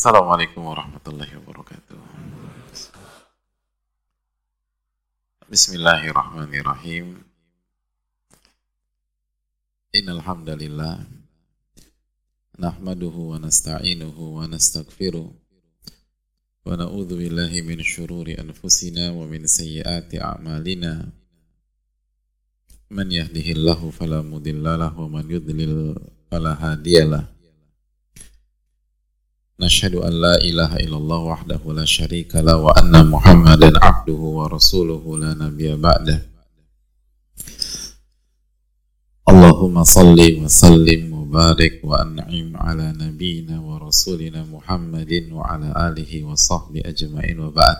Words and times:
Assalamualaikum 0.00 0.64
warahmatullahi 0.64 1.28
wabarakatuh. 1.44 2.00
Bismillahirrahmanirrahim. 5.44 7.20
Innal 9.92 10.24
hamdalillah 10.24 11.04
wa 13.28 13.44
nasta'inuhu 13.44 14.40
wa 14.40 14.48
nastaghfiruh 14.48 15.28
wa 15.28 16.72
min 17.60 17.84
shururi 17.84 18.40
anfusina 18.40 19.12
wa 19.12 19.28
min 19.28 19.44
sayyiati 19.44 20.16
a'malina. 20.16 21.12
Man 22.88 23.08
yahdihillahu 23.12 23.92
fala 23.92 24.24
mudhillalah 24.24 24.96
wa 24.96 25.12
man 25.12 25.28
yudlil 25.28 25.92
fala 26.32 26.56
hadiyalah. 26.56 27.28
نشهد 29.60 29.94
أن 29.94 30.12
لا 30.12 30.34
إله 30.40 30.76
إلا 30.76 30.96
الله 30.96 31.18
وحده 31.18 31.60
لا 31.72 31.84
شريك 31.84 32.36
له 32.36 32.56
وأن 32.56 33.06
محمدا 33.06 33.84
عبده 33.84 34.22
ورسوله 34.38 35.18
لا 35.18 35.34
نبي 35.34 35.76
بعده. 35.76 36.18
اللهم 39.28 39.84
صل 39.84 40.18
وسلم 40.42 41.12
وبارك 41.12 41.80
وأنعم 41.84 42.56
على 42.56 42.86
نبينا 42.92 43.60
ورسولنا 43.60 44.44
محمد 44.44 45.12
وعلى 45.32 45.68
آله 45.88 46.12
وصحبه 46.24 46.80
أجمعين 46.84 47.40
وبعد. 47.40 47.76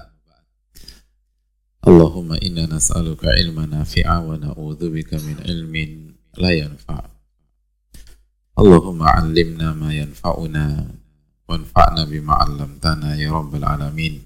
اللهم 1.89 2.33
إنا 2.33 2.65
نسألك 2.77 3.25
علما 3.25 3.67
نافعا 3.67 4.19
ونعوذ 4.19 4.81
بك 4.95 5.15
من 5.15 5.37
علم 5.49 5.75
لا 6.39 6.51
ينفع. 6.51 6.99
اللهم 8.59 9.03
علمنا 9.03 9.73
ما 9.73 9.91
ينفعنا 9.95 11.00
wanfa'na 11.51 12.07
bima 12.07 12.39
'allamtana 12.39 13.19
ya 13.19 13.35
rabbal 13.35 13.67
alamin. 13.67 14.23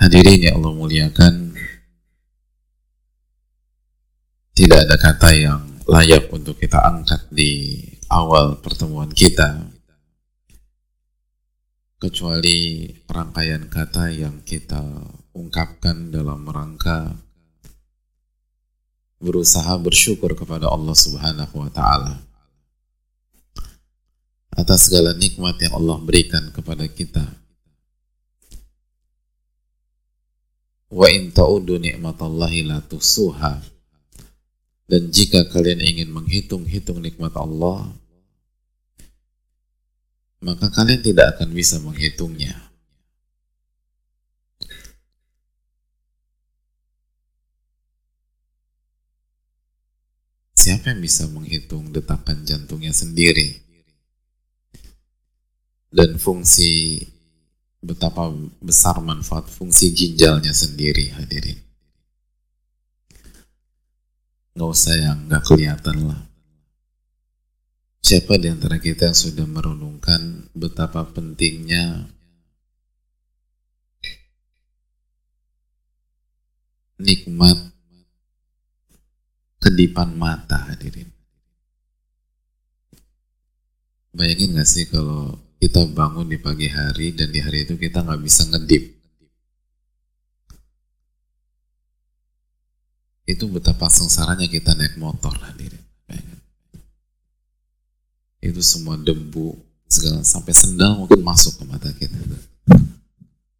Hadirin 0.00 0.40
yang 0.40 0.64
Allah 0.64 0.72
muliakan, 0.72 1.52
tidak 4.56 4.88
ada 4.88 4.96
kata 4.96 5.30
yang 5.36 5.60
layak 5.84 6.32
untuk 6.32 6.56
kita 6.56 6.80
angkat 6.80 7.28
di 7.28 7.76
awal 8.08 8.56
pertemuan 8.64 9.12
kita 9.12 9.68
kecuali 11.96 12.88
rangkaian 13.08 13.68
kata 13.68 14.12
yang 14.12 14.44
kita 14.44 14.80
ungkapkan 15.32 16.12
dalam 16.12 16.44
rangka 16.44 17.16
berusaha 19.16 19.80
bersyukur 19.80 20.36
kepada 20.36 20.68
Allah 20.68 20.92
Subhanahu 20.92 21.54
wa 21.56 21.70
taala 21.72 22.20
atas 24.56 24.88
segala 24.88 25.12
nikmat 25.12 25.60
yang 25.60 25.76
Allah 25.76 26.00
berikan 26.00 26.48
kepada 26.48 26.88
kita. 26.88 27.28
Wa 30.88 31.12
in 31.12 31.28
ta'udu 31.28 31.76
ni'matallahi 31.76 32.64
la 32.64 32.80
tusuha. 32.80 33.60
Dan 34.86 35.10
jika 35.12 35.44
kalian 35.50 35.82
ingin 35.82 36.08
menghitung-hitung 36.14 37.02
nikmat 37.02 37.34
Allah, 37.34 37.90
maka 40.40 40.70
kalian 40.70 41.02
tidak 41.02 41.36
akan 41.36 41.50
bisa 41.50 41.82
menghitungnya. 41.82 42.54
Siapa 50.54 50.94
yang 50.94 51.02
bisa 51.02 51.26
menghitung 51.28 51.90
detakan 51.90 52.46
jantungnya 52.46 52.94
sendiri? 52.94 53.65
Dan 55.96 56.20
fungsi 56.20 57.00
betapa 57.80 58.28
besar 58.60 59.00
manfaat 59.00 59.48
fungsi 59.48 59.96
ginjalnya 59.96 60.52
sendiri 60.52 61.08
hadirin. 61.16 61.56
Nggak 64.52 64.68
usah 64.68 64.96
yang 65.00 65.18
nggak 65.24 65.44
kelihatan 65.48 66.12
lah. 66.12 66.20
Siapa 68.04 68.36
di 68.36 68.52
antara 68.52 68.76
kita 68.76 69.08
yang 69.08 69.18
sudah 69.18 69.48
merenungkan 69.48 70.52
betapa 70.52 71.02
pentingnya 71.10 72.06
nikmat 77.00 77.72
kedipan 79.64 80.12
mata 80.14 80.70
hadirin? 80.70 81.10
Bayangin 84.16 84.56
gak 84.56 84.70
sih 84.70 84.88
kalau 84.88 85.45
kita 85.66 85.82
bangun 85.82 86.30
di 86.30 86.38
pagi 86.38 86.70
hari 86.70 87.10
dan 87.10 87.34
di 87.34 87.42
hari 87.42 87.66
itu 87.66 87.74
kita 87.74 88.06
nggak 88.06 88.22
bisa 88.22 88.46
ngedip. 88.46 88.86
Itu 93.26 93.50
betapa 93.50 93.90
sengsaranya 93.90 94.46
kita 94.46 94.78
naik 94.78 94.94
motor 94.94 95.34
hadirin. 95.42 95.82
Itu 98.38 98.62
semua 98.62 98.94
debu, 98.94 99.58
segala 99.90 100.22
sampai 100.22 100.54
sendal 100.54 101.02
mungkin 101.02 101.18
masuk 101.26 101.58
ke 101.58 101.64
mata 101.66 101.90
kita. 101.90 102.14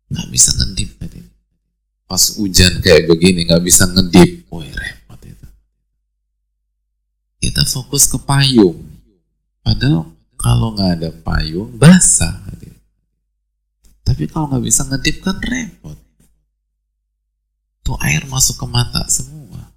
Nggak 0.07 0.29
bisa 0.31 0.55
ngedip 0.63 1.03
hadirin. 1.03 1.35
Pas 2.07 2.23
hujan 2.39 2.87
kayak 2.87 3.11
begini 3.11 3.51
nggak 3.51 3.67
bisa 3.67 3.83
ngedip, 3.91 4.47
woi 4.47 4.71
repot 4.71 5.19
itu. 5.27 5.47
Kita 7.43 7.67
fokus 7.67 8.07
ke 8.07 8.23
payung, 8.23 8.79
padahal 9.67 10.16
kalau 10.37 10.77
nggak 10.77 10.93
ada 11.01 11.11
payung, 11.11 11.75
basah. 11.77 12.47
Tapi 14.07 14.31
kalau 14.31 14.47
nggak 14.47 14.65
bisa 14.65 14.87
ngedip 14.87 15.19
kan 15.19 15.37
repot. 15.43 15.99
Tuh 17.83 17.99
air 18.07 18.23
masuk 18.31 18.63
ke 18.63 18.67
mata 18.71 19.03
semua. 19.11 19.75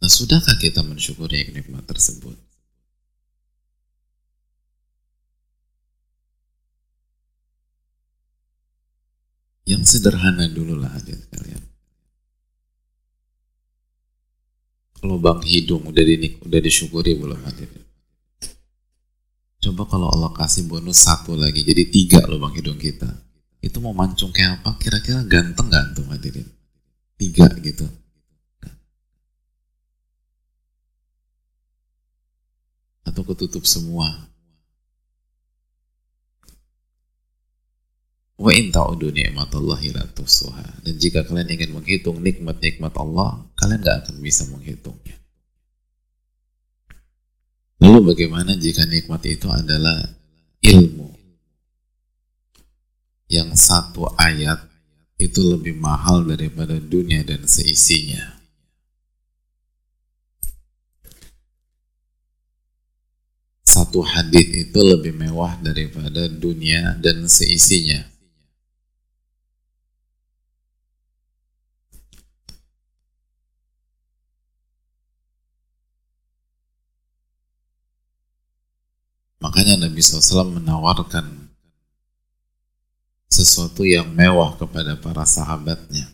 Nah, 0.00 0.08
sudahkah 0.08 0.56
kita 0.56 0.80
mensyukuri 0.80 1.52
nikmat 1.52 1.84
tersebut? 1.84 2.34
Yang 9.68 10.00
sederhana 10.00 10.48
dulu 10.48 10.80
lah 10.80 10.90
hadirin 10.96 11.22
kalian. 11.28 11.62
Lubang 15.04 15.40
hidung 15.44 15.88
udah 15.88 16.04
di 16.04 16.36
udah 16.40 16.60
disyukuri 16.60 17.16
belum 17.16 17.40
hadirin? 17.44 17.84
Coba 19.60 19.84
kalau 19.84 20.08
Allah 20.08 20.32
kasih 20.32 20.64
bonus 20.64 21.04
satu 21.04 21.36
lagi, 21.36 21.60
jadi 21.60 21.84
tiga 21.92 22.24
lubang 22.24 22.56
hidung 22.56 22.80
kita. 22.80 23.08
Itu 23.60 23.84
mau 23.84 23.92
mancung 23.92 24.32
kayak 24.32 24.64
apa? 24.64 24.80
Kira-kira 24.80 25.20
ganteng 25.28 25.68
gantung 25.68 26.08
hadirin? 26.08 26.48
Tiga 27.20 27.44
gitu. 27.60 27.84
Atau 33.04 33.20
ketutup 33.28 33.68
semua. 33.68 34.08
Wa 38.40 38.56
in 38.56 38.72
ta'udu 38.72 39.12
ni'matallahi 39.12 39.92
la 39.92 40.08
tuhsuha. 40.16 40.80
Dan 40.80 40.96
jika 40.96 41.28
kalian 41.28 41.52
ingin 41.52 41.76
menghitung 41.76 42.24
nikmat-nikmat 42.24 42.96
Allah, 42.96 43.44
kalian 43.52 43.84
gak 43.84 44.08
akan 44.08 44.16
bisa 44.24 44.48
menghitungnya. 44.48 45.20
Lalu 47.84 48.16
bagaimana 48.16 48.56
jika 48.56 48.88
nikmat 48.88 49.28
itu 49.28 49.44
adalah 49.52 50.08
ilmu? 50.64 51.12
Yang 53.28 53.60
satu 53.60 54.08
ayat 54.16 54.64
itu 55.20 55.44
lebih 55.44 55.76
mahal 55.76 56.24
daripada 56.24 56.80
dunia 56.80 57.20
dan 57.20 57.44
seisinya. 57.44 58.40
Satu 63.68 64.00
hadis 64.00 64.48
itu 64.48 64.80
lebih 64.80 65.12
mewah 65.12 65.60
daripada 65.60 66.24
dunia 66.24 66.96
dan 67.04 67.28
seisinya. 67.28 68.19
Makanya 79.50 79.90
Nabi 79.90 79.98
SAW 79.98 80.62
menawarkan 80.62 81.26
sesuatu 83.26 83.82
yang 83.82 84.06
mewah 84.06 84.54
kepada 84.54 84.94
para 84.94 85.26
sahabatnya. 85.26 86.06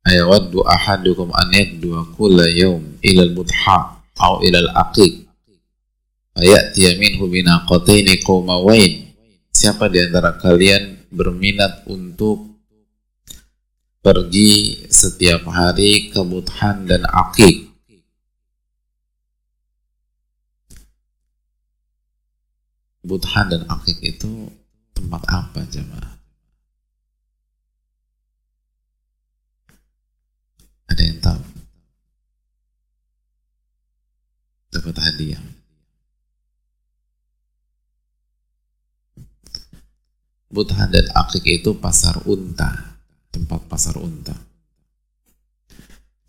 Ayawaddu 0.00 0.64
ahadukum 0.64 1.28
an 1.28 1.52
yaddu'a 1.52 2.08
kulla 2.16 2.48
yawm 2.48 2.88
ila 3.04 3.20
al-mudha 3.20 4.00
aw 4.00 4.40
ila 4.40 4.58
al-aqiq 4.64 5.28
ayati 6.40 6.88
minhu 6.96 7.28
binaqataini 7.28 8.16
qawmawain 8.24 9.12
Siapa 9.52 9.92
di 9.92 10.00
antara 10.00 10.40
kalian 10.40 11.04
berminat 11.12 11.84
untuk 11.84 12.49
pergi 14.00 14.80
setiap 14.88 15.44
hari 15.52 16.08
ke 16.08 16.20
Buthan 16.24 16.88
dan 16.88 17.04
Akik. 17.04 17.68
Buthan 23.04 23.52
dan 23.52 23.62
Akik 23.68 24.00
itu 24.00 24.48
tempat 24.96 25.20
apa 25.28 25.60
jemaah? 25.68 26.16
Ada 30.88 31.02
yang 31.04 31.20
tahu? 31.20 31.42
Dapat 34.72 34.96
hadiah. 34.96 35.44
Buthan 40.50 40.88
dan 40.88 41.06
Akik 41.14 41.44
itu 41.46 41.76
pasar 41.76 42.16
unta 42.26 42.89
tempat 43.30 43.62
pasar 43.70 43.96
unta. 43.98 44.34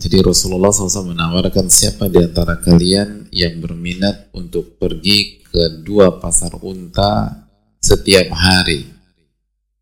Jadi 0.01 0.17
Rasulullah 0.25 0.73
SAW 0.73 1.13
menawarkan 1.13 1.69
siapa 1.69 2.09
di 2.09 2.17
antara 2.17 2.57
kalian 2.57 3.29
yang 3.29 3.61
berminat 3.61 4.33
untuk 4.33 4.81
pergi 4.81 5.45
ke 5.45 5.85
dua 5.85 6.17
pasar 6.17 6.57
unta 6.65 7.45
setiap 7.77 8.33
hari. 8.33 8.89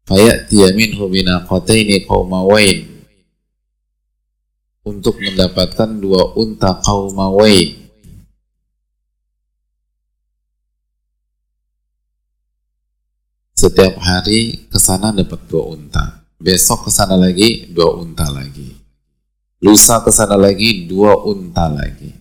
Fayatiya 0.04 0.76
minhu 0.76 1.08
binaqataini 1.08 2.04
qaumawain 2.04 2.84
untuk 4.84 5.24
mendapatkan 5.24 5.88
dua 6.04 6.36
unta 6.36 6.76
qaumawain. 6.84 7.80
Setiap 13.56 13.96
hari 14.04 14.68
ke 14.68 14.76
sana 14.76 15.16
dapat 15.16 15.40
dua 15.48 15.64
unta 15.80 16.19
besok 16.40 16.88
ke 16.88 16.92
sana 16.92 17.20
lagi 17.20 17.68
dua 17.68 18.00
unta 18.00 18.32
lagi. 18.32 18.72
Lusa 19.60 20.00
ke 20.00 20.10
sana 20.10 20.40
lagi 20.40 20.88
dua 20.88 21.20
unta 21.28 21.68
lagi. 21.68 22.16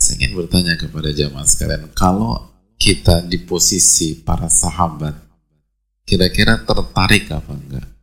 Saya 0.00 0.16
ingin 0.22 0.32
bertanya 0.38 0.80
kepada 0.80 1.12
jamaah 1.12 1.44
sekalian 1.44 1.92
kalau 1.92 2.48
kita 2.80 3.24
di 3.24 3.36
posisi 3.44 4.16
para 4.16 4.48
sahabat 4.48 5.16
kira-kira 6.06 6.62
tertarik 6.62 7.26
apa 7.32 7.52
enggak 7.52 7.95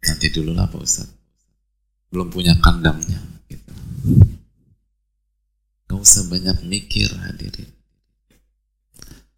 nanti 0.00 0.26
dulu 0.32 0.56
lah 0.56 0.68
Pak 0.68 0.80
Ustaz 0.80 1.08
belum 2.10 2.28
punya 2.34 2.58
kandangnya 2.58 3.22
gitu. 3.46 3.72
Gak 5.86 5.98
usah 5.98 6.26
banyak 6.26 6.66
mikir 6.66 7.06
hadirin. 7.06 7.70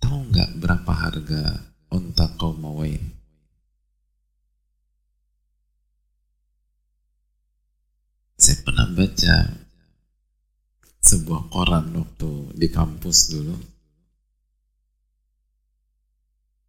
Tahu 0.01 0.33
nggak 0.33 0.57
berapa 0.59 0.93
harga 0.93 1.43
onta 1.93 2.33
mawai 2.41 2.97
saya 8.43 8.59
pernah 8.67 8.91
baca 8.91 9.37
sebuah 10.99 11.47
koran 11.53 11.95
waktu 11.95 12.57
di 12.59 12.69
kampus 12.73 13.31
dulu. 13.31 13.55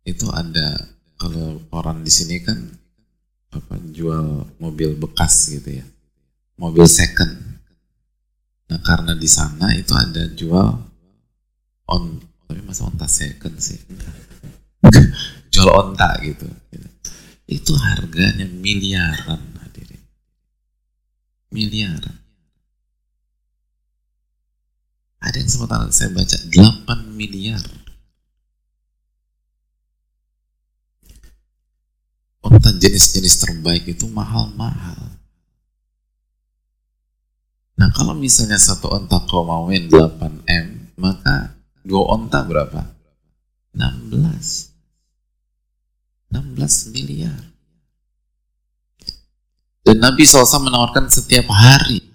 Itu 0.06 0.30
ada 0.30 0.78
kalau 1.18 1.64
koran 1.72 2.06
di 2.06 2.12
sini 2.14 2.44
kan 2.44 2.83
apa 3.54 3.78
jual 3.94 4.50
mobil 4.58 4.98
bekas 4.98 5.54
gitu 5.54 5.80
ya. 5.82 5.86
Mobil 6.58 6.86
second. 6.90 7.34
Nah 8.70 8.80
karena 8.82 9.14
di 9.14 9.30
sana 9.30 9.74
itu 9.78 9.94
ada 9.94 10.26
jual 10.34 10.70
on 11.90 12.04
tapi 12.50 12.62
masa 12.66 12.86
onta 12.86 13.10
second 13.10 13.58
sih? 13.58 13.82
Jual 15.54 15.70
onta 15.74 16.22
gitu. 16.22 16.46
Itu 17.50 17.74
harganya 17.78 18.46
miliaran 18.46 19.42
hadirin. 19.62 20.02
Miliaran. 21.50 22.18
Ada 25.24 25.40
yang 25.40 25.50
sempat 25.50 25.90
saya 25.96 26.12
baca 26.12 26.36
8 26.36 27.16
miliar 27.16 27.64
onta 32.44 32.70
jenis-jenis 32.76 33.36
terbaik 33.40 33.88
itu 33.88 34.06
mahal-mahal. 34.12 35.16
Nah 37.80 37.90
kalau 37.96 38.14
misalnya 38.14 38.60
satu 38.60 38.92
onta 38.92 39.18
kau 39.26 39.48
mauin 39.48 39.90
8M, 39.90 40.94
maka 41.00 41.58
dua 41.82 42.14
onta 42.14 42.46
berapa? 42.46 42.86
16. 43.74 44.70
16 46.30 46.94
miliar. 46.94 47.42
Dan 49.84 50.00
Nabi 50.00 50.24
SAW 50.24 50.64
menawarkan 50.64 51.12
setiap 51.12 51.50
hari 51.52 52.13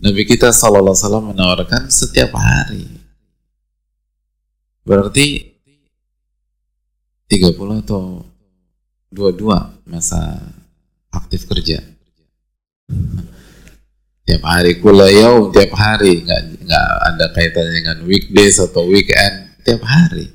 Nabi 0.00 0.24
kita 0.24 0.48
Sallallahu 0.48 0.96
Alaihi 0.96 1.04
Wasallam 1.04 1.26
menawarkan 1.36 1.82
setiap 1.92 2.32
hari. 2.32 2.88
Berarti 4.80 5.44
30 7.28 7.84
atau 7.84 8.24
22 9.12 9.84
masa 9.92 10.40
aktif 11.12 11.44
kerja. 11.44 11.84
Tiap 14.24 14.42
hari 14.46 14.80
kulayau, 14.80 15.52
tiap 15.52 15.76
hari 15.76 16.24
nggak 16.24 16.64
nggak 16.64 16.88
ada 17.04 17.26
kaitannya 17.36 17.72
dengan 17.76 17.98
weekdays 18.08 18.56
atau 18.56 18.88
weekend, 18.88 19.52
tiap 19.68 19.84
hari. 19.84 20.32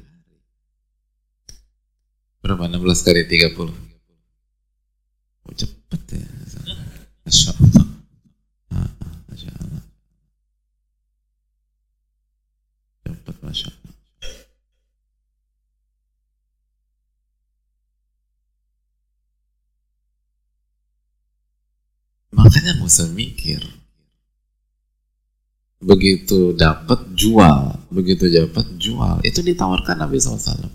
Berapa? 2.45 2.69
16 2.69 3.01
kali 3.01 3.25
30. 3.25 3.73
Oh, 5.41 5.53
cepet 5.57 6.01
ya. 6.13 6.29
Masya 7.25 7.49
Allah. 7.57 7.84
Masya 13.45 13.69
Allah. 13.69 13.93
Makanya 22.35 22.71
nggak 22.75 22.89
usah 22.89 23.07
mikir. 23.15 23.61
Begitu 25.79 26.57
dapat 26.57 27.13
jual, 27.13 27.77
begitu 27.93 28.25
dapat 28.27 28.65
jual, 28.81 29.21
itu 29.21 29.39
ditawarkan 29.45 30.01
Nabi 30.01 30.17
SAW. 30.17 30.65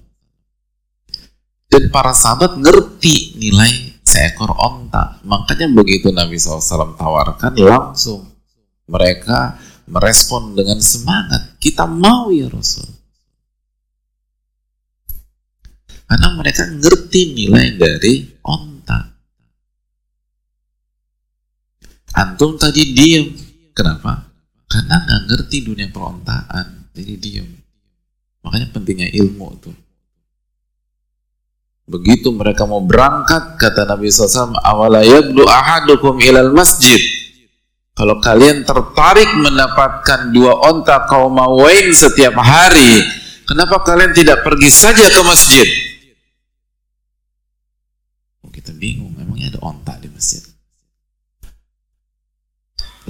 Dan 1.71 1.91
para 1.91 2.15
sahabat 2.15 2.59
ngerti 2.63 3.35
nilai 3.39 4.01
seekor 4.07 4.55
onta. 4.55 5.19
Makanya 5.23 5.71
begitu 5.71 6.11
Nabi 6.11 6.39
SAW 6.39 6.95
tawarkan 6.99 7.55
langsung 7.59 8.27
mereka 8.91 9.55
merespon 9.91 10.55
dengan 10.55 10.79
semangat. 10.79 11.59
Kita 11.59 11.85
mau 11.85 12.31
ya 12.31 12.47
Rasul. 12.47 12.87
Karena 16.07 16.35
mereka 16.35 16.67
ngerti 16.67 17.35
nilai 17.35 17.75
dari 17.75 18.27
onta. 18.47 19.11
Antum 22.19 22.59
tadi 22.59 22.95
diem. 22.95 23.31
Kenapa? 23.75 24.31
Karena 24.67 25.03
nggak 25.07 25.23
ngerti 25.31 25.57
dunia 25.67 25.87
perontaan. 25.91 26.91
Jadi 26.95 27.15
diem. 27.19 27.49
Makanya 28.43 28.71
pentingnya 28.75 29.11
ilmu 29.11 29.49
tuh. 29.63 29.77
Begitu 31.91 32.31
mereka 32.31 32.71
mau 32.71 32.79
berangkat, 32.79 33.59
kata 33.59 33.83
Nabi 33.83 34.15
SAW, 34.15 34.55
awala 34.63 35.03
yabdu 35.03 35.43
ahadukum 35.43 36.23
ilal 36.23 36.55
masjid 36.55 37.03
kalau 37.95 38.17
kalian 38.23 38.65
tertarik 38.65 39.29
mendapatkan 39.37 40.31
dua 40.33 40.57
onta 40.65 41.05
kaum 41.11 41.37
mawain 41.37 41.91
setiap 41.93 42.39
hari, 42.39 43.05
kenapa 43.45 43.83
kalian 43.83 44.15
tidak 44.17 44.41
pergi 44.47 44.71
saja 44.71 45.05
ke 45.11 45.21
masjid? 45.27 45.67
Oh, 48.41 48.49
kita 48.49 48.73
bingung, 48.73 49.13
memangnya 49.13 49.53
ada 49.53 49.61
onta 49.61 49.99
di 50.01 50.09
masjid. 50.09 50.41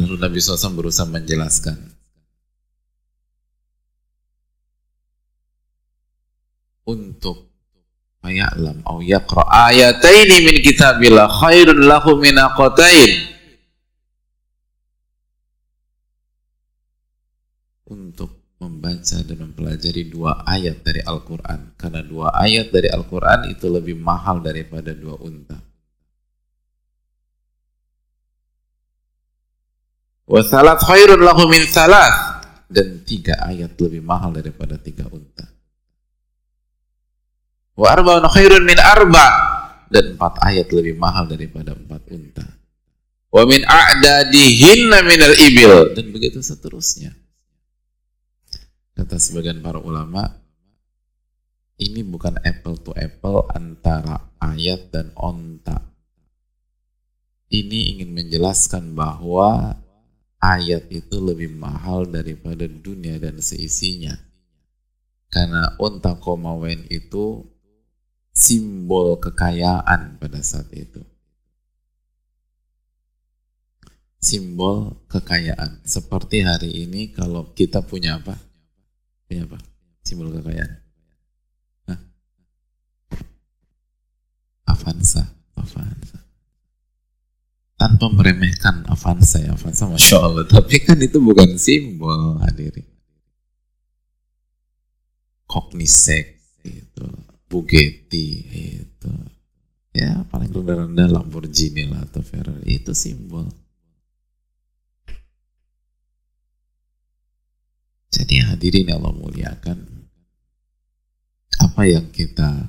Lalu 0.01 0.17
Nabi 0.17 0.37
SAW 0.41 0.75
berusaha 0.75 1.07
menjelaskan. 1.07 1.77
Untuk 6.91 7.47
ayatlam 8.27 8.83
au 8.83 8.99
yaqra 8.99 9.47
ayataini 9.71 10.43
min 10.43 10.57
kitabillah 10.59 11.31
khairun 11.31 11.87
lahu 11.87 12.19
min 12.19 12.35
aqatain 12.35 13.30
membaca 18.61 19.19
dan 19.25 19.39
mempelajari 19.41 20.13
dua 20.13 20.45
ayat 20.45 20.85
dari 20.85 21.01
Al-Quran. 21.01 21.75
Karena 21.81 22.05
dua 22.05 22.29
ayat 22.37 22.69
dari 22.69 22.93
Al-Quran 22.93 23.49
itu 23.49 23.67
lebih 23.73 23.97
mahal 23.97 24.45
daripada 24.45 24.93
dua 24.93 25.17
unta. 25.17 25.57
Wasalat 30.31 30.79
khairun 30.85 31.25
lahu 31.25 31.49
min 31.51 31.65
salat. 31.67 32.39
Dan 32.71 33.03
tiga 33.03 33.35
ayat 33.51 33.75
lebih 33.81 33.99
mahal 34.05 34.31
daripada 34.31 34.79
tiga 34.79 35.09
unta. 35.11 35.43
Wa 37.75 37.97
arba'un 37.99 38.23
khairun 38.31 38.63
min 38.63 38.79
arba. 38.79 39.27
Dan 39.91 40.15
empat 40.15 40.39
ayat 40.47 40.71
lebih 40.71 40.95
mahal 40.95 41.27
daripada 41.27 41.75
empat 41.75 42.07
unta. 42.15 42.47
Wa 43.35 43.43
min 43.43 43.67
a'dadihinna 43.67 45.03
minal 45.03 45.35
ibil. 45.35 45.99
Dan 45.99 46.15
begitu 46.15 46.39
seterusnya. 46.45 47.20
Kata 48.95 49.17
sebagian 49.17 49.63
para 49.63 49.79
ulama, 49.81 50.41
ini 51.81 52.05
bukan 52.05 52.37
apple 52.45 52.77
to 52.85 52.93
apple 52.93 53.49
antara 53.57 54.37
ayat 54.37 54.93
dan 54.93 55.17
onta. 55.17 55.81
Ini 57.51 57.97
ingin 57.97 58.13
menjelaskan 58.13 58.93
bahwa 58.95 59.81
ayat 60.39 60.93
itu 60.93 61.17
lebih 61.19 61.51
mahal 61.57 62.05
daripada 62.05 62.69
dunia 62.69 63.17
dan 63.17 63.41
seisinya. 63.41 64.13
Karena 65.31 65.79
unta 65.81 66.19
komawen 66.19 66.85
itu 66.91 67.49
simbol 68.35 69.17
kekayaan 69.17 70.21
pada 70.21 70.45
saat 70.45 70.69
itu. 70.75 71.01
Simbol 74.21 75.01
kekayaan. 75.09 75.81
Seperti 75.87 76.45
hari 76.45 76.85
ini 76.85 77.09
kalau 77.15 77.57
kita 77.57 77.81
punya 77.81 78.21
apa? 78.21 78.50
Punya 79.31 79.47
apa? 79.47 79.59
Simbol 80.03 80.35
kekayaan. 80.35 80.73
Hah? 81.87 82.01
Avanza. 84.67 85.23
Avanza 85.55 86.19
tanpa 87.81 88.13
meremehkan 88.13 88.85
Avanza 88.93 89.41
ya 89.41 89.57
Avanza 89.57 89.89
Masya 89.89 90.17
Allah 90.21 90.45
tapi 90.45 90.85
kan 90.85 91.01
itu 91.01 91.17
bukan 91.17 91.57
simbol 91.57 92.37
hadirin 92.45 92.85
Cognizant 95.49 96.29
itu 96.61 97.09
Bugatti 97.49 98.29
itu 98.85 99.13
ya 99.97 100.29
paling 100.29 100.53
rendah-rendah 100.53 101.09
Lamborghini 101.09 101.89
lah 101.89 102.05
atau 102.05 102.21
Ferrari 102.21 102.85
itu 102.85 102.93
simbol 102.93 103.49
jadi 108.11 108.51
hadirin 108.51 108.91
yang 108.91 109.03
Allah 109.03 109.15
muliakan 109.15 109.79
apa 111.61 111.83
yang 111.87 112.11
kita 112.11 112.67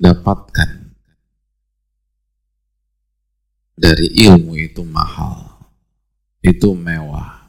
dapatkan 0.00 0.90
dari 3.80 4.12
ilmu 4.28 4.60
itu 4.60 4.84
mahal, 4.84 5.56
itu 6.44 6.76
mewah. 6.76 7.48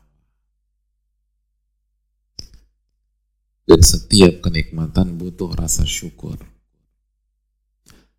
Dan 3.67 3.83
setiap 3.83 4.47
kenikmatan 4.47 5.19
butuh 5.19 5.51
rasa 5.51 5.83
syukur. 5.83 6.39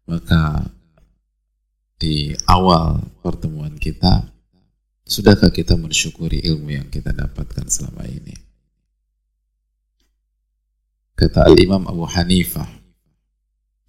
Maka 0.04 0.68
di 1.96 2.36
awal 2.48 3.00
pertemuan 3.24 3.76
kita, 3.80 4.28
sudahkah 5.12 5.52
kita 5.52 5.76
mensyukuri 5.76 6.40
ilmu 6.40 6.72
yang 6.72 6.88
kita 6.88 7.12
dapatkan 7.12 7.68
selama 7.68 8.08
ini? 8.08 8.32
Kata 11.12 11.44
Al-Imam 11.44 11.84
Abu 11.84 12.08
Hanifah, 12.08 12.64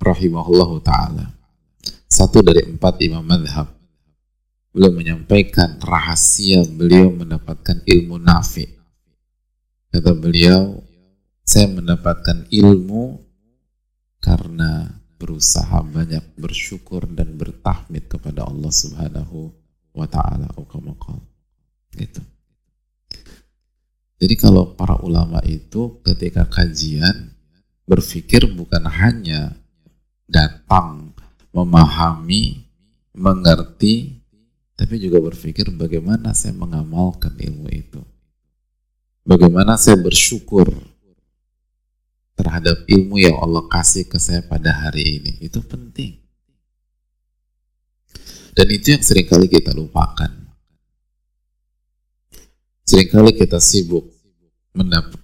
rahimahullahu 0.04 0.84
ta'ala, 0.84 1.32
satu 2.12 2.44
dari 2.44 2.68
empat 2.68 3.00
imam 3.00 3.24
madhab 3.24 3.72
beliau 4.76 4.92
menyampaikan 4.92 5.80
rahasia 5.80 6.68
beliau 6.68 7.08
mendapatkan 7.16 7.80
ilmu 7.88 8.20
nafi. 8.20 8.68
Kata 9.96 10.12
beliau, 10.12 10.84
saya 11.48 11.72
mendapatkan 11.72 12.52
ilmu 12.52 13.24
karena 14.20 14.92
berusaha 15.16 15.80
banyak 15.88 16.36
bersyukur 16.36 17.08
dan 17.08 17.40
bertahmid 17.40 18.12
kepada 18.12 18.44
Allah 18.44 18.74
Subhanahu 18.74 19.63
wa 19.94 20.10
taala 20.10 20.50
Gitu. 21.94 22.22
Jadi 24.18 24.36
kalau 24.40 24.74
para 24.74 24.98
ulama 25.04 25.38
itu 25.46 26.02
ketika 26.02 26.48
kajian 26.50 27.36
berpikir 27.84 28.48
bukan 28.50 28.88
hanya 28.88 29.54
datang 30.26 31.12
memahami, 31.54 32.66
mengerti, 33.14 34.24
tapi 34.74 34.98
juga 34.98 35.22
berpikir 35.22 35.70
bagaimana 35.76 36.34
saya 36.34 36.56
mengamalkan 36.56 37.36
ilmu 37.38 37.70
itu. 37.70 38.02
Bagaimana 39.24 39.76
saya 39.76 40.00
bersyukur 40.00 40.72
terhadap 42.34 42.84
ilmu 42.90 43.22
yang 43.22 43.38
Allah 43.40 43.64
kasih 43.70 44.10
ke 44.10 44.18
saya 44.18 44.42
pada 44.44 44.72
hari 44.72 45.22
ini. 45.22 45.32
Itu 45.44 45.62
penting. 45.64 46.23
Dan 48.54 48.68
itu 48.70 48.94
yang 48.94 49.02
sering 49.02 49.26
kali 49.26 49.50
kita 49.50 49.74
lupakan. 49.74 50.30
Seringkali 52.86 53.34
kita 53.34 53.58
sibuk 53.58 54.06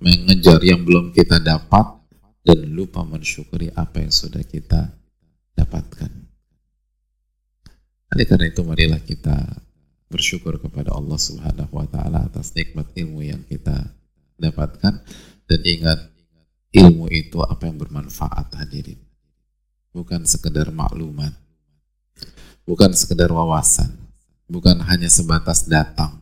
mengejar 0.01 0.61
yang 0.65 0.81
belum 0.81 1.13
kita 1.13 1.37
dapat 1.37 2.01
dan 2.41 2.65
lupa 2.73 3.05
mensyukuri 3.05 3.69
apa 3.77 4.01
yang 4.01 4.09
sudah 4.09 4.41
kita 4.41 4.97
dapatkan. 5.53 6.09
Oleh 8.09 8.25
karena 8.25 8.49
itu 8.49 8.61
marilah 8.65 9.01
kita 9.05 9.37
bersyukur 10.09 10.57
kepada 10.57 10.97
Allah 10.97 11.19
Subhanahu 11.21 11.69
wa 11.69 11.85
taala 11.85 12.25
atas 12.25 12.57
nikmat 12.57 12.89
ilmu 12.97 13.21
yang 13.21 13.45
kita 13.45 13.93
dapatkan 14.41 15.05
dan 15.45 15.59
ingat 15.61 16.09
ilmu 16.73 17.05
itu 17.13 17.37
apa 17.45 17.69
yang 17.69 17.77
bermanfaat 17.77 18.57
hadirin. 18.57 18.97
Bukan 19.93 20.25
sekedar 20.25 20.73
maklumat. 20.73 21.48
Bukan 22.63 22.93
sekedar 22.93 23.29
wawasan. 23.33 23.89
Bukan 24.49 24.81
hanya 24.85 25.09
sebatas 25.09 25.65
datang. 25.65 26.21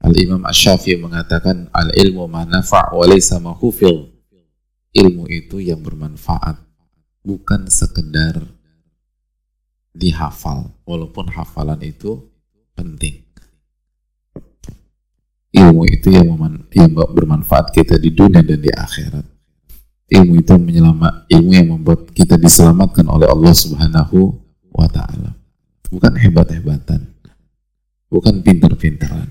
Al-Imam 0.00 0.42
Ash-Syafi'i 0.48 0.96
mengatakan 0.96 1.68
al-ilmu 1.70 2.24
ma 2.24 2.48
nafa' 2.48 2.96
wa 2.96 3.04
laysa 3.04 3.36
ma 3.36 3.52
Ilmu 4.90 5.24
itu 5.30 5.62
yang 5.62 5.86
bermanfaat 5.86 6.58
bukan 7.20 7.68
sekedar 7.68 8.42
dihafal 9.92 10.72
walaupun 10.88 11.28
hafalan 11.30 11.78
itu 11.84 12.26
penting 12.74 13.20
ilmu 15.50 15.82
itu 15.90 16.14
yang, 16.14 16.30
yang 16.70 16.90
bermanfaat 16.94 17.74
kita 17.74 17.98
di 17.98 18.14
dunia 18.14 18.40
dan 18.40 18.58
di 18.62 18.70
akhirat 18.70 19.26
ilmu 20.10 20.42
itu 20.42 20.54
menyelamat 20.56 21.26
ilmu 21.26 21.50
yang 21.50 21.68
membuat 21.74 22.10
kita 22.14 22.38
diselamatkan 22.38 23.06
oleh 23.06 23.26
Allah 23.26 23.54
Subhanahu 23.54 24.38
wa 24.80 24.88
taala. 24.88 25.36
Bukan 25.92 26.16
hebat-hebatan. 26.16 27.00
Bukan 28.08 28.34
pintar-pintaran. 28.40 29.28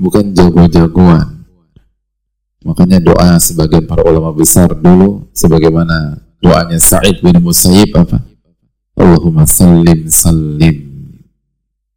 Bukan 0.00 0.32
jago-jagoan. 0.32 1.44
Makanya 2.66 2.98
doa 2.98 3.38
sebagian 3.38 3.86
para 3.86 4.02
ulama 4.02 4.34
besar 4.34 4.74
dulu 4.74 5.30
sebagaimana 5.30 6.18
doanya 6.42 6.82
Sa'id 6.82 7.22
bin 7.22 7.38
Musayyib 7.38 7.94
apa? 7.94 8.18
Allahumma 8.96 9.46
sallim 9.46 10.10
sallim. 10.10 10.76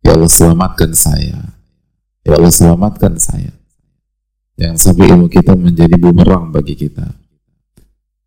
Ya 0.05 0.13
Allah 0.13 0.29
selamatkan 0.29 0.93
saya. 0.93 1.57
Ya 2.21 2.37
Allah 2.37 2.53
selamatkan 2.53 3.17
saya. 3.17 3.49
Jangan 4.59 4.77
sampai 4.77 5.09
ilmu 5.09 5.31
kita 5.31 5.55
menjadi 5.55 5.95
bumerang 5.97 6.51
bagi 6.53 6.75
kita. 6.77 7.07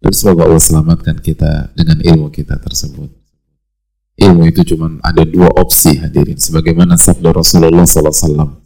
Dan 0.02 0.10
semoga 0.10 0.50
Allah 0.50 0.58
selamatkan 0.58 1.22
kita 1.22 1.70
dengan 1.78 2.02
ilmu 2.02 2.34
kita 2.34 2.58
tersebut 2.58 3.21
Ilmu 4.19 4.45
itu 4.49 4.75
cuma 4.75 4.92
ada 5.00 5.25
dua 5.25 5.49
opsi 5.57 5.97
hadirin 5.97 6.37
Sebagaimana 6.37 7.00
sabda 7.00 7.33
Rasulullah 7.33 7.88
SAW 7.88 8.61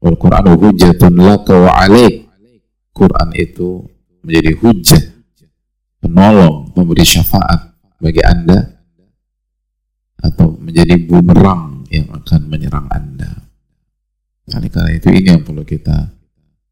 Al-Quran 0.00 0.46
hujatun 0.56 1.14
laka 1.18 1.54
wa 1.58 1.72
alaik 1.74 2.30
Quran 2.94 3.28
itu 3.34 3.84
menjadi 4.22 4.50
hujat 4.62 5.04
Penolong, 6.00 6.72
memberi 6.72 7.04
syafaat 7.04 7.76
bagi 8.00 8.24
anda 8.24 8.80
atau 10.20 10.56
menjadi 10.60 10.96
bumerang 11.00 11.84
yang 11.88 12.12
akan 12.12 12.40
menyerang 12.46 12.86
Anda. 12.92 13.48
Karena 14.46 14.92
itu 14.92 15.08
ini 15.10 15.28
yang 15.32 15.42
perlu 15.42 15.64
kita 15.64 16.12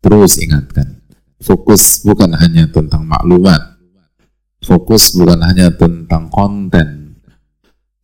terus 0.04 0.38
ingatkan. 0.38 1.00
Fokus 1.38 2.02
bukan 2.02 2.34
hanya 2.34 2.66
tentang 2.68 3.06
maklumat. 3.06 3.78
Fokus 4.58 5.14
bukan 5.14 5.38
hanya 5.46 5.70
tentang 5.70 6.26
konten. 6.28 7.07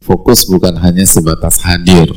Fokus 0.04 0.44
bukan 0.44 0.76
hanya 0.84 1.08
sebatas 1.08 1.64
hadir. 1.64 2.12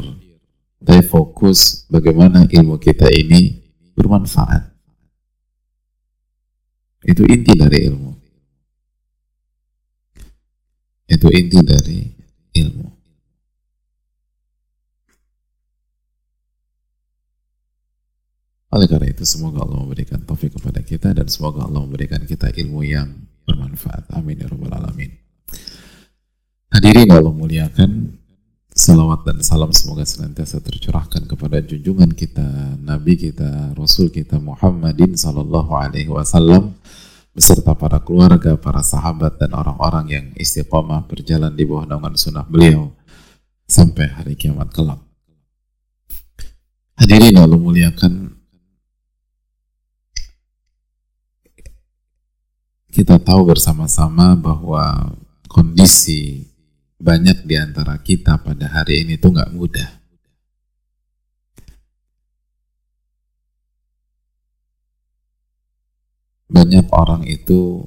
Tapi 0.83 0.99
fokus 1.07 1.87
bagaimana 1.87 2.43
ilmu 2.43 2.75
kita 2.75 3.07
ini 3.07 3.63
bermanfaat. 3.95 4.75
Itu 7.07 7.23
inti 7.23 7.55
dari 7.55 7.87
ilmu. 7.87 8.11
Itu 11.07 11.31
inti 11.31 11.59
dari 11.63 11.99
ilmu. 12.59 12.87
Oleh 18.67 18.87
karena 18.91 19.07
itu 19.15 19.23
semoga 19.23 19.63
Allah 19.63 19.79
memberikan 19.79 20.19
taufik 20.27 20.59
kepada 20.59 20.83
kita 20.83 21.15
dan 21.15 21.31
semoga 21.31 21.63
Allah 21.63 21.87
memberikan 21.87 22.19
kita 22.27 22.51
ilmu 22.51 22.83
yang 22.83 23.15
bermanfaat. 23.47 24.11
Amin 24.11 24.43
ya 24.43 24.51
rabbal 24.51 24.75
alamin. 24.75 25.26
Hadirin 26.67 27.07
Allah 27.15 27.31
muliakan, 27.31 28.19
salawat 28.75 29.23
dan 29.23 29.39
salam 29.39 29.71
semoga 29.71 30.03
senantiasa 30.03 30.59
tercurahkan 30.59 31.23
kepada 31.23 31.63
junjungan 31.63 32.11
kita, 32.11 32.75
Nabi 32.83 33.15
kita, 33.15 33.71
Rasul 33.71 34.11
kita 34.11 34.35
Muhammadin 34.43 35.15
sallallahu 35.15 35.71
alaihi 35.71 36.11
wasallam 36.11 36.75
beserta 37.31 37.71
para 37.71 38.03
keluarga, 38.03 38.59
para 38.59 38.83
sahabat 38.83 39.39
dan 39.39 39.55
orang-orang 39.55 40.05
yang 40.11 40.25
istiqomah 40.35 41.07
berjalan 41.07 41.55
di 41.55 41.63
bawah 41.63 41.87
naungan 41.87 42.19
sunnah 42.19 42.43
beliau 42.43 42.91
sampai 43.63 44.11
hari 44.11 44.35
kiamat 44.35 44.67
kelak. 44.75 44.99
Hadirin 46.99 47.39
Allah 47.39 47.55
muliakan, 47.55 48.35
kita 52.91 53.23
tahu 53.23 53.55
bersama-sama 53.55 54.35
bahwa 54.35 55.15
kondisi 55.45 56.46
banyak 56.97 57.45
di 57.45 57.55
antara 57.57 58.01
kita 58.01 58.41
pada 58.41 58.73
hari 58.73 59.05
ini 59.05 59.21
tuh 59.21 59.37
nggak 59.37 59.53
mudah. 59.53 59.89
Banyak 66.47 66.89
orang 66.89 67.27
itu 67.29 67.85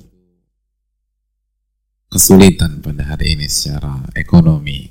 kesulitan 2.07 2.79
pada 2.85 3.14
hari 3.14 3.35
ini 3.35 3.50
secara 3.50 4.05
ekonomi, 4.14 4.85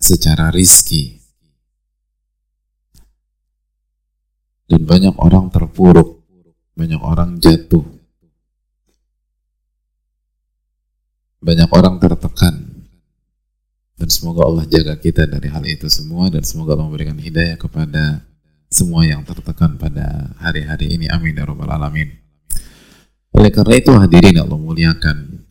secara 0.00 0.50
rizki, 0.50 1.20
dan 4.64 4.86
banyak 4.88 5.14
orang 5.20 5.52
terpuruk, 5.52 6.24
banyak 6.72 6.98
orang 6.98 7.36
jatuh 7.38 7.99
banyak 11.40 11.68
orang 11.72 11.96
tertekan. 11.96 12.84
Dan 14.00 14.08
semoga 14.08 14.48
Allah 14.48 14.64
jaga 14.64 14.96
kita 14.96 15.28
dari 15.28 15.52
hal 15.52 15.60
itu 15.68 15.84
semua 15.92 16.32
dan 16.32 16.40
semoga 16.40 16.72
Allah 16.72 16.88
memberikan 16.88 17.20
hidayah 17.20 17.60
kepada 17.60 18.24
semua 18.72 19.04
yang 19.04 19.20
tertekan 19.28 19.76
pada 19.76 20.32
hari-hari 20.40 20.96
ini. 20.96 21.04
Amin 21.12 21.36
ya 21.36 21.44
rabbal 21.44 21.68
alamin. 21.68 22.08
Oleh 23.36 23.52
karena 23.52 23.74
itu 23.76 23.92
hadirin 23.92 24.40
Allah 24.40 24.56
muliakan 24.56 25.44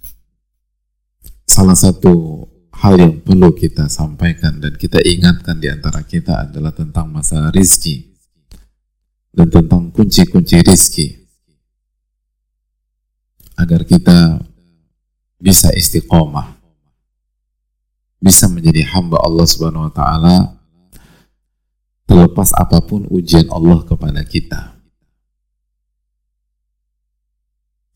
salah 1.46 1.77
satu 1.77 2.46
hal 2.79 2.96
yang 2.98 3.15
perlu 3.22 3.53
kita 3.53 3.86
sampaikan 3.91 4.58
dan 4.58 4.74
kita 4.79 5.03
ingatkan 5.03 5.60
di 5.60 5.67
antara 5.69 6.01
kita 6.01 6.50
adalah 6.50 6.72
tentang 6.74 7.12
masa 7.12 7.51
rizki 7.53 8.15
dan 9.29 9.51
tentang 9.51 9.93
kunci-kunci 9.93 10.58
rizki. 10.65 11.08
Agar 13.60 13.84
kita 13.84 14.39
bisa 15.39 15.72
istiqomah, 15.72 16.60
bisa 18.19 18.52
menjadi 18.52 18.84
hamba 18.91 19.23
Allah 19.23 19.47
Subhanahu 19.47 19.88
wa 19.88 19.93
taala 19.95 20.36
terlepas 22.04 22.52
apa 22.54 22.84
pun 22.84 23.08
ujian 23.08 23.47
Allah 23.47 23.80
kepada 23.88 24.21
kita. 24.28 24.75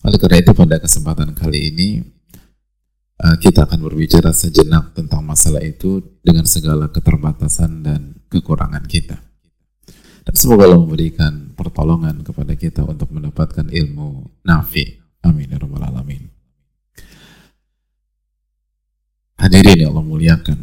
Oleh 0.03 0.19
karena 0.19 0.43
itu 0.43 0.51
pada 0.51 0.79
kesempatan 0.83 1.31
kali 1.31 1.71
ini 1.71 1.89
uh, 3.23 3.35
kita 3.39 3.63
akan 3.63 3.79
berbicara 3.87 4.35
sejenak 4.35 4.91
tentang 4.91 5.23
masalah 5.23 5.63
itu 5.63 6.03
dengan 6.19 6.43
segala 6.43 6.91
keterbatasan 6.91 7.83
dan 7.83 8.01
kekurangan 8.27 8.83
kita. 8.83 9.19
Dan 10.23 10.35
semoga 10.39 10.67
Allah 10.67 10.79
memberikan 10.79 11.51
pertolongan 11.55 12.23
kepada 12.23 12.55
kita 12.55 12.87
untuk 12.87 13.11
mendapatkan 13.11 13.67
ilmu 13.67 14.39
nafi. 14.47 15.03
Amin 15.23 15.51
ya 15.51 15.59
rabbal 15.59 15.83
alamin. 15.83 16.32
Hadirin 19.43 19.83
yang 19.83 19.91
Allah 19.91 20.07
muliakan. 20.07 20.59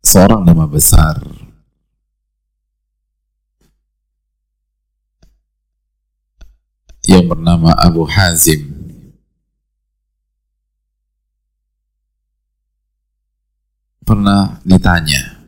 Seorang 0.00 0.40
nama 0.40 0.64
besar. 0.64 1.20
Yang 7.04 7.28
bernama 7.28 7.76
Abu 7.76 8.08
Hazim. 8.08 8.72
Pernah 14.00 14.64
ditanya 14.64 15.44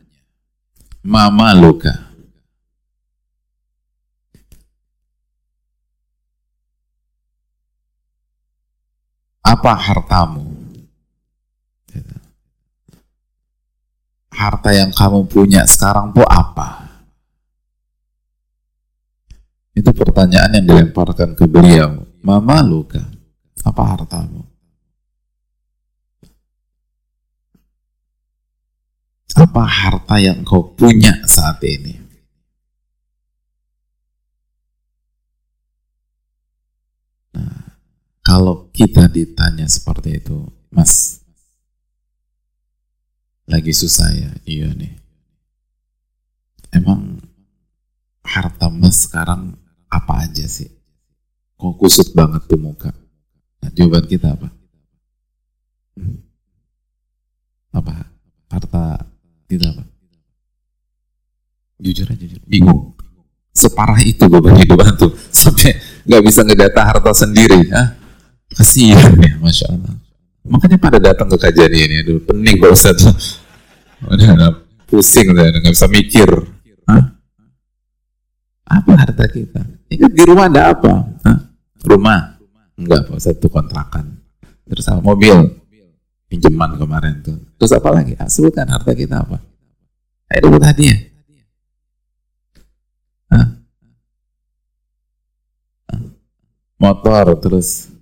Mama 1.01 1.57
Luka 1.57 2.04
apa 9.55 9.71
hartamu? 9.79 10.43
Harta 14.35 14.75
yang 14.75 14.91
kamu 14.91 15.31
punya 15.31 15.63
sekarang 15.63 16.11
tuh 16.11 16.27
apa? 16.27 16.83
Itu 19.71 19.95
pertanyaan 19.95 20.59
yang 20.59 20.65
dilemparkan 20.67 21.39
ke 21.39 21.47
beliau. 21.47 22.03
Mama 22.19 22.59
luka, 22.59 22.99
apa 23.63 23.83
hartamu? 23.95 24.43
Apa 29.35 29.63
harta 29.67 30.15
yang 30.19 30.47
kau 30.47 30.75
punya 30.75 31.23
saat 31.27 31.59
ini? 31.63 32.04
Kalau 38.25 38.73
kita 38.73 39.05
ditanya 39.05 39.69
seperti 39.69 40.17
itu, 40.17 40.49
Mas, 40.73 41.21
lagi 43.45 43.69
susah 43.69 44.09
ya? 44.17 44.33
Iya 44.49 44.73
nih. 44.73 44.97
Emang 46.73 47.21
harta 48.25 48.73
Mas 48.73 49.05
sekarang 49.05 49.53
apa 49.85 50.25
aja 50.25 50.41
sih? 50.49 50.73
Kok 51.53 51.77
kusut 51.77 52.17
banget 52.17 52.49
tuh 52.49 52.57
muka? 52.57 52.89
Nah, 53.61 53.69
jawaban 53.69 54.09
kita 54.09 54.33
apa? 54.33 54.49
Hmm? 55.93 56.19
Apa? 57.77 58.09
Harta 58.49 59.05
kita 59.45 59.69
apa? 59.69 59.85
Jujur 61.77 62.09
aja, 62.09 62.25
jujur. 62.25 62.41
Bingung. 62.49 62.97
Separah 63.53 64.01
itu 64.01 64.25
beban 64.27 64.57
hidup 64.57 64.81
tuh 64.97 65.13
sampai 65.31 65.77
nggak 66.09 66.23
bisa 66.25 66.41
ngedata 66.41 66.81
harta 66.81 67.13
sendiri. 67.13 67.69
Hah? 67.71 68.04
Kasihan 68.55 69.13
ya, 69.19 69.35
Masya 69.43 69.67
Allah. 69.67 69.93
Makanya 70.45 70.77
pada 70.79 70.97
datang 71.01 71.27
ke 71.27 71.37
kajian 71.41 71.73
ini, 71.73 71.95
aduh 72.05 72.21
pening 72.23 72.55
Pak 72.61 72.71
Ustaz. 72.71 73.01
Udah 74.05 74.61
pusing, 74.85 75.33
udah 75.33 75.49
nggak 75.59 75.73
bisa 75.73 75.89
mikir. 75.91 76.29
Hah? 76.87 77.03
Apa 78.63 78.91
harta 78.95 79.25
kita? 79.27 79.61
Ingat 79.91 80.11
di 80.13 80.23
rumah 80.23 80.47
ada 80.47 80.71
apa? 80.71 80.93
Hah? 81.25 81.39
Rumah? 81.83 82.19
Enggak 82.77 83.11
Pak 83.11 83.17
Ustaz, 83.17 83.35
itu 83.35 83.49
kontrakan. 83.51 84.21
Terus 84.69 84.85
apa? 84.87 85.01
Mobil? 85.01 85.35
Pinjaman 86.29 86.77
kemarin 86.79 87.21
tuh. 87.25 87.37
Terus 87.59 87.73
apa 87.75 87.89
lagi? 87.91 88.13
Ah, 88.17 88.29
sebutkan 88.29 88.69
harta 88.69 88.93
kita 88.93 89.25
apa? 89.25 89.41
Ayo 90.29 90.49
dapat 90.49 90.63
hadiah. 90.63 90.99
Hah? 93.33 93.45
Motor, 96.77 97.25
terus 97.41 97.94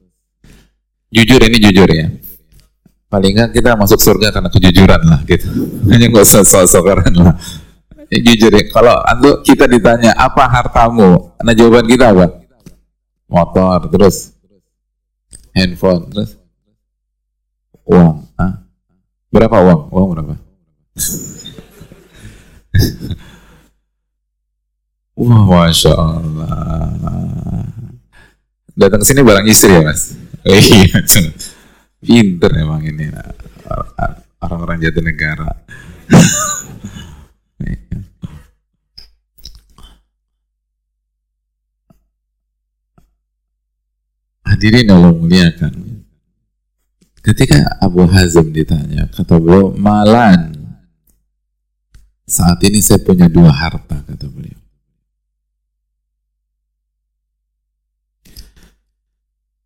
jujur 1.14 1.40
ini 1.46 1.58
jujur 1.62 1.86
ya. 1.86 2.10
Paling 3.08 3.32
nggak 3.38 3.50
kita 3.54 3.78
masuk 3.78 4.02
surga 4.02 4.34
karena 4.34 4.50
kejujuran 4.50 5.02
lah 5.06 5.22
gitu. 5.30 5.46
Hanya 5.94 6.10
nggak 6.10 6.26
usah 6.26 6.42
sok-sokan 6.42 7.14
lah. 7.14 7.38
Ya, 8.10 8.20
jujur 8.34 8.50
ya. 8.50 8.66
Kalau 8.74 8.98
antu 9.06 9.46
kita 9.46 9.70
ditanya 9.70 10.18
apa 10.18 10.50
hartamu? 10.50 11.38
Nah 11.38 11.54
jawaban 11.54 11.86
kita 11.86 12.10
apa? 12.10 12.42
Motor 13.30 13.94
terus. 13.94 14.34
Handphone 15.54 16.10
terus. 16.10 16.34
Uang 17.86 18.26
ah 18.42 18.66
berapa 19.30 19.62
uang? 19.62 19.82
Uang 19.94 20.08
berapa? 20.18 20.34
Wah, 25.14 25.46
masya 25.46 25.94
Allah. 25.94 27.70
Datang 28.74 29.06
sini 29.06 29.22
barang 29.22 29.46
istri 29.46 29.70
ya, 29.70 29.86
Mas? 29.86 30.23
Oh 30.44 30.52
iya 30.52 31.00
pinter 32.04 32.52
emang 32.60 32.84
ini 32.84 33.08
orang-orang 34.44 34.84
Jatinegara. 34.84 35.48
Hadirin 44.44 44.92
Allah 44.92 45.12
muliakan. 45.12 45.74
Ketika 47.24 47.80
Abu 47.84 48.04
Hazim 48.08 48.52
ditanya 48.52 49.08
kata 49.12 49.40
beliau 49.40 49.76
malan. 49.76 50.56
Saat 52.24 52.64
ini 52.64 52.80
saya 52.80 53.04
punya 53.04 53.28
dua 53.28 53.52
harta 53.52 54.04
kata 54.08 54.28
beliau. 54.32 54.63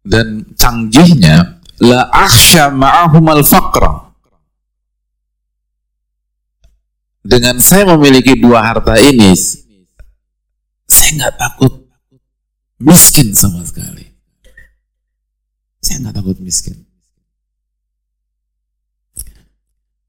Dan 0.08 0.56
canggihnya, 0.56 1.60
la 1.84 2.08
akhsha 2.08 2.72
ma'ahum 2.72 3.28
al-faqra. 3.28 4.08
Dengan 7.28 7.60
saya 7.60 7.92
memiliki 7.92 8.40
dua 8.40 8.64
harta 8.64 8.96
ini, 9.04 9.36
saya 10.88 11.12
nggak 11.20 11.36
takut 11.36 11.92
miskin 12.80 13.36
sama 13.36 13.68
sekali. 13.68 14.08
Saya 15.84 16.08
nggak 16.08 16.16
takut 16.24 16.40
miskin. 16.40 16.88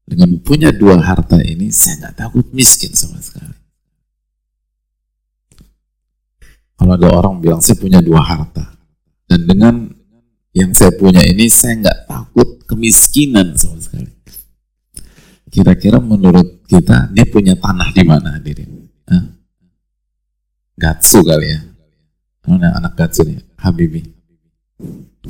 Dengan 0.07 0.39
punya 0.39 0.71
dua 0.71 0.95
harta 1.03 1.43
ini, 1.43 1.67
saya 1.75 2.07
nggak 2.07 2.15
takut 2.15 2.47
miskin 2.55 2.95
sama 2.95 3.19
sekali. 3.19 3.59
Kalau 6.79 6.95
ada 6.95 7.11
orang 7.11 7.43
bilang 7.43 7.59
saya 7.59 7.75
punya 7.75 7.99
dua 7.99 8.23
harta, 8.23 8.78
dan 9.29 9.45
dengan 9.45 9.75
yang 10.57 10.73
saya 10.73 10.89
punya 10.97 11.21
ini, 11.21 11.45
saya 11.47 11.77
nggak 11.85 12.09
takut 12.09 12.65
kemiskinan 12.65 13.53
sama 13.53 13.77
sekali. 13.77 14.09
Kira-kira 15.53 16.01
menurut 16.01 16.65
kita, 16.65 17.13
dia 17.13 17.25
punya 17.29 17.53
tanah 17.53 17.93
di 17.93 18.03
mana 18.03 18.41
hadirin? 18.41 18.89
Gatsu 20.79 21.21
kali 21.21 21.47
ya? 21.53 21.59
Mana 22.47 22.73
anak 22.73 22.97
Gatsu 22.97 23.27
nih? 23.27 23.43
Habibi. 23.59 24.01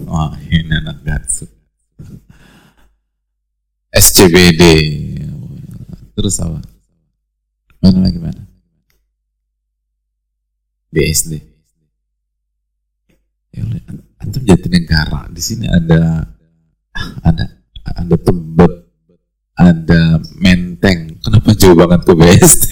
Oh, 0.06 0.32
ini 0.48 0.72
anak 0.72 1.02
Gatsu. 1.04 1.50
SCBD 3.90 4.62
terus 6.14 6.38
apa 6.38 6.62
mana 7.82 8.06
lagi 8.06 8.22
mana 8.22 8.46
BSD 10.94 11.42
ya 13.54 13.64
antum 14.22 14.44
negara 14.46 15.26
di 15.32 15.42
sini 15.42 15.66
ada 15.66 16.28
ada 17.24 17.46
ada 17.84 18.16
tebet 18.20 18.74
ada 19.60 20.02
menteng 20.40 21.20
kenapa 21.20 21.52
jauh 21.58 21.76
banget 21.76 22.02
ke 22.06 22.14
BSD 22.16 22.68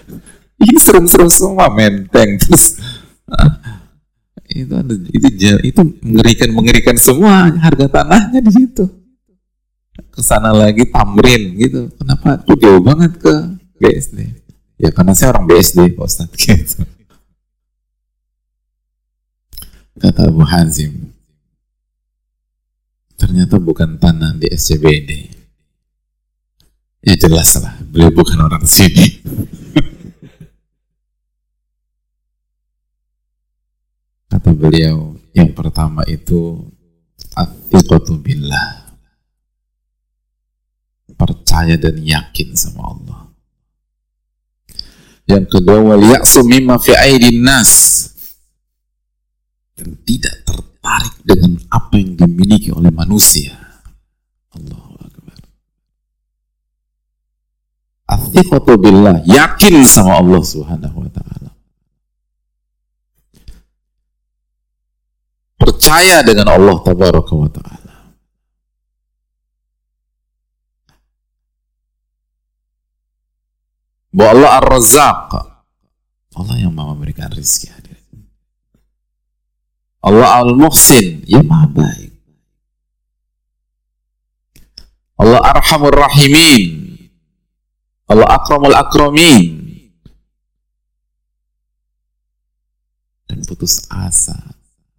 ini 0.62 0.78
serem-serem 0.80 1.30
semua 1.30 1.68
menteng 1.72 2.38
terus 2.38 2.78
itu 4.54 4.70
ada 4.70 4.94
itu 4.94 5.28
itu 5.66 5.80
mengerikan 6.04 6.50
mengerikan 6.54 6.96
semua 7.00 7.50
harga 7.58 7.90
tanahnya 7.90 8.38
di 8.38 8.52
situ 8.54 9.04
ke 9.94 10.20
sana 10.22 10.54
lagi 10.54 10.86
tamrin 10.90 11.54
gitu. 11.58 11.90
Kenapa 11.98 12.38
tuh 12.42 12.58
jauh 12.58 12.82
banget 12.82 13.18
ke 13.18 13.34
BSD? 13.82 14.18
Ya 14.78 14.90
karena 14.90 15.14
saya 15.14 15.34
orang 15.34 15.46
BSD, 15.46 15.94
Pak 15.94 16.06
Ustaz 16.06 16.30
gitu. 16.38 16.82
Kata 19.94 20.26
Abu 20.26 20.42
Hazim, 20.42 21.14
ternyata 23.14 23.62
bukan 23.62 23.94
tanah 23.98 24.34
di 24.34 24.50
SCBD. 24.50 25.30
Ya 27.04 27.14
jelas 27.20 27.54
lah, 27.60 27.78
beliau 27.84 28.10
bukan 28.10 28.40
orang 28.42 28.66
sini. 28.66 29.22
Kata 34.32 34.50
beliau, 34.50 35.14
yang 35.30 35.54
pertama 35.54 36.02
itu 36.10 36.66
Atiqatu 37.34 38.14
billah 38.22 38.84
percaya 41.14 41.78
dan 41.78 41.98
yakin 41.98 42.52
sama 42.54 42.94
Allah. 42.94 43.20
Yang 45.24 45.56
kedua, 45.56 45.80
wal 45.80 46.04
ya'su 46.04 46.44
mimma 46.44 46.76
fi 46.76 46.92
nas. 47.40 47.72
Dan 49.74 49.98
tidak 50.06 50.46
tertarik 50.46 51.14
dengan 51.26 51.58
apa 51.70 51.94
yang 51.98 52.14
dimiliki 52.14 52.70
oleh 52.70 52.94
manusia. 52.94 53.58
Allahu 54.54 54.94
Akbar. 55.02 55.38
Athiqatu 58.06 58.78
billah, 58.78 59.26
yakin 59.26 59.82
sama 59.82 60.22
Allah 60.22 60.42
Subhanahu 60.46 61.02
wa 61.02 61.10
taala. 61.10 61.50
Percaya 65.58 66.22
dengan 66.22 66.54
Allah 66.54 66.76
tabaraka 66.78 67.34
wa 67.34 67.50
taala. 67.50 67.84
bahwa 74.14 74.30
Allah 74.30 74.50
Ar-Razzaq 74.62 75.30
Allah 76.38 76.56
yang 76.58 76.70
maha 76.70 76.94
memberikan 76.94 77.34
rezeki 77.34 77.74
Allah 80.04 80.44
Al-Muhsin. 80.44 81.24
Yang 81.24 81.44
maha 81.48 81.66
baik. 81.72 82.12
Allah 85.16 85.40
Arhamur 85.56 85.96
Rahimin. 85.96 86.84
Allah 88.04 88.28
Akramul 88.36 88.76
Akramin. 88.76 89.64
Dan 93.24 93.40
putus 93.48 93.88
asa. 93.88 94.36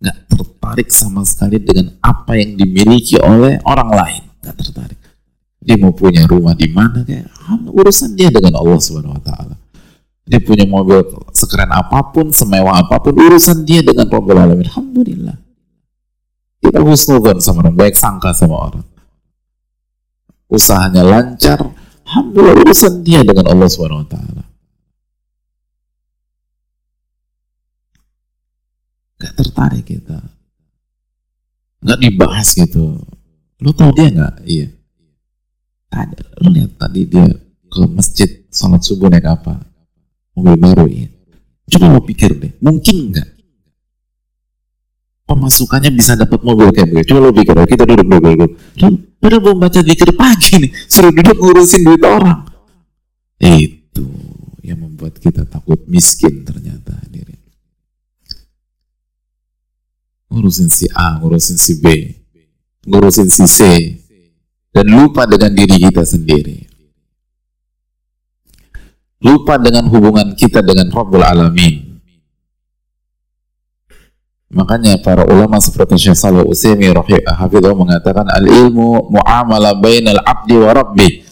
Nggak 0.01 0.17
tertarik 0.25 0.89
sama 0.89 1.21
sekali 1.21 1.61
dengan 1.61 1.93
apa 2.01 2.33
yang 2.33 2.57
dimiliki 2.57 3.21
oleh 3.21 3.61
orang 3.61 3.89
lain. 3.93 4.23
Nggak 4.41 4.55
tertarik. 4.57 4.99
Dia 5.61 5.77
mau 5.77 5.93
punya 5.93 6.25
rumah 6.25 6.57
di 6.57 6.69
mana 6.69 7.05
kayak 7.05 7.29
urusan 7.69 8.17
dia 8.17 8.33
dengan 8.33 8.57
Allah 8.57 8.81
Subhanahu 8.81 9.17
wa 9.17 9.21
taala. 9.21 9.55
Dia 10.25 10.41
punya 10.41 10.65
mobil 10.65 11.05
sekeren 11.31 11.69
apa 11.69 12.09
pun, 12.09 12.33
semewah 12.33 12.81
apa 12.81 12.97
pun, 12.97 13.13
urusan 13.13 13.61
dia 13.61 13.85
dengan 13.85 14.09
Rabbul 14.09 14.37
Alamin. 14.37 14.65
Alhamdulillah. 14.65 15.37
Kita 16.65 16.81
husnudzon 16.81 17.37
sama 17.37 17.61
orang, 17.61 17.77
baik 17.77 17.93
sangka 17.93 18.33
sama 18.33 18.57
orang. 18.57 18.85
Usahanya 20.49 21.05
lancar, 21.05 21.61
Alhamdulillah 22.09 22.57
urusan 22.65 23.05
dia 23.05 23.21
dengan 23.21 23.53
Allah 23.53 23.69
Subhanahu 23.69 24.01
wa 24.01 24.09
taala. 24.09 24.43
Gak 29.21 29.33
tertarik 29.37 29.85
kita. 29.85 30.17
Gak 31.85 31.99
dibahas 32.01 32.49
gitu. 32.57 32.97
Lu 33.61 33.69
tau 33.77 33.93
dia 33.93 34.09
gak? 34.09 34.41
Iya 34.41 34.73
ada 35.95 36.19
lu 36.43 36.51
lihat 36.51 36.75
tadi 36.75 37.07
dia 37.07 37.25
ke 37.71 37.81
masjid 37.87 38.29
sholat 38.51 38.83
subuh 38.83 39.07
naik 39.07 39.25
apa 39.25 39.63
mobil 40.35 40.55
baru 40.59 40.85
ya 40.91 41.07
coba 41.65 41.97
lo 41.97 42.01
pikir 42.05 42.31
deh 42.37 42.53
mungkin 42.61 43.11
nggak? 43.11 43.29
Pemasukannya 45.25 45.89
bisa 45.89 46.13
dapat 46.13 46.45
mobil 46.45 46.69
kayak 46.69 46.93
begitu? 46.93 47.17
Coba 47.17 47.19
lo 47.25 47.31
pikir 47.33 47.55
kita 47.65 47.83
duduk 47.89 48.05
duduk 48.05 48.33
duduk 48.37 48.51
padahal 49.17 49.41
belum 49.41 49.57
baca 49.57 49.79
dikir 49.81 50.09
pagi 50.13 50.53
nih 50.61 50.71
suruh 50.85 51.09
duduk 51.09 51.37
ngurusin 51.41 51.81
duit 51.81 52.03
orang. 52.05 52.45
Itu 53.41 54.05
yang 54.61 54.85
membuat 54.85 55.17
kita 55.17 55.49
takut 55.49 55.81
miskin 55.89 56.45
ternyata 56.45 56.93
hadirin. 57.01 57.41
Ngurusin 60.29 60.69
si 60.69 60.85
A 60.93 61.17
ngurusin 61.17 61.57
si 61.57 61.73
B 61.81 61.85
ngurusin 62.85 63.29
si 63.33 63.45
C 63.49 63.59
dan 64.69 64.85
lupa 64.93 65.25
dengan 65.25 65.49
diri 65.57 65.81
kita 65.81 66.05
sendiri. 66.05 66.64
Lupa 69.25 69.57
dengan 69.57 69.89
hubungan 69.89 70.37
kita 70.37 70.61
dengan 70.61 70.93
Rabbul 70.93 71.25
Alamin. 71.25 71.97
Makanya 74.53 75.01
para 75.01 75.25
ulama 75.25 75.57
seperti 75.57 75.97
Syekh 75.97 76.15
Salih 76.15 76.45
Utsaimin 76.45 76.93
rahimahullah 76.93 77.73
mengatakan 77.73 78.29
al-ilmu 78.29 79.09
muamalah 79.09 79.73
bainal 79.81 80.21
abdi 80.21 80.55
wa 80.55 80.71
rabbi. 80.71 81.25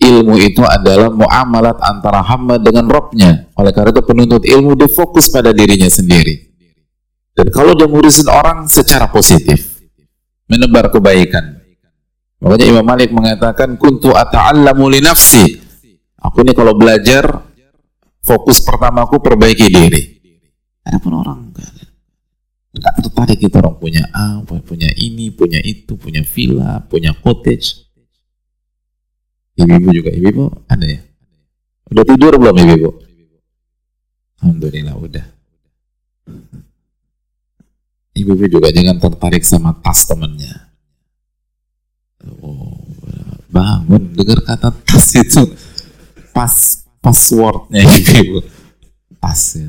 Ilmu 0.00 0.36
itu 0.40 0.64
adalah 0.64 1.12
muamalat 1.12 1.76
antara 1.80 2.24
hamba 2.24 2.56
dengan 2.56 2.88
Robnya. 2.88 3.52
Oleh 3.56 3.72
karena 3.72 3.92
itu 3.92 4.00
penuntut 4.00 4.42
ilmu 4.48 4.72
dia 4.72 4.88
fokus 4.88 5.28
pada 5.28 5.52
dirinya 5.52 5.88
sendiri. 5.92 6.56
Dan 7.36 7.52
kalau 7.52 7.76
dia 7.76 7.84
ngurusin 7.84 8.28
orang 8.32 8.64
secara 8.64 9.12
positif, 9.12 9.80
menebar 10.48 10.88
kebaikan, 10.88 11.60
Makanya 12.40 12.66
Imam 12.72 12.84
Malik 12.88 13.12
mengatakan 13.12 13.76
kuntu 13.76 14.16
ata'allamu 14.16 14.88
li 14.88 15.04
nafsi. 15.04 15.59
Aku 16.20 16.44
ini 16.44 16.52
kalau 16.52 16.76
belajar 16.76 17.24
fokus 18.20 18.60
pertamaku 18.60 19.24
perbaiki 19.24 19.72
diri. 19.72 20.02
Adapun 20.84 21.16
orang 21.16 21.48
enggak 21.48 21.72
enggak 22.76 22.94
tertarik 23.00 23.38
kita 23.40 23.60
orang 23.64 23.76
punya 23.80 24.04
A, 24.12 24.44
punya 24.44 24.88
ini, 25.00 25.32
punya 25.32 25.60
itu, 25.64 25.96
punya 25.96 26.20
villa, 26.20 26.84
punya 26.84 27.16
cottage. 27.16 27.88
Ibu-ibu 29.56 29.88
juga, 29.92 30.10
ibu-ibu 30.12 30.44
ada 30.68 30.86
ya? 30.88 31.00
Udah 31.92 32.04
tidur 32.06 32.32
belum 32.36 32.56
ibu-ibu? 32.56 32.90
Alhamdulillah 34.40 34.96
udah. 34.96 35.26
Ibu-ibu 38.16 38.46
juga 38.60 38.68
jangan 38.72 38.96
tertarik 39.00 39.44
sama 39.44 39.72
tas 39.80 40.04
temennya. 40.04 40.68
Oh, 42.44 42.84
bangun 43.48 44.12
dengar 44.12 44.44
kata 44.44 44.68
tas 44.84 45.08
itu 45.16 45.48
pas 46.30 46.84
passwordnya 47.00 47.84
ibu-ibu. 47.98 48.44
Tas 49.20 49.58
ya. 49.58 49.68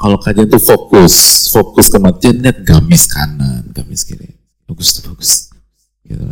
Kalau 0.00 0.16
kajian 0.16 0.48
tuh 0.48 0.62
fokus, 0.64 1.44
fokus 1.52 1.92
ke 1.92 2.00
matian, 2.00 2.40
lihat 2.40 2.64
gamis 2.64 3.04
kanan, 3.04 3.68
gamis 3.68 4.08
kiri. 4.08 4.32
Bagus 4.64 4.96
tuh 4.96 5.12
bagus. 5.12 5.52
Gitu. 6.00 6.24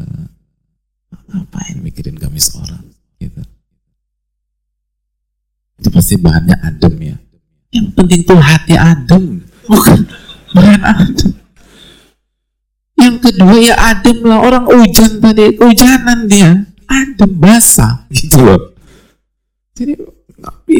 Ngapain 1.29 1.77
mikirin 1.85 2.17
gamis 2.17 2.57
orang? 2.57 2.81
Gitu. 3.21 3.45
Itu 5.79 5.88
pasti 5.93 6.17
bahannya 6.17 6.57
adem 6.64 6.95
ya. 6.97 7.17
Yang 7.69 7.88
penting 7.93 8.21
tuh 8.25 8.41
hati 8.41 8.73
adem, 8.73 9.45
bukan 9.69 10.09
bahan 10.57 10.83
adem. 10.88 11.33
Yang 12.99 13.17
kedua 13.21 13.55
ya 13.61 13.75
adem 13.77 14.19
lah 14.25 14.41
orang 14.49 14.64
hujan 14.64 15.21
tadi, 15.21 15.61
hujanan 15.61 16.25
dia, 16.25 16.64
adem 16.88 17.33
basah 17.37 18.09
gitu 18.11 18.40
loh. 18.40 18.74
Jadi 19.77 19.94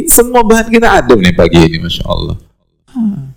semua 0.09 0.43
bahan 0.43 0.73
kita 0.73 0.89
adem 1.05 1.23
nih 1.23 1.35
pagi 1.37 1.59
ini, 1.61 1.79
masya 1.79 2.05
Allah. 2.09 2.37
Hmm. 2.91 3.37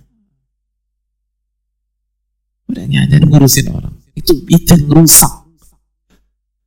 Udah 2.72 2.84
nyanyi 2.88 3.20
ngurusin 3.20 3.68
orang. 3.68 3.94
Itu 4.16 4.32
itu 4.48 4.72
yang 4.72 4.88
rusak 4.90 5.32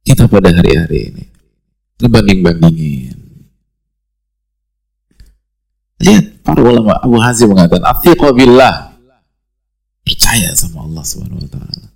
kita 0.05 0.29
pada 0.29 0.53
hari-hari 0.53 1.09
ini. 1.11 1.23
Ngebanding-bandingin. 1.97 3.17
Lihat 6.05 6.45
para 6.45 6.61
ulama 6.61 6.99
Abu 7.01 7.17
Hazim 7.17 7.49
mengatakan, 7.49 7.89
"Afiqa 7.89 8.29
billah." 8.35 8.93
Percaya 10.05 10.53
sama 10.53 10.85
Allah 10.85 11.01
Subhanahu 11.01 11.41
wa 11.41 11.49
taala. 11.49 11.87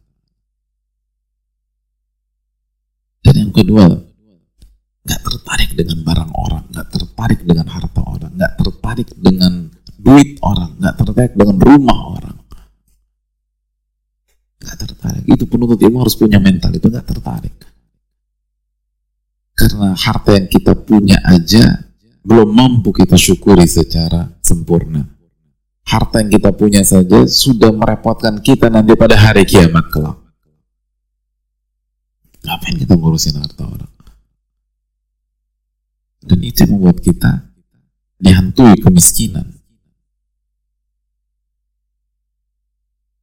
Dan 3.21 3.38
yang 3.49 3.65
kedua, 3.65 3.83
nggak 5.09 5.21
tertarik 5.25 5.73
dengan 5.73 5.97
barang 6.05 6.31
orang, 6.37 6.63
nggak 6.69 6.87
tertarik 6.93 7.39
dengan 7.41 7.65
harta 7.65 8.01
orang, 8.05 8.31
nggak 8.37 8.53
tertarik 8.61 9.09
dengan 9.17 9.53
duit 9.97 10.37
orang, 10.45 10.77
nggak 10.77 10.95
tertarik 11.01 11.33
dengan 11.33 11.57
rumah 11.57 11.99
orang. 12.13 12.37
Nggak 14.61 14.77
tertarik. 14.85 15.23
Itu 15.25 15.49
penuntut 15.49 15.81
ilmu 15.81 15.97
harus 15.97 16.13
punya 16.13 16.37
mental, 16.37 16.69
itu 16.77 16.85
nggak 16.85 17.07
tertarik. 17.09 17.57
Karena 19.57 19.97
harta 19.97 20.37
yang 20.37 20.45
kita 20.45 20.77
punya 20.77 21.17
aja 21.25 21.89
belum 22.21 22.53
mampu 22.53 22.93
kita 22.93 23.17
syukuri 23.17 23.65
secara 23.65 24.29
sempurna. 24.45 25.09
Harta 25.89 26.21
yang 26.21 26.29
kita 26.29 26.53
punya 26.53 26.85
saja 26.85 27.25
sudah 27.25 27.73
merepotkan 27.73 28.37
kita 28.45 28.69
nanti 28.69 28.93
pada 28.93 29.17
hari 29.17 29.41
kiamat 29.41 29.89
kelak. 29.89 30.28
Ngapain 32.45 32.75
kita 32.79 32.93
ngurusin 32.95 33.39
harta 33.39 33.63
orang? 33.67 33.93
Dan 36.19 36.39
itu 36.43 36.67
yang 36.67 36.71
membuat 36.75 36.99
kita 36.99 37.51
dihantui 38.19 38.75
kemiskinan. 38.83 39.59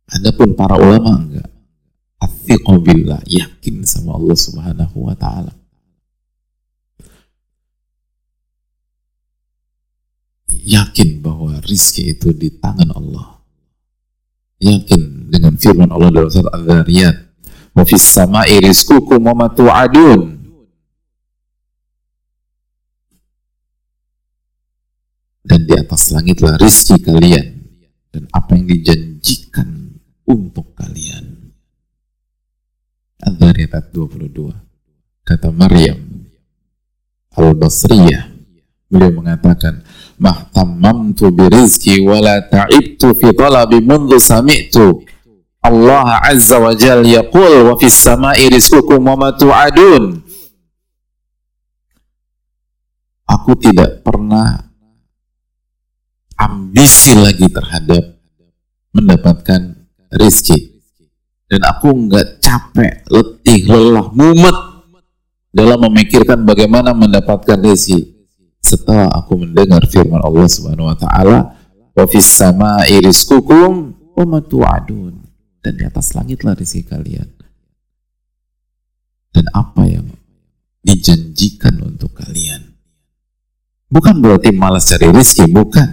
Adapun 0.08 0.56
para 0.56 0.80
ulama 0.80 1.20
enggak. 1.20 1.50
Athiqo 2.16 2.80
billah, 2.80 3.20
yakin 3.28 3.84
sama 3.84 4.16
Allah 4.16 4.38
Subhanahu 4.38 4.96
wa 5.04 5.16
taala. 5.18 5.52
yakin 10.66 11.22
bahwa 11.22 11.62
rizki 11.62 12.10
itu 12.10 12.34
di 12.34 12.50
tangan 12.50 12.90
Allah. 12.90 13.38
Yakin 14.58 15.30
dengan 15.30 15.54
firman 15.54 15.94
Allah 15.94 16.10
dalam 16.10 16.30
surat 16.32 16.50
Al-Dhariyat. 16.50 17.16
Wa 17.76 17.84
fis 17.84 18.00
sama'i 18.00 18.56
rizqukum 18.64 19.20
wa 19.20 19.36
ma 19.36 19.46
tu'adun. 19.52 20.32
Dan 25.46 25.60
di 25.62 25.74
atas 25.76 26.10
langitlah 26.10 26.56
rizki 26.56 26.96
kalian 26.98 27.46
dan 28.10 28.24
apa 28.32 28.56
yang 28.56 28.66
dijanjikan 28.66 30.00
untuk 30.24 30.72
kalian. 30.74 31.52
Al-Dhariyat 33.22 33.92
22. 33.94 34.56
Kata 35.26 35.50
Maryam 35.52 36.00
Al-Basriyah 37.36 38.32
beliau 38.86 39.12
mengatakan 39.20 39.82
mahtamamtu 40.16 41.28
birizki 41.34 42.00
wala 42.00 42.40
ta'ibtu 42.46 43.12
fi 43.12 43.34
talabi 43.34 43.82
mundu 43.82 44.16
sami'tu 44.16 45.04
Allah 45.66 46.22
azza 46.22 46.62
wa 46.62 46.70
jal 46.78 47.02
yaqul 47.02 47.66
wa 47.66 47.74
fis 47.74 47.98
sama'i 47.98 48.46
rizqukum 48.46 49.02
wa 49.02 49.18
ma 49.18 49.30
tu'adun. 49.34 50.22
Aku 53.26 53.58
tidak 53.58 54.06
pernah 54.06 54.70
ambisi 56.38 57.18
lagi 57.18 57.50
terhadap 57.50 58.22
mendapatkan 58.94 59.74
rizki 60.14 60.78
dan 61.50 61.66
aku 61.66 61.90
nggak 62.06 62.38
capek, 62.38 63.02
letih, 63.10 63.66
lelah, 63.66 64.06
mumet 64.14 64.54
dalam 65.50 65.82
memikirkan 65.90 66.46
bagaimana 66.46 66.94
mendapatkan 66.94 67.58
rezeki. 67.58 68.14
Setelah 68.62 69.10
aku 69.14 69.46
mendengar 69.46 69.82
firman 69.86 70.22
Allah 70.22 70.46
Subhanahu 70.46 70.90
wa 70.90 70.98
taala 70.98 71.54
wa 71.94 72.04
fis 72.06 72.26
sama'i 72.26 72.98
rizqukum 73.02 73.94
wa 74.14 74.24
ma 74.26 74.38
tu'adun 74.42 75.25
dan 75.66 75.74
di 75.74 75.82
atas 75.82 76.14
langitlah 76.14 76.54
rezeki 76.54 76.86
kalian. 76.86 77.26
Dan 79.34 79.50
apa 79.50 79.82
yang 79.82 80.06
dijanjikan 80.86 81.82
untuk 81.82 82.14
kalian? 82.14 82.78
Bukan 83.90 84.22
berarti 84.22 84.54
malas 84.54 84.86
cari 84.86 85.10
rezeki 85.10 85.50
bukan. 85.50 85.90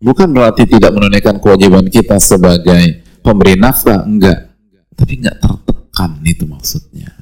Bukan 0.00 0.28
berarti 0.32 0.64
tidak 0.64 0.96
menunaikan 0.96 1.36
kewajiban 1.36 1.84
kita 1.92 2.16
sebagai 2.16 3.04
pemberi 3.20 3.60
nafkah 3.60 4.08
enggak. 4.08 4.56
Tapi 4.96 5.20
enggak 5.20 5.36
tertekan 5.44 6.24
itu 6.24 6.48
maksudnya. 6.48 7.12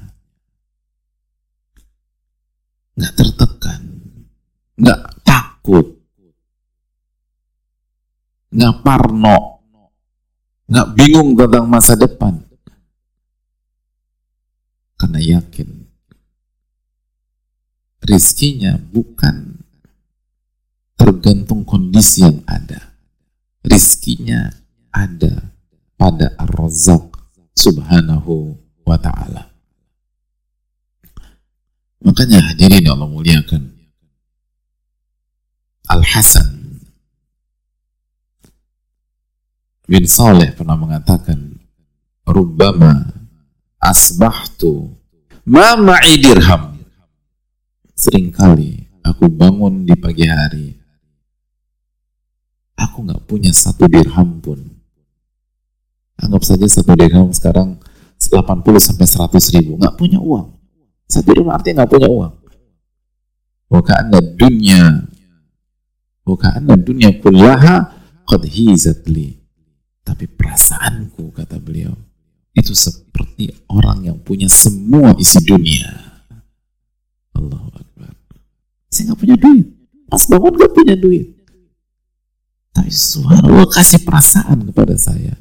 Nggak 2.93 3.13
tertekan, 3.17 3.81
nggak 4.77 5.01
takut, 5.25 5.97
nggak 8.53 8.75
parno, 8.85 9.52
nggak 10.73 10.97
bingung 10.97 11.37
tentang 11.37 11.69
masa 11.69 11.93
depan. 11.93 12.41
Karena 14.97 15.21
yakin 15.21 15.83
rizkinya 18.03 18.75
bukan 18.91 19.63
tergantung 20.99 21.63
kondisi 21.63 22.25
yang 22.25 22.43
ada. 22.49 22.95
Rizkinya 23.63 24.51
ada 24.91 25.53
pada 25.95 26.35
Ar-Razzaq 26.35 27.15
subhanahu 27.55 28.59
wa 28.83 28.97
ta'ala. 28.99 29.47
Makanya 32.03 32.51
hadirin 32.51 32.83
Allah 32.91 33.07
muliakan. 33.07 33.71
Al-Hasan 35.87 36.52
bin 39.87 40.07
Saleh 40.07 40.55
pernah 40.55 40.79
mengatakan, 40.79 41.59
Rubbama 42.23 43.03
asbahtu 43.83 44.95
ma 45.43 45.75
ma'i 45.75 46.19
dirham. 46.19 46.79
Seringkali 47.93 49.03
aku 49.05 49.29
bangun 49.29 49.85
di 49.85 49.93
pagi 49.99 50.25
hari, 50.25 50.67
aku 52.79 53.05
nggak 53.05 53.23
punya 53.27 53.51
satu 53.51 53.85
dirham 53.85 54.39
pun. 54.39 54.59
Anggap 56.17 56.41
saja 56.47 56.65
satu 56.65 56.95
dirham 56.95 57.29
sekarang 57.35 57.77
80 58.17 58.79
sampai 58.79 59.07
100 59.07 59.55
ribu, 59.59 59.75
nggak 59.77 59.95
punya 59.99 60.19
uang. 60.23 60.55
Satu 61.11 61.35
rumah 61.35 61.59
artinya 61.59 61.83
nggak 61.83 61.91
punya 61.91 62.09
uang. 62.09 62.33
anda 63.73 64.21
dunia 64.21 65.03
anda 66.23 66.75
dunia 66.79 67.11
kullaha 67.19 67.91
qad 68.23 68.41
hizatli. 68.47 69.42
Tapi 70.03 70.27
perasaanku 70.27 71.31
kata 71.31 71.57
beliau 71.63 71.95
itu 72.53 72.75
seperti 72.75 73.49
orang 73.71 74.05
yang 74.11 74.17
punya 74.19 74.51
semua 74.51 75.15
isi 75.17 75.41
dunia. 75.41 75.89
Allahu 77.33 77.71
Akbar. 77.73 78.13
Saya 78.91 79.11
nggak 79.11 79.19
punya 79.19 79.37
duit. 79.39 79.67
Mas 80.11 80.27
bangun 80.29 80.53
nggak 80.53 80.73
punya 80.75 80.95
duit. 80.99 81.27
Tapi 82.75 82.91
subhanallah 82.91 83.71
kasih 83.71 84.03
perasaan 84.05 84.69
kepada 84.69 84.93
saya. 84.99 85.33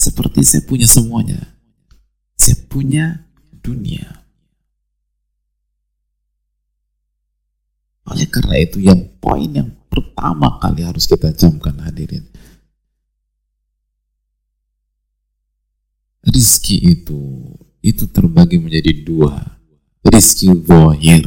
Seperti 0.00 0.42
saya 0.42 0.62
punya 0.64 0.86
semuanya 0.86 1.56
saya 2.36 2.56
punya 2.68 3.26
dunia. 3.64 4.22
Oleh 8.06 8.28
karena 8.30 8.56
itu 8.62 8.78
yang 8.78 9.02
poin 9.18 9.50
yang 9.50 9.74
pertama 9.96 10.60
kali 10.60 10.84
harus 10.84 11.08
kita 11.08 11.32
camkan 11.32 11.80
hadirin. 11.80 12.28
Rizki 16.20 16.76
itu 16.84 17.48
itu 17.80 18.04
terbagi 18.12 18.60
menjadi 18.60 18.92
dua. 19.00 19.56
Rizki 20.04 20.52
zahir 20.52 21.24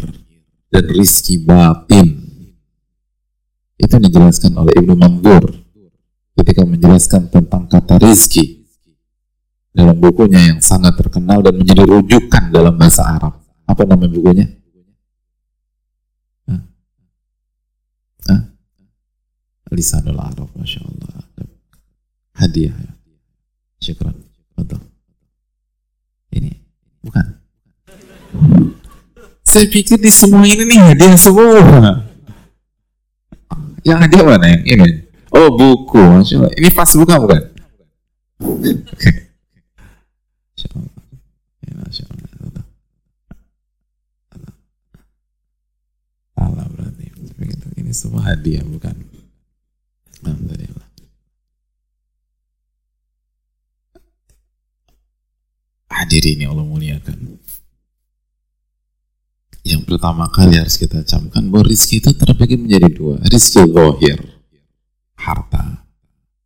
dan 0.70 0.86
rizki 0.86 1.42
batin. 1.42 2.30
Itu 3.80 3.96
dijelaskan 3.98 4.54
oleh 4.54 4.76
Ibnu 4.78 4.94
Mandur 4.94 5.50
ketika 6.38 6.62
menjelaskan 6.68 7.32
tentang 7.32 7.66
kata 7.66 7.98
rizki 7.98 8.60
dalam 9.74 9.96
bukunya 9.96 10.52
yang 10.54 10.60
sangat 10.60 11.00
terkenal 11.00 11.40
dan 11.40 11.56
menjadi 11.56 11.88
rujukan 11.88 12.52
dalam 12.52 12.76
bahasa 12.76 13.08
Arab. 13.08 13.40
Apa 13.64 13.88
nama 13.88 14.04
bukunya? 14.10 14.50
Hah? 16.50 16.62
Hah? 18.28 18.42
Lisanul 19.70 20.18
Arab, 20.18 20.50
Masya 20.58 20.82
Allah. 20.82 21.24
Hadiah. 22.40 22.74
Syukran. 23.84 24.16
Betul. 24.56 24.82
Ini. 26.34 26.56
Bukan. 27.04 27.26
Saya 29.44 29.66
pikir 29.66 29.98
di 29.98 30.14
semua 30.14 30.46
ini 30.46 30.62
nih 30.62 30.80
hadiah 30.94 31.18
semua. 31.18 31.58
Yang 33.82 34.00
hadiah 34.06 34.24
mana 34.24 34.46
yang 34.46 34.64
ini? 34.68 35.10
Oh 35.34 35.50
buku, 35.54 35.98
Masya 35.98 36.38
Allah. 36.38 36.54
Ini 36.54 36.70
pas 36.70 36.92
buka 36.94 37.16
bukan? 37.18 37.42
Masya 40.54 40.70
Allah. 40.70 40.94
Ya, 41.66 41.74
Allah. 42.46 42.66
Allah 46.38 46.66
berarti. 46.70 47.06
Ini 47.80 47.92
semua 47.92 48.22
hadiah 48.22 48.62
bukan? 48.62 49.09
Alhamdulillah. 50.24 50.88
Hadirin 55.90 56.38
yang 56.44 56.52
Allah 56.56 56.68
muliakan. 56.68 57.40
Yang 59.64 59.82
pertama 59.84 60.32
kali 60.32 60.56
harus 60.56 60.80
kita 60.80 61.04
camkan 61.04 61.52
bahwa 61.52 61.68
rizki 61.68 62.00
itu 62.00 62.16
terbagi 62.16 62.56
menjadi 62.56 62.88
dua. 62.90 63.20
Rizki 63.28 63.60
zahir, 63.68 64.20
harta, 65.20 65.84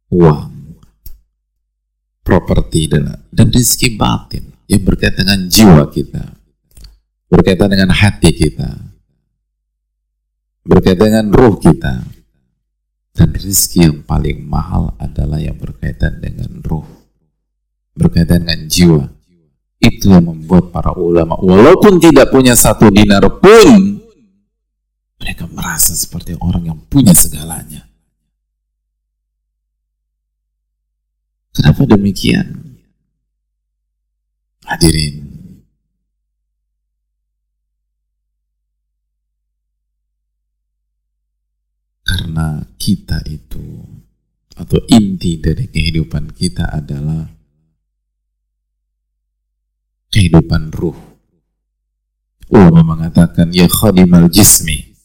uang, 0.10 0.82
properti, 2.26 2.90
dan, 2.90 3.22
dan 3.30 3.48
rizki 3.54 3.94
batin 3.94 4.50
yang 4.66 4.82
berkaitan 4.82 5.24
dengan 5.24 5.42
jiwa 5.46 5.84
kita, 5.94 6.24
berkaitan 7.30 7.70
dengan 7.70 7.94
hati 7.94 8.30
kita, 8.34 8.70
berkaitan 10.66 11.06
dengan 11.14 11.28
ruh 11.30 11.56
kita 11.62 12.13
dan 13.14 13.30
rizki 13.38 13.86
yang 13.86 14.02
paling 14.02 14.42
mahal 14.42 14.98
adalah 14.98 15.38
yang 15.38 15.56
berkaitan 15.58 16.18
dengan 16.18 16.62
ruh 16.66 17.04
berkaitan 17.94 18.42
dengan 18.42 18.66
jiwa. 18.66 19.06
Itu 19.78 20.16
yang 20.16 20.26
membuat 20.26 20.72
para 20.72 20.96
ulama 20.96 21.36
walaupun 21.38 22.00
tidak 22.00 22.32
punya 22.32 22.56
satu 22.56 22.88
dinar 22.90 23.22
pun 23.38 24.00
mereka 25.20 25.46
merasa 25.52 25.92
seperti 25.94 26.34
orang 26.40 26.74
yang 26.74 26.80
punya 26.88 27.12
segalanya. 27.12 27.86
Kenapa 31.54 31.86
demikian? 31.86 32.80
Hadirin 34.64 35.33
Karena 42.34 42.66
kita 42.82 43.22
itu 43.30 43.62
atau 44.58 44.82
inti 44.90 45.38
dari 45.38 45.70
kehidupan 45.70 46.34
kita 46.34 46.66
adalah 46.66 47.30
kehidupan 50.10 50.74
ruh. 50.74 50.98
Ulama 52.50 52.98
mengatakan 52.98 53.54
ya 53.54 53.70
khadimal 53.70 54.34
jismi 54.34 54.98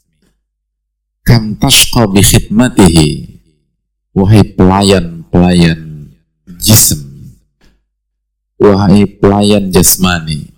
kam 1.20 1.52
tashqa 1.60 2.08
bi 2.08 2.24
khidmatihi 2.24 3.08
wahai 4.16 4.48
pelayan-pelayan 4.56 6.08
jism 6.56 7.28
wahai 8.56 9.04
pelayan 9.04 9.68
jasmani 9.68 10.48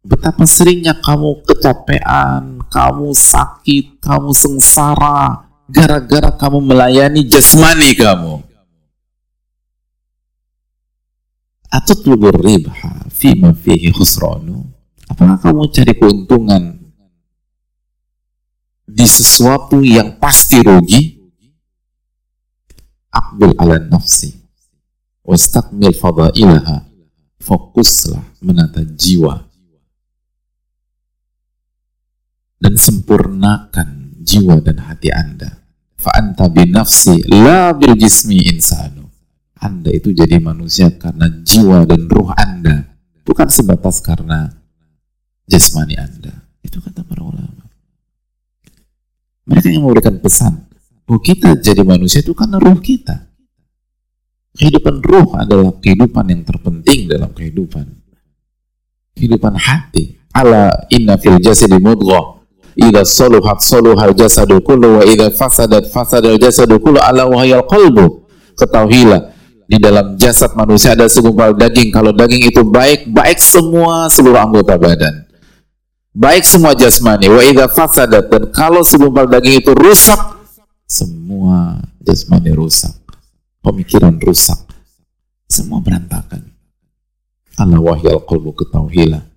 betapa 0.00 0.48
seringnya 0.48 0.96
kamu 1.04 1.44
kecapean 1.44 2.64
kamu 2.72 3.12
sakit 3.12 4.00
kamu 4.00 4.32
sengsara 4.32 5.47
gara-gara 5.68 6.32
kamu 6.32 6.58
melayani 6.64 7.28
jasmani 7.28 7.92
kamu. 7.92 8.40
Atau 11.68 12.00
telur 12.00 12.32
ribha 12.32 13.04
fima 13.12 13.52
fihi 13.52 13.92
khusranu. 13.92 14.64
Apakah 15.08 15.36
kamu 15.36 15.68
cari 15.68 15.92
keuntungan 15.92 16.80
di 18.88 19.04
sesuatu 19.04 19.84
yang 19.84 20.16
pasti 20.16 20.64
rugi? 20.64 21.20
Akbil 23.12 23.52
ala 23.60 23.76
nafsi. 23.84 24.32
Wastakmil 25.28 25.92
fadailaha. 25.92 26.88
Fokuslah 27.36 28.40
menata 28.40 28.84
jiwa. 28.84 29.44
Dan 32.58 32.74
sempurnakan 32.74 34.18
jiwa 34.24 34.60
dan 34.64 34.82
hati 34.82 35.08
Anda 35.14 35.57
fa'anta 35.98 36.46
binafsi 36.48 37.26
la 37.28 37.74
bil 37.74 37.98
jismi 37.98 38.38
insanu. 38.48 39.10
Anda 39.58 39.90
itu 39.90 40.14
jadi 40.14 40.38
manusia 40.38 40.94
karena 40.94 41.26
jiwa 41.42 41.82
dan 41.82 42.06
ruh 42.06 42.30
anda. 42.38 42.86
Bukan 43.26 43.50
sebatas 43.50 43.98
karena 43.98 44.54
jasmani 45.50 45.98
anda. 45.98 46.46
Itu 46.62 46.78
kata 46.78 47.02
para 47.02 47.26
ulama. 47.26 47.66
Mereka 49.50 49.66
yang 49.74 49.82
memberikan 49.82 50.22
pesan 50.22 50.62
bahwa 51.02 51.20
kita 51.20 51.58
jadi 51.58 51.82
manusia 51.82 52.22
itu 52.22 52.32
karena 52.38 52.62
ruh 52.62 52.78
kita. 52.78 53.26
Kehidupan 54.54 55.02
ruh 55.02 55.28
adalah 55.34 55.74
kehidupan 55.82 56.24
yang 56.30 56.42
terpenting 56.46 57.10
dalam 57.10 57.34
kehidupan. 57.34 57.86
Kehidupan 59.18 59.58
hati. 59.58 60.22
Ala 60.30 60.86
inna 60.94 61.18
fil 61.18 61.42
jasadi 61.42 61.82
mudghah 61.82 62.37
idza 62.78 63.02
saluhat 63.02 63.58
saluhal 63.58 64.14
jasadu 64.14 64.62
kullu 64.62 65.02
wa 65.02 65.02
idza 65.02 65.34
fasadat 65.34 65.90
fasadal 65.90 66.38
jasadu 66.38 66.78
kullu 66.78 67.02
ala 67.02 67.26
wahayal 67.26 67.66
qalbu 67.66 68.22
ketahuilah 68.54 69.34
di 69.68 69.76
dalam 69.76 70.16
jasad 70.16 70.56
manusia 70.56 70.96
ada 70.96 71.04
segumpal 71.12 71.52
daging. 71.52 71.92
Kalau 71.92 72.16
daging 72.16 72.48
itu 72.48 72.64
baik 72.64 73.12
baik 73.12 73.36
semua 73.36 74.08
seluruh 74.08 74.40
anggota 74.40 74.80
badan. 74.80 75.28
Baik 76.16 76.48
semua 76.48 76.72
jasmani. 76.72 77.28
Wa 77.28 77.44
idza 77.44 77.68
fasadat. 77.68 78.32
Dan 78.32 78.48
kalau 78.48 78.80
segumpal 78.80 79.28
daging 79.28 79.60
itu 79.60 79.76
rusak 79.76 80.40
semua 80.88 81.84
jasmani 82.00 82.56
rusak. 82.56 82.96
Pemikiran 83.60 84.16
rusak. 84.24 84.56
Semua 85.44 85.84
berantakan. 85.84 86.48
Ala 87.60 87.76
wahyal 87.76 88.24
qalbu 88.24 88.56
ketahuilah 88.56 89.27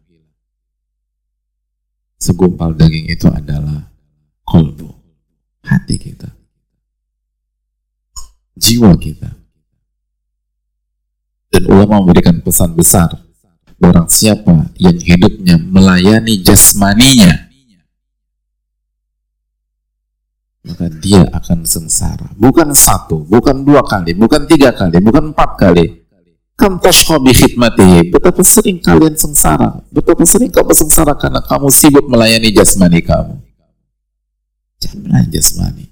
segumpal 2.21 2.77
daging 2.77 3.09
itu 3.09 3.25
adalah 3.25 3.89
kolbu, 4.45 4.93
hati 5.65 5.97
kita, 5.97 6.29
jiwa 8.53 8.93
kita. 9.01 9.41
Dan 11.51 11.67
ulama 11.67 11.99
memberikan 11.99 12.39
pesan 12.39 12.77
besar, 12.77 13.11
orang 13.81 14.07
siapa 14.07 14.71
yang 14.79 14.95
hidupnya 14.95 15.59
melayani 15.59 16.39
jasmaninya, 16.39 17.51
maka 20.63 20.87
dia 20.87 21.27
akan 21.27 21.67
sengsara. 21.67 22.31
Bukan 22.37 22.71
satu, 22.71 23.25
bukan 23.27 23.65
dua 23.67 23.83
kali, 23.83 24.15
bukan 24.15 24.47
tiga 24.47 24.71
kali, 24.71 25.01
bukan 25.03 25.35
empat 25.35 25.59
kali, 25.59 26.00
Kam 26.55 26.77
tashqa 26.77 27.17
bi 27.17 27.33
khidmatihi. 27.33 28.13
Betapa 28.13 28.41
sering 28.45 28.77
kalian 28.77 29.17
sengsara. 29.17 29.81
Betapa 29.89 30.23
sering 30.27 30.51
kamu 30.53 30.71
sengsara 30.77 31.17
karena 31.17 31.41
kamu 31.41 31.67
sibuk 31.73 32.05
melayani 32.05 32.53
jasmani 32.53 33.01
kamu. 33.01 33.35
Jangan 34.81 34.99
melayani 35.05 35.31
jasmani. 35.33 35.85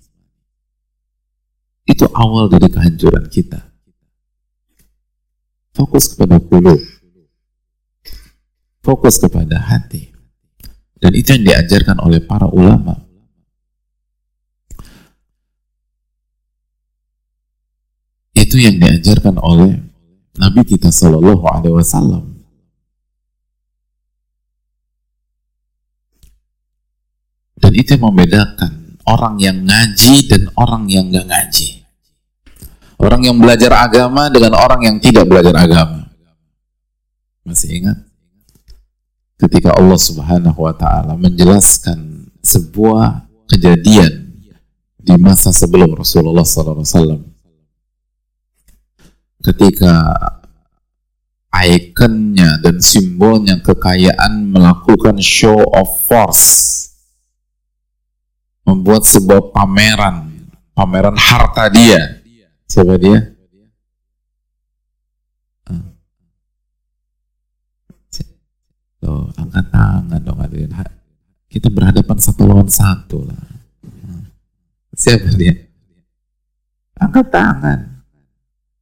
Itu 1.89 2.05
awal 2.13 2.53
dari 2.53 2.69
kehancuran 2.69 3.25
kita. 3.33 3.65
Fokus 5.73 6.13
kepada 6.13 6.37
kulit. 6.37 6.81
Fokus 8.85 9.17
kepada 9.17 9.57
hati. 9.57 10.13
Dan 10.99 11.15
itu 11.15 11.33
yang 11.33 11.43
diajarkan 11.47 11.97
oleh 12.03 12.21
para 12.21 12.45
ulama. 12.45 13.09
Itu 18.37 18.59
yang 18.59 18.77
diajarkan 18.77 19.41
oleh 19.41 19.88
Nabi 20.39 20.63
kita 20.63 20.87
Shallallahu 20.87 21.43
Alaihi 21.43 21.75
Wasallam. 21.75 22.23
Dan 27.59 27.71
itu 27.75 27.99
yang 27.99 28.07
membedakan 28.07 28.95
orang 29.03 29.35
yang 29.43 29.57
ngaji 29.67 30.15
dan 30.31 30.47
orang 30.55 30.87
yang 30.87 31.11
nggak 31.11 31.27
ngaji. 31.27 31.83
Orang 32.99 33.27
yang 33.27 33.35
belajar 33.35 33.71
agama 33.75 34.31
dengan 34.31 34.55
orang 34.55 34.79
yang 34.87 34.95
tidak 35.03 35.27
belajar 35.27 35.55
agama. 35.59 36.07
Masih 37.43 37.83
ingat? 37.83 37.99
Ketika 39.39 39.75
Allah 39.75 39.99
Subhanahu 39.99 40.59
wa 40.59 40.75
taala 40.75 41.15
menjelaskan 41.19 42.31
sebuah 42.43 43.27
kejadian 43.47 44.35
di 44.99 45.15
masa 45.15 45.51
sebelum 45.55 45.95
Rasulullah 45.95 46.43
SAW. 46.43 47.28
Ketika 49.39 49.95
ikonnya 51.59 52.61
dan 52.63 52.79
simbolnya 52.79 53.59
kekayaan 53.59 54.53
melakukan 54.53 55.19
show 55.19 55.59
of 55.75 55.87
force 56.07 56.87
membuat 58.63 59.03
sebuah 59.03 59.51
pameran 59.51 60.29
pameran 60.77 61.17
harta 61.19 61.67
dia. 61.67 62.23
Siapa 62.69 62.95
dia? 62.95 63.35
Loh, 68.99 69.31
angkat 69.35 69.65
tangan 69.71 70.19
dong 70.21 70.39
hadirin. 70.43 70.75
Kita 71.49 71.71
berhadapan 71.71 72.17
satu 72.19 72.41
lawan 72.45 72.69
satu 72.69 73.25
lah. 73.25 73.41
Siapa 74.93 75.33
dia? 75.33 75.55
Angkat 76.99 77.31
tangan 77.31 77.98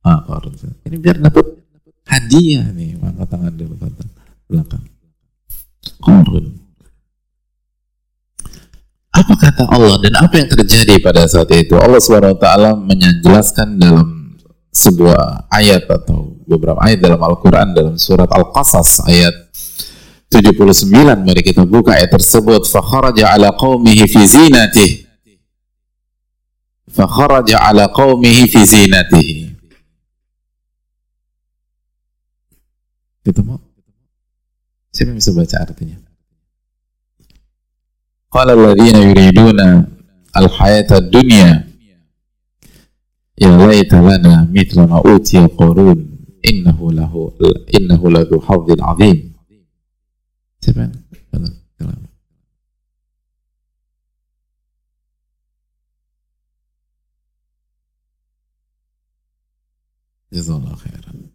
ah, 0.07 0.39
ini 0.87 0.95
biar 0.95 1.19
dapat 1.19 1.45
hadiah 2.07 2.71
nih 2.71 2.95
angkat 3.03 3.27
tangan 3.27 3.53
dulu 3.53 3.75
kata 3.75 4.03
belakang. 4.47 4.85
Korun 5.99 6.67
apa 9.17 9.33
kata 9.33 9.63
Allah 9.73 9.97
dan 9.97 10.13
apa 10.21 10.37
yang 10.37 10.49
terjadi 10.49 11.01
pada 11.01 11.25
saat 11.25 11.49
itu? 11.57 11.73
Allah 11.73 11.97
Subhanahu 11.97 12.37
wa 12.37 12.39
taala 12.39 12.69
menjelaskan 12.77 13.81
dalam 13.81 14.37
sebuah 14.69 15.49
ayat 15.49 15.89
atau 15.89 16.37
beberapa 16.45 16.77
ayat 16.85 17.01
dalam 17.01 17.17
Al-Qur'an 17.17 17.73
dalam 17.73 17.97
surat 17.97 18.29
Al-Qasas 18.29 19.09
ayat 19.09 19.33
79 20.29 20.85
mari 21.25 21.41
kita 21.41 21.65
buka 21.65 21.97
ayat 21.97 22.13
tersebut. 22.13 22.69
Fakharaja 22.69 23.33
ala 23.33 23.57
qaumihi 23.57 24.05
fi 24.05 24.21
zinatihi. 24.21 24.95
Fakharaja 26.93 27.57
ala 27.57 27.89
qaumihi 27.89 28.45
fi 28.45 28.61
zinatihi 28.61 29.56
ketemu 33.27 33.59
Siapa 34.95 35.13
yang 35.13 35.19
bisa 35.19 35.31
baca 35.35 35.55
artinya? 35.61 35.97
Qala 38.33 38.51
alladhina 38.57 38.99
yuriduna 39.03 39.85
alhayata 40.33 41.03
dunya 41.03 41.67
ya 43.37 43.51
laita 43.61 44.01
lana 44.01 44.47
mithla 44.49 44.89
ma 44.89 45.03
utiya 45.05 45.45
qurun 45.53 46.01
innahu 46.41 46.89
lahu 46.89 47.29
innahu 47.69 48.09
lahu 48.09 48.41
hadzin 48.41 48.79
azim. 48.81 49.17
Siapa? 50.63 50.89
Benar. 51.29 51.67
جزاه 60.33 60.57
الله 60.57 60.75
خيرا 60.75 61.26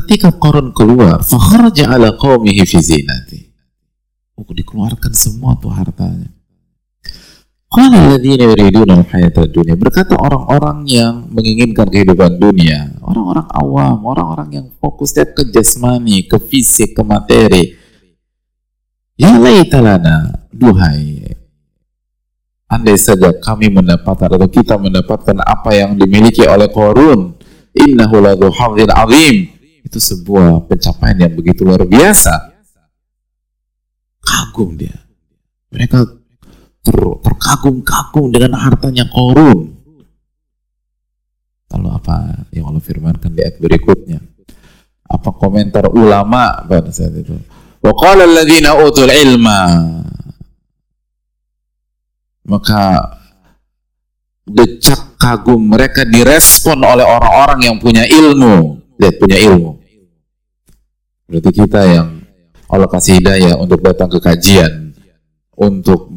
Ketika 0.00 0.32
Korun 0.32 0.72
keluar, 0.72 1.20
fakharaja 1.20 1.92
ala 1.92 2.16
qawmihi 2.16 2.64
fi 2.64 2.78
zinati. 2.80 3.40
Dikeluarkan 4.40 5.12
semua 5.12 5.52
tuh 5.60 5.68
hartanya. 5.68 6.32
Qala 7.68 8.08
alladziina 8.08 8.48
yuriduna 8.48 9.04
al-hayata 9.04 9.44
dunia. 9.44 9.76
Berkata 9.76 10.16
orang-orang 10.16 10.88
yang 10.88 11.28
menginginkan 11.28 11.86
kehidupan 11.86 12.40
dunia, 12.40 12.96
orang-orang 13.04 13.46
awam, 13.52 14.00
orang-orang 14.08 14.48
yang 14.50 14.66
fokusnya 14.80 15.36
ke 15.36 15.52
jasmani, 15.52 16.24
ke 16.24 16.40
fisik, 16.40 16.96
ke 16.96 17.02
materi. 17.04 17.76
Ya 19.20 19.36
laitalana, 19.36 20.48
duhai 20.48 21.36
andai 22.70 22.94
saja 22.94 23.34
kami 23.34 23.66
mendapatkan 23.66 24.30
atau 24.30 24.46
kita 24.46 24.78
mendapatkan 24.78 25.42
apa 25.42 25.74
yang 25.74 25.98
dimiliki 25.98 26.46
oleh 26.46 26.70
Korun, 26.70 27.34
innahu 27.74 28.22
ladhu 28.22 28.48
hafzin 28.54 28.88
azim 28.88 29.59
itu 29.90 29.98
sebuah 29.98 30.70
pencapaian 30.70 31.18
yang 31.18 31.34
begitu 31.34 31.66
luar 31.66 31.82
biasa. 31.82 32.54
Kagum 34.22 34.78
dia. 34.78 34.94
Mereka 35.74 36.06
ter, 36.86 36.94
terkagum-kagum 36.94 38.30
dengan 38.30 38.54
hartanya 38.54 39.10
korun. 39.10 39.74
Lalu 41.74 41.88
apa 41.90 42.46
yang 42.54 42.70
Allah 42.70 42.78
firmankan 42.78 43.34
di 43.34 43.42
ayat 43.42 43.58
berikutnya? 43.58 44.22
Apa 45.10 45.34
komentar 45.34 45.90
ulama 45.90 46.62
pada 46.70 46.94
saat 46.94 47.10
itu? 47.18 47.34
Wa 47.82 47.90
qala 47.90 48.30
utul 48.86 49.10
ilma 49.10 49.62
maka 52.46 53.14
decak 54.42 55.14
kagum 55.18 55.70
mereka 55.70 56.02
direspon 56.02 56.82
oleh 56.82 57.06
orang-orang 57.06 57.70
yang 57.70 57.76
punya 57.78 58.02
ilmu 58.10 58.80
lihat 59.00 59.16
punya 59.16 59.38
ilmu. 59.40 59.79
Berarti 61.30 61.50
kita 61.54 61.80
yang 61.86 62.08
Allah 62.66 62.90
kasih 62.90 63.22
hidayah 63.22 63.54
untuk 63.54 63.78
datang 63.86 64.10
ke 64.10 64.18
kajian, 64.18 64.90
untuk 65.54 66.10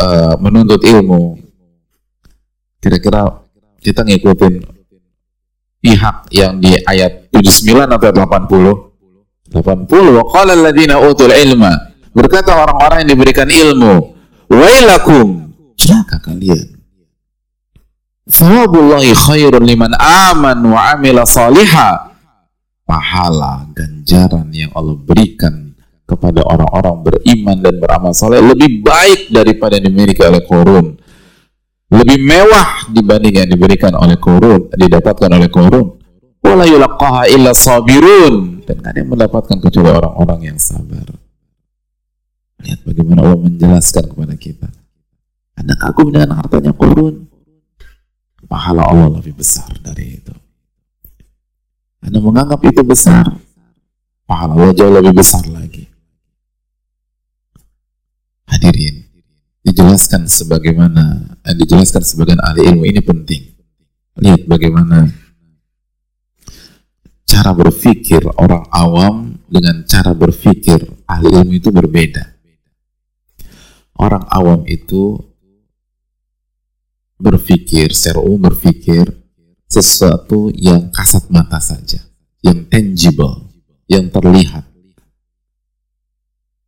uh, 0.00 0.40
menuntut 0.40 0.80
ilmu. 0.80 1.36
Kira-kira 2.80 3.44
kita 3.84 4.04
ngikutin 4.08 4.64
pihak 5.84 6.16
yang 6.32 6.56
di 6.60 6.80
ayat 6.88 7.28
79 7.28 7.92
atau 7.92 8.08
80? 8.08 9.52
80. 9.52 10.16
Wa 10.16 10.24
qala 10.32 10.56
alladziina 10.56 10.96
utul 11.00 11.32
ilma. 11.32 11.92
Berkata 12.16 12.56
orang-orang 12.56 13.04
yang 13.04 13.10
diberikan 13.20 13.48
ilmu, 13.48 14.16
"Wailakum, 14.48 15.52
celaka 15.76 16.24
kalian." 16.24 16.72
Thawabullahi 18.24 19.12
khairun 19.12 19.60
liman 19.68 19.92
aman 20.00 20.56
wa 20.64 20.96
amila 20.96 21.28
salihah 21.28 22.13
pahala 22.84 23.68
ganjaran 23.72 24.52
yang 24.52 24.70
Allah 24.76 24.96
berikan 24.96 25.72
kepada 26.04 26.44
orang-orang 26.44 27.00
beriman 27.00 27.56
dan 27.64 27.80
beramal 27.80 28.12
soleh 28.12 28.44
lebih 28.44 28.84
baik 28.84 29.32
daripada 29.32 29.80
yang 29.80 29.88
dimiliki 29.88 30.20
oleh 30.20 30.44
korun. 30.44 31.00
Lebih 31.88 32.18
mewah 32.20 32.88
dibanding 32.92 33.44
yang 33.44 33.48
diberikan 33.48 33.92
oleh 33.96 34.20
korun 34.20 34.68
didapatkan 34.72 35.30
oleh 35.32 35.48
korun. 35.48 35.96
Wala 36.44 36.68
yulaqaha 36.68 37.24
illa 37.32 37.56
sabirun. 37.56 38.64
Dan 38.68 38.84
ada 38.84 38.96
yang 39.00 39.12
mendapatkan 39.12 39.56
kecuali 39.60 39.92
orang-orang 39.92 40.52
yang 40.52 40.58
sabar. 40.60 41.08
Lihat 42.64 42.80
bagaimana 42.84 43.24
Allah 43.24 43.40
menjelaskan 43.40 44.04
kepada 44.12 44.34
kita. 44.36 44.68
Anda 45.56 45.76
kagum 45.76 46.12
dengan 46.12 46.36
hartanya 46.36 46.72
korun? 46.76 47.28
Pahala 48.44 48.84
Allah 48.92 49.08
lebih 49.20 49.40
besar 49.40 49.72
dari 49.80 50.20
itu 50.20 50.43
anda 52.04 52.20
menganggap 52.20 52.60
itu 52.68 52.84
besar, 52.84 53.24
pahala 54.28 54.76
jauh 54.76 54.92
lebih 54.92 55.16
besar 55.16 55.40
lagi. 55.48 55.88
Hadirin, 58.44 59.08
dijelaskan 59.64 60.28
sebagaimana, 60.28 61.40
eh, 61.48 61.56
dijelaskan 61.56 62.04
sebagian 62.04 62.44
ahli 62.44 62.68
ilmu 62.68 62.84
ini 62.84 63.00
penting. 63.00 63.56
Lihat 64.20 64.44
bagaimana 64.44 65.08
cara 67.24 67.56
berpikir 67.56 68.20
orang 68.36 68.68
awam 68.68 69.40
dengan 69.48 69.82
cara 69.88 70.12
berpikir 70.12 70.84
ahli 71.08 71.28
ilmu 71.40 71.56
itu 71.56 71.72
berbeda. 71.72 72.36
Orang 73.96 74.28
awam 74.28 74.68
itu 74.68 75.16
berpikir, 77.16 77.96
secara 77.96 78.20
umum 78.20 78.52
berpikir 78.52 79.23
sesuatu 79.74 80.54
yang 80.54 80.94
kasat 80.94 81.26
mata 81.34 81.58
saja, 81.58 81.98
yang 82.46 82.62
tangible, 82.70 83.50
yang 83.90 84.06
terlihat. 84.06 84.62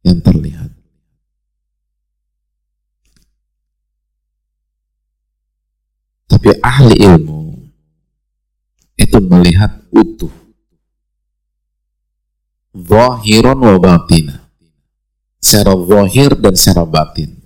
Yang 0.02 0.18
terlihat. 0.22 0.70
Tapi 6.26 6.50
ahli 6.62 6.94
ilmu 6.98 7.42
itu 8.98 9.18
melihat 9.22 9.82
utuh. 9.94 10.34
Zahiran 12.74 13.56
wa 13.56 13.78
batina. 13.78 14.46
Secara 15.38 15.78
zahir 15.78 16.34
dan 16.38 16.54
secara 16.58 16.82
batin. 16.82 17.38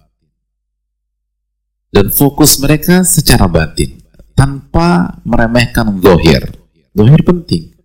Dan 1.93 2.09
fokus 2.09 2.57
mereka 2.61 3.05
secara 3.05 3.45
batin 3.45 4.00
tanpa 4.41 5.21
meremehkan 5.29 6.01
zohir. 6.01 6.57
Zohir 6.97 7.21
penting. 7.21 7.77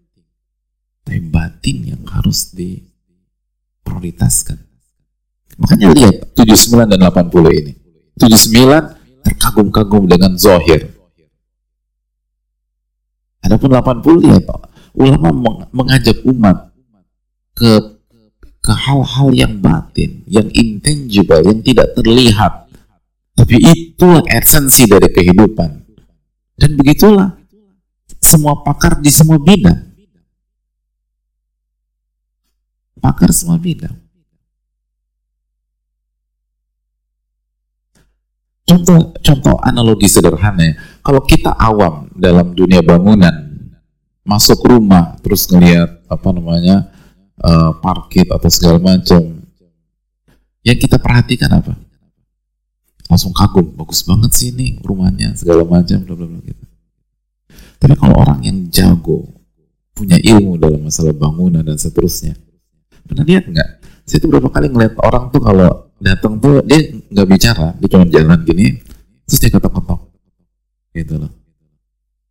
Tapi 1.03 1.19
batin 1.27 1.83
yang 1.83 2.07
harus 2.07 2.55
diprioritaskan. 2.55 4.63
Makanya 5.59 5.91
lihat 5.91 6.31
79 6.31 6.87
dan 6.87 7.11
80 7.11 7.59
ini. 7.59 7.75
79 8.15 9.27
terkagum-kagum 9.27 10.07
dengan 10.07 10.39
zohir. 10.39 10.95
Adapun 13.43 13.75
80 13.75 14.23
lihat 14.23 14.47
ulama 14.95 15.67
mengajak 15.75 16.23
umat 16.23 16.71
ke 17.51 17.99
ke 18.65 18.73
hal-hal 18.73 19.29
yang 19.29 19.61
batin, 19.61 20.25
yang 20.25 20.49
intangible, 20.49 21.37
yang 21.45 21.61
tidak 21.61 21.93
terlihat. 21.93 22.65
Tapi 23.37 23.61
itulah 23.61 24.25
esensi 24.25 24.89
dari 24.89 25.05
kehidupan. 25.13 25.84
Dan 26.55 26.79
begitulah 26.79 27.35
semua 28.23 28.63
pakar 28.63 29.03
di 29.03 29.11
semua 29.11 29.35
bidang. 29.37 29.91
Pakar 33.03 33.29
semua 33.35 33.59
bidang. 33.59 33.93
Contoh 38.65 39.13
contoh 39.21 39.55
analogi 39.61 40.09
sederhana 40.09 40.63
ya. 40.65 40.73
Kalau 41.05 41.21
kita 41.21 41.53
awam 41.53 42.09
dalam 42.17 42.57
dunia 42.57 42.81
bangunan, 42.81 43.45
masuk 44.25 44.65
rumah 44.65 45.21
terus 45.21 45.45
ngelihat 45.53 46.01
apa 46.09 46.27
namanya 46.33 46.89
uh, 47.45 47.77
parkit 47.77 48.25
atau 48.33 48.49
segala 48.49 48.81
macam, 48.81 49.21
yang 50.65 50.77
kita 50.81 50.97
perhatikan 50.97 51.61
apa? 51.61 51.77
Langsung 53.05 53.31
kagum, 53.31 53.69
bagus 53.77 54.01
banget 54.01 54.31
sih 54.33 54.49
ini 54.49 54.81
rumahnya 54.81 55.37
segala 55.37 55.61
macam, 55.61 56.01
bla 56.01 56.15
bla 56.17 56.25
bla 56.25 56.39
gitu. 56.41 56.65
Tapi 57.77 57.93
kalau 58.01 58.17
orang 58.17 58.41
yang 58.41 58.65
jago, 58.73 59.29
punya 59.93 60.17
ilmu 60.17 60.57
dalam 60.57 60.83
masalah 60.83 61.13
bangunan 61.13 61.61
dan 61.61 61.77
seterusnya, 61.77 62.33
pernah 63.05 63.23
lihat 63.23 63.45
nggak? 63.45 63.69
Saya 64.05 64.21
tuh 64.21 64.29
berapa 64.33 64.49
kali 64.49 64.67
ngeliat 64.73 64.97
orang 65.01 65.29
tuh 65.29 65.41
kalau 65.41 65.89
datang 66.01 66.41
tuh 66.41 66.65
dia 66.65 66.81
nggak 67.13 67.27
bicara, 67.29 67.77
dia 67.77 67.87
cuma 67.93 68.05
jalan 68.09 68.41
gini, 68.43 68.81
terus 69.29 69.39
dia 69.39 69.49
ketok-ketok, 69.53 70.01
gitu 70.97 71.13
loh. 71.21 71.31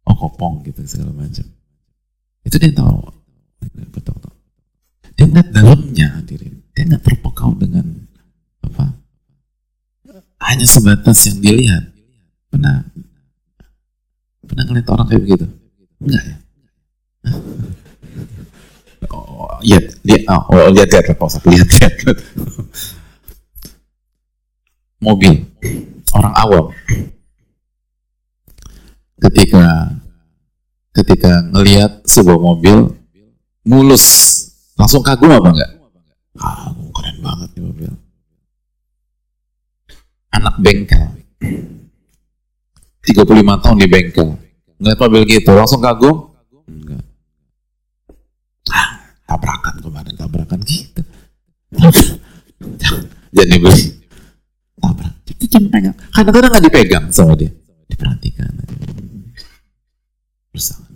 Oh 0.04 0.16
kopong 0.18 0.60
gitu 0.66 0.84
segala 0.84 1.14
macam. 1.16 1.46
Itu 2.44 2.56
dia 2.60 2.74
tahu, 2.74 2.98
ketok-ketok. 3.64 4.34
Dia 5.14 5.24
ngeliat 5.30 5.48
dalamnya 5.54 6.08
diri, 6.26 6.50
dia 6.74 6.82
nggak 6.84 7.02
terpekau 7.02 7.56
dengan? 7.56 8.03
Hanya 10.44 10.66
sebatas 10.68 11.24
yang 11.26 11.40
dilihat. 11.40 11.84
Pernah 12.52 12.84
pernah 14.44 14.64
ngeliat 14.68 14.88
orang 14.92 15.06
kayak 15.08 15.22
begitu? 15.24 15.46
Enggak 15.98 16.22
ya? 16.22 16.36
Oh, 19.14 19.56
iya, 19.64 19.78
dia, 20.04 20.18
oh, 20.28 20.42
oh 20.52 20.68
lihat 20.72 20.88
lihat 20.90 21.04
lihat 21.12 21.44
lihat 21.48 21.68
lihat 21.70 21.94
mobil 25.04 25.44
orang 26.16 26.34
awam 26.40 26.66
ketika 29.20 29.92
ketika 30.96 31.44
ngelihat 31.52 32.00
sebuah 32.08 32.40
mobil 32.40 32.96
mulus 33.68 34.04
langsung 34.80 35.04
kagum 35.04 35.32
apa 35.32 35.48
enggak? 35.52 35.70
Kagum 36.36 36.88
keren 36.92 37.16
banget 37.20 37.48
nih 37.56 37.62
mobil. 37.64 37.92
Anak 40.34 40.58
bengkel 40.58 41.14
35 43.04 43.62
tahun 43.62 43.76
di 43.78 43.86
bengkel 43.86 44.28
ngeliat 44.82 44.98
mobil 44.98 45.22
gitu 45.28 45.50
langsung 45.54 45.78
kagum? 45.78 46.34
Enggak. 46.66 47.04
Ah, 48.74 48.88
tabrakan 49.28 49.74
kemarin 49.78 50.14
tabrakan 50.18 50.60
gitu. 50.66 51.02
Jadi 53.34 53.56
beli 53.60 53.82
tabrak. 54.80 55.14
Itu 55.30 55.44
cuma 55.50 55.68
pegang. 55.72 55.96
Kadang-kadang 56.14 56.50
nggak 56.54 56.64
dipegang 56.70 57.04
sama 57.10 57.34
dia. 57.38 57.50
Diperhatikan. 57.90 58.50
Bersama. 60.54 60.86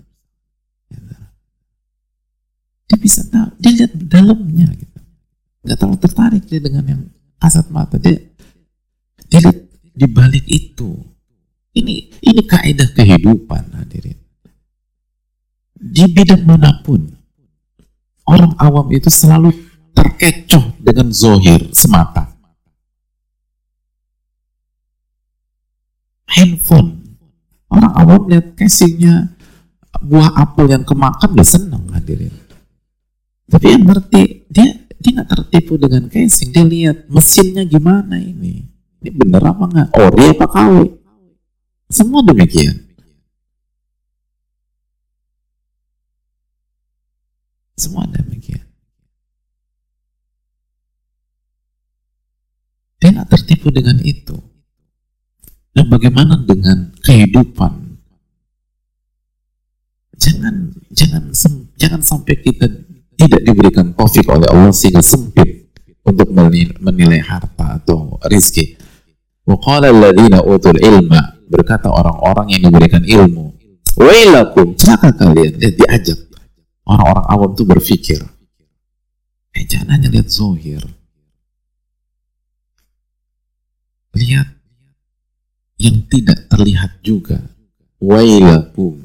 Dia 2.89 2.97
bisa 2.97 3.20
tahu. 3.28 3.49
Dia 3.61 3.72
lihat 3.84 3.93
dalamnya 4.09 4.68
gitu. 4.72 4.99
Nggak 5.66 5.76
terlalu 5.76 5.99
tertarik 6.01 6.43
dia 6.49 6.61
dengan 6.62 6.84
yang 6.89 7.03
kasat 7.36 7.68
mata. 7.68 8.01
Dia, 8.01 8.16
lihat 9.33 9.57
di 9.93 10.07
balik 10.09 10.45
itu. 10.49 10.97
Ini 11.76 11.95
ini 12.24 12.43
kaidah 12.43 12.91
kehidupan 12.97 13.76
hadirin. 13.76 14.18
Di 15.79 16.05
bidang 16.11 16.43
mana 16.43 16.81
pun 16.83 17.07
orang 18.26 18.57
awam 18.59 18.89
itu 18.91 19.07
selalu 19.12 19.55
terkecoh 19.95 20.74
dengan 20.83 21.12
zohir 21.14 21.70
semata. 21.70 22.39
handphone. 26.39 27.18
Orang 27.68 27.93
awam 27.99 28.22
lihat 28.31 28.57
casingnya 28.57 29.35
buah 29.99 30.33
apel 30.39 30.72
yang 30.72 30.85
kemakan 30.87 31.35
dia 31.35 31.45
senang 31.45 31.85
hadirin. 31.93 32.33
Tapi 33.49 33.66
yang 33.66 33.85
ngerti 33.85 34.49
dia 34.49 34.68
dia 34.99 35.11
nggak 35.18 35.29
tertipu 35.29 35.76
dengan 35.76 36.07
casing. 36.09 36.55
Dia 36.55 36.64
lihat 36.64 37.11
mesinnya 37.11 37.66
gimana 37.66 38.16
ini. 38.16 38.78
Ini 38.99 39.11
bener 39.14 39.42
apa 39.46 39.64
nggak? 39.66 39.88
Ori 39.94 40.24
apa 40.34 40.46
KW? 40.51 40.74
Semua 41.88 42.20
demikian. 42.26 42.76
Semua 47.78 48.05
demikian. 48.11 48.66
Dia 52.99 53.14
nggak 53.14 53.30
tertipu 53.30 53.70
dengan 53.70 54.03
itu. 54.03 54.34
Dan 55.70 55.86
bagaimana 55.86 56.42
dengan 56.42 56.90
kehidupan? 56.99 58.03
Jangan 60.18 60.74
jangan 60.90 61.30
sem, 61.30 61.70
jangan 61.78 62.03
sampai 62.03 62.34
kita 62.42 62.66
tidak 63.14 63.42
diberikan 63.46 63.94
taufik 63.94 64.26
oleh 64.26 64.51
Allah 64.51 64.74
sehingga 64.74 65.03
sempit 65.03 65.70
untuk 66.03 66.30
menilai, 66.34 67.20
harta 67.22 67.82
atau 67.82 68.16
rizki. 68.26 68.78
Waqala 69.49 69.88
alladziina 69.88 70.44
utul 70.44 70.76
ilma 70.76 71.40
berkata 71.49 71.88
orang-orang 71.88 72.53
yang 72.53 72.68
diberikan 72.68 73.01
ilmu, 73.01 73.57
"Wailakum, 73.96 74.76
celaka 74.76 75.16
kalian." 75.16 75.57
Dia 75.57 75.72
diajak 75.72 76.20
orang-orang 76.84 77.26
awam 77.32 77.51
itu 77.57 77.64
berpikir, 77.64 78.20
eh 79.57 79.64
jangan 79.64 79.96
hanya 79.96 80.12
lihat 80.12 80.28
zohir. 80.28 80.84
Lihat 84.12 84.49
yang 85.80 85.96
tidak 86.12 86.44
terlihat 86.53 87.01
juga. 87.01 87.40
Wailakum 87.99 89.01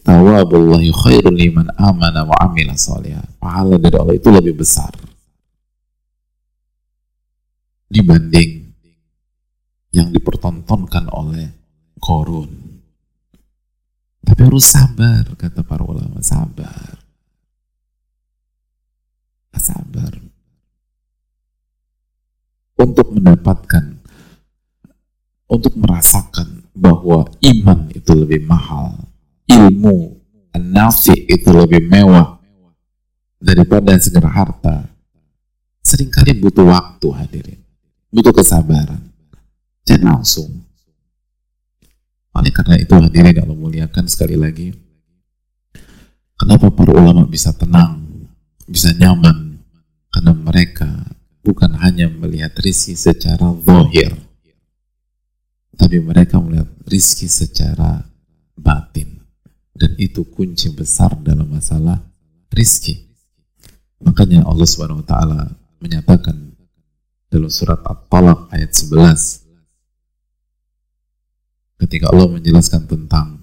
tawabullahi 0.00 0.90
khairun 0.90 1.36
liman 1.36 1.68
amana 1.76 2.24
wa 2.24 2.34
amila 2.40 2.72
salihah. 2.74 3.22
Pahala 3.36 3.76
dari 3.76 3.94
Allah 4.00 4.16
itu 4.16 4.32
lebih 4.32 4.58
besar 4.58 4.90
dibanding 7.90 8.59
yang 9.90 10.14
dipertontonkan 10.14 11.10
oleh 11.10 11.50
korun. 11.98 12.50
Tapi 14.20 14.40
harus 14.46 14.66
sabar, 14.66 15.26
kata 15.34 15.66
para 15.66 15.82
ulama, 15.82 16.22
sabar. 16.22 16.98
Sabar. 19.60 20.16
Untuk 22.80 23.12
mendapatkan 23.12 24.00
untuk 25.50 25.74
merasakan 25.76 26.64
bahwa 26.72 27.26
iman 27.42 27.90
itu 27.90 28.14
lebih 28.14 28.46
mahal, 28.46 28.94
ilmu 29.50 30.16
nafi 30.54 31.26
itu 31.26 31.50
lebih 31.50 31.90
mewah 31.90 32.38
daripada 33.42 33.98
segera 33.98 34.30
harta. 34.30 34.86
Seringkali 35.82 36.38
butuh 36.38 36.70
waktu 36.70 37.08
hadirin, 37.18 37.60
butuh 38.14 38.30
kesabaran. 38.30 39.09
Langsung. 39.98 40.62
Oleh 42.30 42.54
karena 42.54 42.78
itu 42.78 42.94
hadirin 42.94 43.42
Allah 43.42 43.58
muliakan 43.58 44.06
sekali 44.06 44.38
lagi, 44.38 44.70
kenapa 46.38 46.70
para 46.70 46.94
ulama 46.94 47.26
bisa 47.26 47.50
tenang, 47.50 48.06
bisa 48.70 48.94
nyaman? 48.94 49.58
Karena 50.14 50.30
mereka 50.30 50.86
bukan 51.42 51.74
hanya 51.82 52.06
melihat 52.06 52.54
risi 52.62 52.94
secara 52.94 53.50
zahir, 53.66 54.14
tapi 55.74 55.98
mereka 55.98 56.38
melihat 56.38 56.70
rizki 56.86 57.26
secara 57.26 58.04
batin 58.52 59.24
dan 59.72 59.96
itu 59.96 60.28
kunci 60.28 60.68
besar 60.76 61.16
dalam 61.24 61.48
masalah 61.48 62.04
rizki 62.52 63.08
makanya 64.04 64.44
Allah 64.44 64.68
Subhanahu 64.68 65.00
Wa 65.00 65.08
Taala 65.08 65.40
menyatakan 65.80 66.36
dalam 67.32 67.48
surat 67.48 67.80
At-Talaq 67.80 68.52
ayat 68.52 68.76
11 68.76 69.39
ketika 71.80 72.12
Allah 72.12 72.28
menjelaskan 72.28 72.84
tentang 72.84 73.42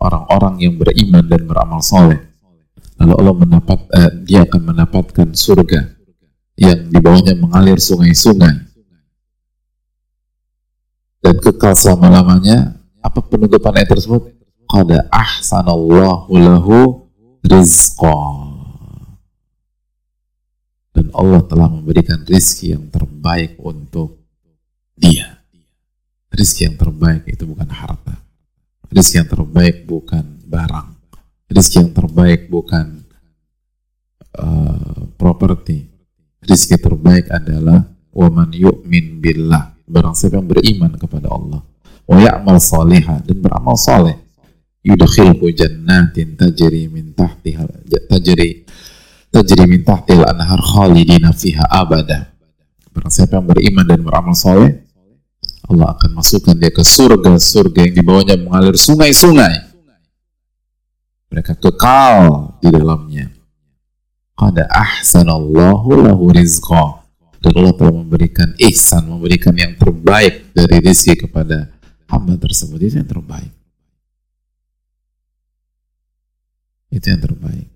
orang-orang 0.00 0.64
yang 0.64 0.74
beriman 0.80 1.24
dan 1.28 1.44
beramal 1.44 1.84
soleh. 1.84 2.18
Lalu 2.98 3.12
Allah 3.14 3.34
mendapat 3.36 3.78
eh, 3.94 4.10
dia 4.26 4.42
akan 4.42 4.74
mendapatkan 4.74 5.28
surga 5.36 5.80
yang 6.58 6.90
di 6.90 6.98
bawahnya 6.98 7.38
mengalir 7.38 7.78
sungai-sungai. 7.78 8.66
Dan 11.18 11.34
kekal 11.38 11.74
selama-lamanya 11.76 12.78
apa 13.04 13.20
penutupan 13.22 13.74
ayat 13.74 13.90
tersebut? 13.94 14.34
Qad 14.68 14.90
ahsanallahu 15.10 16.32
lahu 16.34 17.06
rizqa 17.46 18.48
dan 20.98 21.14
Allah 21.14 21.46
telah 21.46 21.70
memberikan 21.70 22.26
rizki 22.26 22.74
yang 22.74 22.90
terbaik 22.90 23.54
untuk 23.62 24.17
rizki 26.32 26.68
yang 26.68 26.76
terbaik 26.76 27.24
itu 27.28 27.44
bukan 27.48 27.68
harta. 27.68 28.16
Rizki 28.88 29.20
yang 29.20 29.28
terbaik 29.28 29.84
bukan 29.84 30.24
barang. 30.48 30.88
Rizki 31.48 31.80
yang 31.80 31.92
terbaik 31.92 32.48
bukan 32.48 33.04
uh, 34.36 35.08
properti. 35.16 35.88
Rizki 36.44 36.80
terbaik 36.80 37.28
adalah 37.28 37.84
waman 38.12 38.52
yu'min 38.52 39.20
billah. 39.20 39.76
Barang 39.88 40.16
siapa 40.16 40.40
yang 40.40 40.48
beriman 40.48 40.92
kepada 40.96 41.28
Allah. 41.32 41.60
Wa 42.08 42.16
ya'mal 42.16 42.60
salihah 42.60 43.20
dan 43.24 43.38
beramal 43.40 43.76
saleh. 43.76 44.16
Yudkhilhu 44.80 45.52
jannatin 45.52 46.38
tajri 46.38 46.88
min 46.88 47.12
tahtiha 47.12 47.66
tajri 48.08 48.64
tajri 49.28 49.64
min 49.68 49.84
tahtil 49.84 50.24
anhar 50.24 50.60
khalidina 50.64 51.36
fiha 51.36 51.64
abada. 51.68 52.32
Barang 52.96 53.12
siapa 53.12 53.36
yang 53.36 53.46
beriman 53.52 53.84
dan 53.84 54.00
beramal 54.00 54.32
saleh 54.32 54.87
Allah 55.68 55.92
akan 55.92 56.10
masukkan 56.16 56.56
dia 56.56 56.72
ke 56.72 56.80
surga 56.80 57.36
surga 57.36 57.78
yang 57.88 57.94
di 57.94 58.02
bawahnya 58.02 58.36
mengalir 58.40 58.74
sungai-sungai 58.74 59.68
mereka 61.28 61.52
kekal 61.54 62.56
di 62.64 62.72
dalamnya 62.72 63.38
Qad 64.38 64.54
ahsanallahu 64.70 65.98
lahu 65.98 66.30
rizqa. 66.30 67.02
Dan 67.42 67.54
Allah 67.58 67.74
telah 67.74 67.94
memberikan 67.94 68.54
ihsan, 68.58 69.10
memberikan 69.10 69.54
yang 69.54 69.74
terbaik 69.74 70.54
dari 70.54 70.78
rizki 70.78 71.18
kepada 71.18 71.74
hamba 72.06 72.38
tersebut. 72.38 72.78
Itu 72.78 73.02
yang 73.02 73.10
terbaik. 73.10 73.52
Itu 76.90 77.06
yang 77.10 77.22
terbaik. 77.22 77.66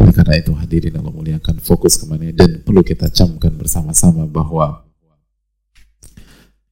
Oleh 0.00 0.12
karena 0.16 0.34
itu 0.40 0.52
hadirin 0.56 0.96
Allah 0.96 1.12
muliakan 1.12 1.60
fokus 1.60 2.00
ke 2.00 2.08
mana 2.08 2.32
dan 2.32 2.64
perlu 2.64 2.80
kita 2.80 3.12
camkan 3.12 3.52
bersama-sama 3.56 4.24
bahwa 4.24 4.88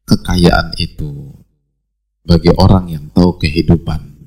kekayaan 0.08 0.72
itu 0.80 1.36
bagi 2.24 2.48
orang 2.56 2.88
yang 2.88 3.04
tahu 3.12 3.36
kehidupan 3.36 4.18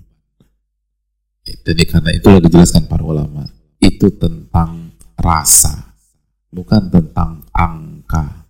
jadi 1.42 1.84
karena 1.90 2.12
itulah 2.14 2.40
dijelaskan 2.42 2.86
para 2.86 3.02
ulama 3.02 3.50
itu 3.82 4.14
tentang 4.14 4.94
rasa, 5.18 5.98
bukan 6.54 6.90
tentang 6.94 7.42
angka. 7.50 8.46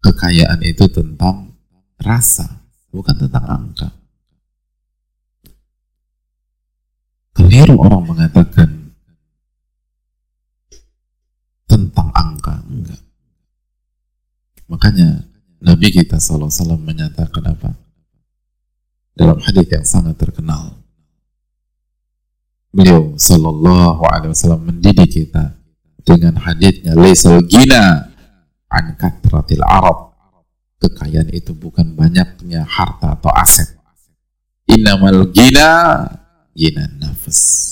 Kekayaan 0.00 0.62
itu 0.62 0.86
tentang 0.88 1.58
rasa, 1.98 2.64
bukan 2.94 3.14
tentang 3.18 3.44
angka. 3.46 3.88
Keliru 7.34 7.78
orang 7.82 8.06
mengatakan 8.06 8.94
tentang 11.66 12.08
angka. 12.14 12.29
Makanya 14.70 15.26
Nabi 15.58 15.90
kita 15.90 16.22
SAW 16.22 16.78
menyatakan 16.78 17.42
apa? 17.42 17.74
Dalam 19.18 19.42
hadis 19.42 19.66
yang 19.66 19.84
sangat 19.84 20.16
terkenal, 20.16 20.78
beliau 22.70 23.18
sallallahu 23.18 24.00
alaihi 24.06 24.32
wasallam 24.32 24.70
mendidik 24.70 25.10
kita 25.10 25.58
dengan 26.06 26.38
hadisnya 26.38 26.94
laisal 26.94 27.42
gina 27.44 28.14
an 28.70 28.94
katratil 28.94 29.66
arab. 29.66 30.14
Kekayaan 30.80 31.28
itu 31.36 31.52
bukan 31.52 31.92
banyaknya 31.92 32.64
harta 32.64 33.12
atau 33.12 33.28
aset. 33.36 33.76
Innamal 34.64 35.28
gina 35.28 36.08
gina 36.56 36.88
nafas. 36.96 37.68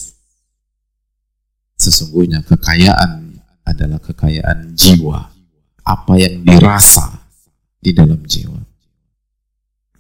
Sesungguhnya 1.80 2.44
kekayaan 2.44 3.40
adalah 3.64 3.96
kekayaan 4.03 4.76
jiwa 4.76 5.38
apa 5.89 6.20
yang 6.20 6.45
dirasa 6.45 7.24
di 7.80 7.97
dalam 7.97 8.20
jiwa. 8.20 8.61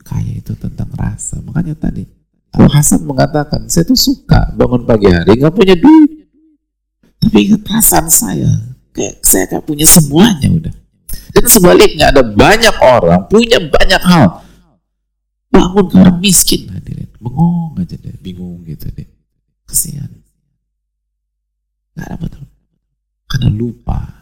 Kaya 0.04 0.36
itu 0.36 0.52
tentang 0.56 0.92
rasa. 0.92 1.40
Makanya 1.40 1.72
tadi 1.76 2.04
Al 2.52 2.68
Hasan 2.68 3.04
mengatakan, 3.08 3.68
saya 3.68 3.88
tuh 3.88 3.96
suka 3.96 4.52
bangun 4.56 4.84
pagi 4.84 5.08
hari 5.08 5.36
nggak 5.36 5.52
punya 5.52 5.76
duit, 5.76 6.28
tapi 7.20 7.44
ingat 7.44 7.60
perasaan 7.60 8.08
saya, 8.08 8.48
kayak 8.96 9.20
saya 9.20 9.44
kayak 9.52 9.64
punya 9.68 9.84
semuanya 9.84 10.48
udah. 10.48 10.74
Dan 11.28 11.44
sebaliknya 11.44 12.08
ada 12.08 12.24
banyak 12.24 12.72
orang 12.80 13.28
punya 13.28 13.60
banyak 13.60 14.00
hal, 14.00 14.40
bangun 15.52 15.86
orang 15.92 16.16
miskin. 16.24 16.72
Hadirin, 16.72 17.12
bengong 17.20 17.76
aja 17.84 18.00
deh, 18.00 18.16
bingung 18.16 18.64
gitu 18.64 18.88
deh, 18.96 19.08
kesian. 19.68 20.08
Karena 23.28 23.52
lupa. 23.52 24.17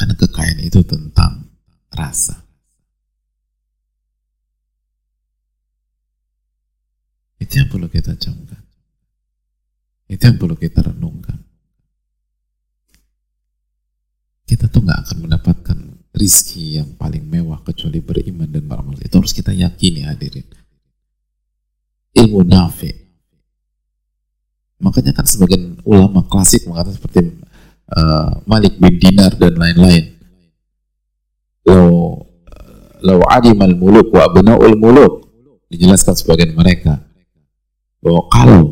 Karena 0.00 0.16
kekayaan 0.16 0.64
itu 0.64 0.80
tentang 0.80 1.44
rasa. 1.92 2.40
Itu 7.36 7.60
yang 7.60 7.68
perlu 7.68 7.84
kita 7.92 8.16
camkan. 8.16 8.64
Itu 10.08 10.22
yang 10.24 10.40
perlu 10.40 10.56
kita 10.56 10.88
renungkan. 10.88 11.36
Kita 14.48 14.72
tuh 14.72 14.88
nggak 14.88 15.00
akan 15.04 15.16
mendapatkan 15.20 15.78
rizki 16.16 16.80
yang 16.80 16.96
paling 16.96 17.28
mewah 17.28 17.60
kecuali 17.60 18.00
beriman 18.00 18.48
dan 18.48 18.64
beramal. 18.64 18.96
Itu 19.04 19.20
harus 19.20 19.36
kita 19.36 19.52
yakini 19.52 20.08
hadirin. 20.08 20.48
Ilmu 22.16 22.40
nafi. 22.48 22.88
Makanya 24.80 25.12
kan 25.12 25.28
sebagian 25.28 25.84
ulama 25.84 26.24
klasik 26.24 26.64
mengatakan 26.64 26.96
seperti 26.96 27.39
uh, 27.94 28.42
Malik 28.46 28.78
bin 28.78 28.96
Dinar 28.98 29.34
dan 29.34 29.54
lain-lain. 29.58 30.16
Lau, 31.66 32.24
lau 33.04 33.20
adimal 33.30 33.74
muluk 33.76 34.10
wa 34.10 34.26
abna'ul 34.26 34.76
muluk. 34.78 35.12
Dijelaskan 35.70 36.18
sebagian 36.18 36.58
mereka 36.58 36.98
bahwa 38.02 38.26
kalau 38.26 38.62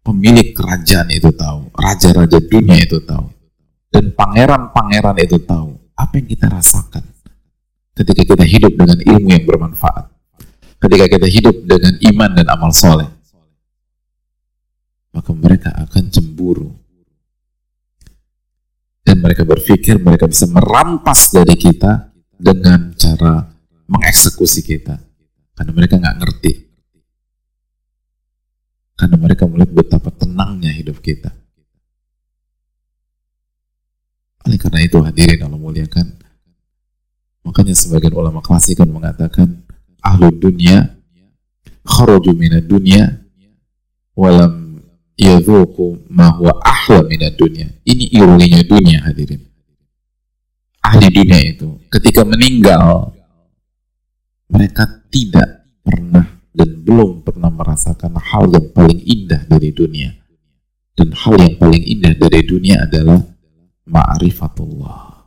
pemilik 0.00 0.56
kerajaan 0.56 1.12
itu 1.12 1.28
tahu, 1.34 1.68
raja-raja 1.76 2.40
dunia 2.40 2.80
itu 2.80 2.96
tahu, 3.04 3.28
dan 3.92 4.16
pangeran-pangeran 4.16 5.18
itu 5.20 5.36
tahu 5.44 5.76
apa 5.92 6.12
yang 6.16 6.28
kita 6.30 6.46
rasakan 6.48 7.04
ketika 7.92 8.22
kita 8.24 8.44
hidup 8.48 8.72
dengan 8.72 8.98
ilmu 8.98 9.28
yang 9.28 9.44
bermanfaat, 9.44 10.08
ketika 10.80 11.06
kita 11.06 11.28
hidup 11.28 11.56
dengan 11.68 11.94
iman 12.00 12.30
dan 12.32 12.46
amal 12.48 12.72
soleh, 12.72 13.08
maka 15.12 15.30
mereka 15.36 15.70
akan 15.76 16.08
cemburu. 16.08 16.72
Mereka 19.22 19.46
berpikir 19.46 20.02
mereka 20.02 20.26
bisa 20.26 20.50
merampas 20.50 21.30
dari 21.30 21.54
kita 21.54 22.10
dengan 22.34 22.90
cara 22.98 23.46
mengeksekusi 23.86 24.66
kita. 24.66 24.98
Karena 25.54 25.70
mereka 25.70 25.94
nggak 26.02 26.18
ngerti 26.18 26.72
karena 29.02 29.18
mereka 29.18 29.50
melihat 29.50 29.74
betapa 29.74 30.14
tenangnya 30.14 30.70
hidup 30.70 31.02
kita. 31.02 31.34
Oleh 34.46 34.54
karena 34.62 34.78
itu 34.78 34.94
hadirin 35.02 35.42
Allah 35.42 35.58
muliakan. 35.58 36.06
Makanya 37.42 37.74
sebagian 37.74 38.14
ulama 38.14 38.38
klasik 38.38 38.78
kan 38.78 38.86
mengatakan 38.86 39.66
ahlu 39.98 40.30
dunia 40.30 40.94
kharaju 41.82 42.30
dunia 42.62 43.26
walam 44.14 44.61
yadhuku 45.16 46.08
ma 46.10 46.32
huwa 46.36 46.56
ahla 46.64 47.04
minad 47.06 47.36
dunia. 47.36 47.68
Ini 47.84 48.12
ironinya 48.12 48.60
dunia 48.64 48.98
hadirin. 49.04 49.42
Ahli 50.82 51.08
dunia 51.14 51.38
itu 51.46 51.78
ketika 51.86 52.26
meninggal 52.26 53.14
mereka 54.50 54.84
tidak 55.08 55.64
pernah 55.86 56.26
dan 56.52 56.84
belum 56.84 57.24
pernah 57.24 57.48
merasakan 57.48 58.18
hal 58.18 58.50
yang 58.52 58.68
paling 58.74 59.00
indah 59.00 59.46
dari 59.48 59.72
dunia. 59.72 60.12
Dan 60.92 61.16
hal 61.16 61.40
yang 61.40 61.56
paling 61.56 61.80
indah 61.80 62.12
dari 62.12 62.44
dunia 62.44 62.84
adalah 62.84 63.24
ma'rifatullah. 63.88 65.24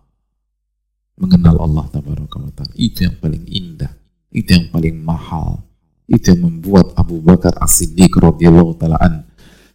Mengenal 1.18 1.58
Allah 1.58 1.86
tabaraka 1.90 2.38
wa 2.38 2.52
ta'ala. 2.54 2.76
Itu 2.78 3.10
yang 3.10 3.18
paling 3.18 3.50
indah. 3.50 3.90
Itu 4.30 4.54
yang 4.54 4.70
paling 4.70 5.02
mahal. 5.02 5.66
Itu 6.06 6.38
yang 6.38 6.46
membuat 6.46 6.94
Abu 6.94 7.18
Bakar 7.18 7.58
As-Siddiq 7.58 8.14
radhiyallahu 8.14 8.78
taala 8.78 9.02
an 9.02 9.26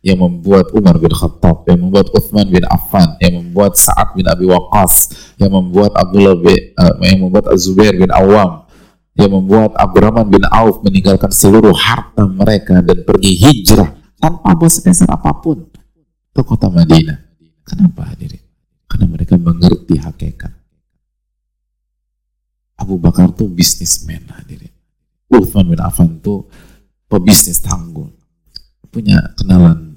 yang 0.01 0.17
membuat 0.17 0.73
Umar 0.73 0.97
bin 0.97 1.13
Khattab, 1.13 1.69
yang 1.69 1.85
membuat 1.85 2.09
Uthman 2.17 2.49
bin 2.49 2.65
Affan, 2.65 3.21
yang 3.21 3.37
membuat 3.37 3.77
Sa'ad 3.77 4.17
bin 4.17 4.25
Abi 4.25 4.49
Waqqas, 4.49 5.13
yang 5.37 5.53
membuat 5.53 5.93
Abdullah 5.93 6.41
bin, 6.41 6.73
uh, 6.81 6.97
yang 7.05 7.21
membuat 7.21 7.53
Az-Zubair 7.53 7.93
bin 7.93 8.09
Awam, 8.09 8.65
yang 9.13 9.31
membuat 9.37 9.77
Abdurrahman 9.77 10.33
bin 10.33 10.41
Auf 10.49 10.81
meninggalkan 10.81 11.29
seluruh 11.29 11.77
harta 11.77 12.25
mereka 12.25 12.81
dan 12.81 13.05
pergi 13.05 13.37
hijrah 13.37 13.93
tanpa 14.17 14.57
bawa 14.57 14.73
sebesar 14.73 15.09
apa 15.13 15.37
pun 15.37 15.69
ke 16.33 16.41
kota 16.41 16.73
Madinah. 16.73 17.21
Kenapa 17.69 18.09
hadirin? 18.09 18.41
Karena 18.89 19.07
mereka 19.07 19.37
mengerti 19.37 20.01
hakikat. 20.01 20.53
Abu 22.81 22.97
Bakar 22.97 23.37
tuh 23.37 23.53
bisnismen 23.53 24.25
hadirin. 24.33 24.73
Uthman 25.29 25.69
bin 25.69 25.81
Affan 25.85 26.17
tuh 26.25 26.49
pebisnis 27.05 27.61
tangguh. 27.61 28.09
Punya 28.91 29.37
kenalan 29.39 29.90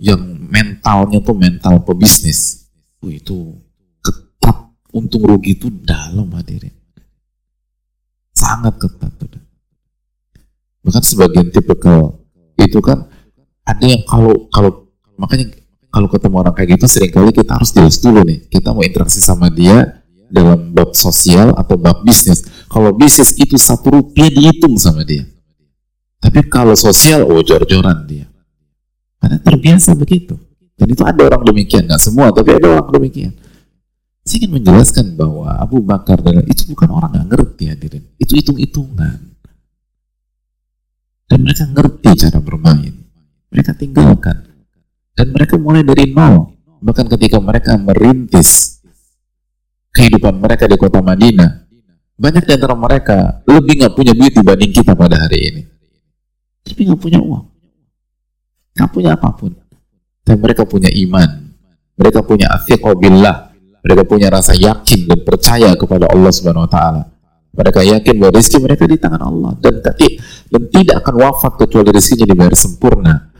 yang 0.00 0.18
mentalnya 0.48 1.20
tuh 1.20 1.36
mental 1.36 1.84
pebisnis. 1.84 2.72
Oh, 3.04 3.12
itu 3.12 3.54
ketat. 4.00 4.72
Untung 4.90 5.28
rugi 5.28 5.54
itu 5.54 5.68
dalam 5.68 6.32
hadirin. 6.32 6.72
Sangat 8.32 8.80
ketat. 8.80 9.12
Tuh. 9.20 9.44
Bahkan 10.80 11.04
sebagian 11.04 11.52
tipikal 11.52 12.16
itu 12.56 12.80
kan 12.80 13.08
ada 13.64 13.84
yang 13.84 14.02
kalau 14.08 14.48
kalau 14.48 14.88
makanya 15.20 15.52
kalau 15.90 16.08
ketemu 16.08 16.36
orang 16.40 16.54
kayak 16.54 16.78
gitu 16.78 16.86
sering 16.86 17.12
kali 17.12 17.30
kita 17.34 17.52
harus 17.58 17.74
jelas 17.74 17.98
dulu 17.98 18.22
nih 18.24 18.46
kita 18.46 18.70
mau 18.70 18.80
interaksi 18.86 19.18
sama 19.18 19.50
dia 19.50 20.00
dalam 20.30 20.70
bab 20.70 20.94
sosial 20.94 21.50
atau 21.58 21.74
bab 21.74 22.06
bisnis 22.06 22.46
kalau 22.70 22.94
bisnis 22.94 23.34
itu 23.34 23.58
satu 23.58 24.00
rupiah 24.00 24.30
dihitung 24.30 24.78
sama 24.78 25.02
dia 25.02 25.26
tapi 26.22 26.46
kalau 26.46 26.78
sosial 26.78 27.26
oh 27.26 27.42
jor-joran 27.42 28.06
dia 28.06 28.29
karena 29.20 29.38
terbiasa 29.38 29.94
begitu 29.94 30.40
dan 30.74 30.88
itu 30.88 31.04
ada 31.04 31.20
orang 31.28 31.44
demikian 31.44 31.86
nggak 31.86 32.02
semua 32.02 32.32
tapi 32.32 32.56
ada 32.56 32.80
orang 32.80 32.88
demikian 32.90 33.32
saya 34.24 34.44
ingin 34.44 34.60
menjelaskan 34.60 35.16
bahwa 35.16 35.56
Abu 35.60 35.80
Bakar 35.84 36.20
dan 36.20 36.44
itu 36.44 36.68
bukan 36.72 36.88
orang 36.92 37.12
nggak 37.12 37.28
ngerti 37.36 37.64
hadirin 37.68 38.04
itu 38.16 38.32
hitung-hitungan 38.36 39.30
dan 41.30 41.46
mereka 41.46 41.62
ngerti 41.70 42.10
cara 42.26 42.42
bermain. 42.42 42.94
Mereka 43.54 43.78
tinggalkan. 43.78 44.50
Dan 45.14 45.30
mereka 45.30 45.54
mulai 45.62 45.86
dari 45.86 46.10
nol. 46.10 46.58
Bahkan 46.82 47.06
ketika 47.06 47.38
mereka 47.38 47.78
merintis 47.78 48.82
kehidupan 49.94 50.42
mereka 50.42 50.66
di 50.66 50.74
kota 50.74 50.98
Madinah, 50.98 51.70
banyak 52.18 52.42
di 52.42 52.52
antara 52.58 52.74
mereka 52.74 53.46
lebih 53.46 53.78
nggak 53.78 53.94
punya 53.94 54.12
duit 54.16 54.34
dibanding 54.34 54.74
kita 54.74 54.98
pada 54.98 55.22
hari 55.22 55.38
ini. 55.54 55.62
Tapi 56.66 56.80
nggak 56.90 56.98
punya 56.98 57.22
uang. 57.22 57.46
Nggak 58.76 58.90
punya 58.90 59.10
apa 59.18 59.28
pun. 59.34 59.52
Dan 60.22 60.36
mereka 60.38 60.62
punya 60.66 60.88
iman. 60.88 61.50
Mereka 61.98 62.22
punya 62.22 62.46
billah. 62.96 63.50
Mereka 63.80 64.02
punya 64.04 64.28
rasa 64.28 64.52
yakin 64.52 65.08
dan 65.08 65.18
percaya 65.24 65.72
kepada 65.72 66.06
Allah 66.12 66.28
Subhanahu 66.28 66.68
wa 66.68 66.70
taala. 66.70 67.02
Mereka 67.50 67.80
yakin 67.82 68.14
bahwa 68.20 68.32
rezeki 68.38 68.58
mereka 68.62 68.84
di 68.86 68.94
tangan 68.94 69.26
Allah 69.26 69.58
dan, 69.58 69.82
dan 69.82 70.62
tidak 70.70 71.02
akan 71.02 71.14
wafat 71.18 71.52
kecuali 71.58 71.90
rezekinya 71.90 72.30
dibayar 72.30 72.54
sempurna 72.54 73.34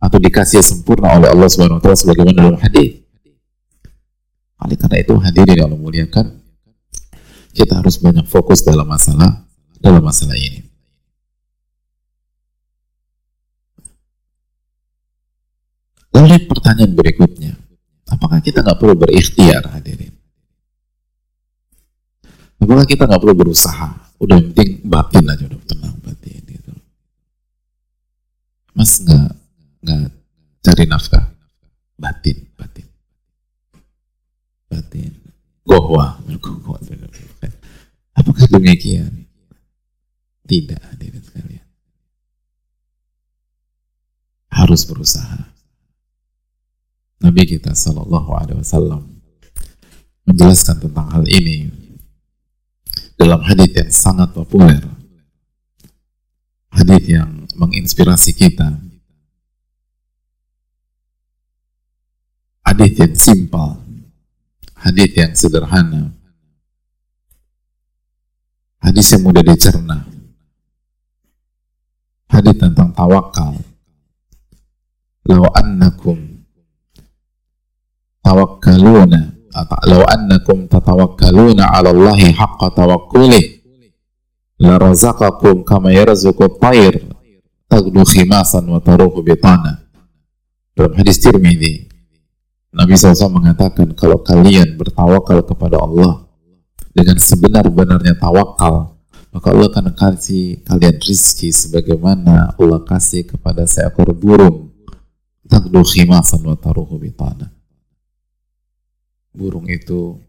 atau 0.00 0.18
dikasih 0.18 0.64
sempurna 0.64 1.20
oleh 1.20 1.28
Allah 1.28 1.48
Subhanahu 1.52 1.78
wa 1.78 1.82
taala 1.84 1.98
sebagaimana 1.98 2.38
dalam 2.48 2.58
hadis. 2.62 3.04
Oleh 4.62 4.78
karena 4.78 4.96
itu 5.02 5.14
hadirin 5.18 5.58
yang 5.58 5.66
Allah 5.68 5.82
muliakan, 5.82 6.26
kita 7.52 7.82
harus 7.82 8.00
banyak 8.00 8.24
fokus 8.24 8.64
dalam 8.64 8.88
masalah 8.88 9.44
dalam 9.82 10.00
masalah 10.00 10.38
ini. 10.38 10.71
Lalu 16.12 16.44
pertanyaan 16.44 16.92
berikutnya, 16.92 17.56
apakah 18.08 18.44
kita 18.44 18.60
nggak 18.60 18.78
perlu 18.78 18.94
berikhtiar 18.94 19.64
hadirin? 19.72 20.12
Apakah 22.60 22.84
kita 22.86 23.08
nggak 23.08 23.20
perlu 23.20 23.34
berusaha? 23.34 24.12
Udah 24.22 24.38
penting 24.38 24.84
batin 24.86 25.24
aja, 25.26 25.44
udah 25.50 25.60
tenang 25.66 25.96
batin 26.04 26.42
gitu. 26.46 26.72
Mas 28.76 29.02
nggak 29.02 29.28
nggak 29.82 30.04
cari 30.62 30.84
nafkah, 30.86 31.26
batin, 31.98 32.38
batin, 32.54 32.86
batin. 34.70 35.12
Gohwa. 35.66 36.22
Apakah 38.12 38.46
demikian? 38.46 39.26
Tidak, 40.46 40.78
hadirin 40.92 41.22
sekalian. 41.24 41.66
Harus 44.52 44.84
berusaha. 44.84 45.51
Nabi 47.22 47.42
kita 47.46 47.70
Shallallahu 47.70 48.30
Alaihi 48.34 48.58
Wasallam 48.58 49.22
menjelaskan 50.26 50.82
tentang 50.82 51.06
hal 51.06 51.24
ini 51.30 51.70
dalam 53.14 53.38
hadis 53.46 53.70
yang 53.70 53.90
sangat 53.94 54.34
populer 54.34 54.82
hadis 56.72 57.02
yang 57.06 57.46
menginspirasi 57.54 58.34
kita. 58.34 58.80
Hadis 62.66 62.92
yang 62.98 63.14
simpel 63.14 63.70
hadis 64.74 65.10
yang 65.14 65.32
sederhana 65.36 66.10
hadis 68.82 69.14
yang 69.14 69.22
mudah 69.22 69.44
dicerna 69.46 70.08
hadis 72.32 72.56
tentang 72.58 72.90
tawakal. 72.96 73.60
Law 75.22 75.46
annakum 75.54 76.31
tawakkaluna 78.22 79.32
law 79.84 80.02
annakum 80.08 80.64
tatawakkaluna 80.70 81.68
'ala 81.68 81.92
Allahi 81.92 82.32
haqqa 82.32 82.72
tawakkuli 82.72 83.60
la 84.62 84.80
razaqakum 84.80 85.66
kama 85.66 85.92
yarzuqu 85.92 86.40
at-tayr 86.48 87.02
tagdu 87.68 88.00
khimasan 88.06 88.64
wa 88.68 88.80
taruhu 88.80 89.20
bitana. 89.20 89.84
Dalam 90.72 90.96
hadis 90.96 91.20
Tirmidzi 91.20 91.92
Nabi 92.72 92.96
SAW 92.96 93.28
mengatakan 93.28 93.92
kalau 93.92 94.24
kalian 94.24 94.80
bertawakal 94.80 95.44
kepada 95.44 95.76
Allah 95.76 96.24
dengan 96.96 97.20
sebenar-benarnya 97.20 98.16
tawakal 98.16 98.96
maka 99.32 99.46
Allah 99.52 99.68
akan 99.68 99.92
kasih 99.92 100.64
kalian 100.64 100.96
rizki 100.96 101.52
sebagaimana 101.52 102.56
Allah 102.56 102.80
kasih 102.84 103.28
kepada 103.28 103.68
seekor 103.68 104.16
burung. 104.16 104.72
Tagdu 105.44 105.84
khimasan 105.84 106.40
wa 106.48 106.56
taruhu 106.56 106.96
bitana 106.96 107.52
burung 109.32 109.68
itu 109.68 110.20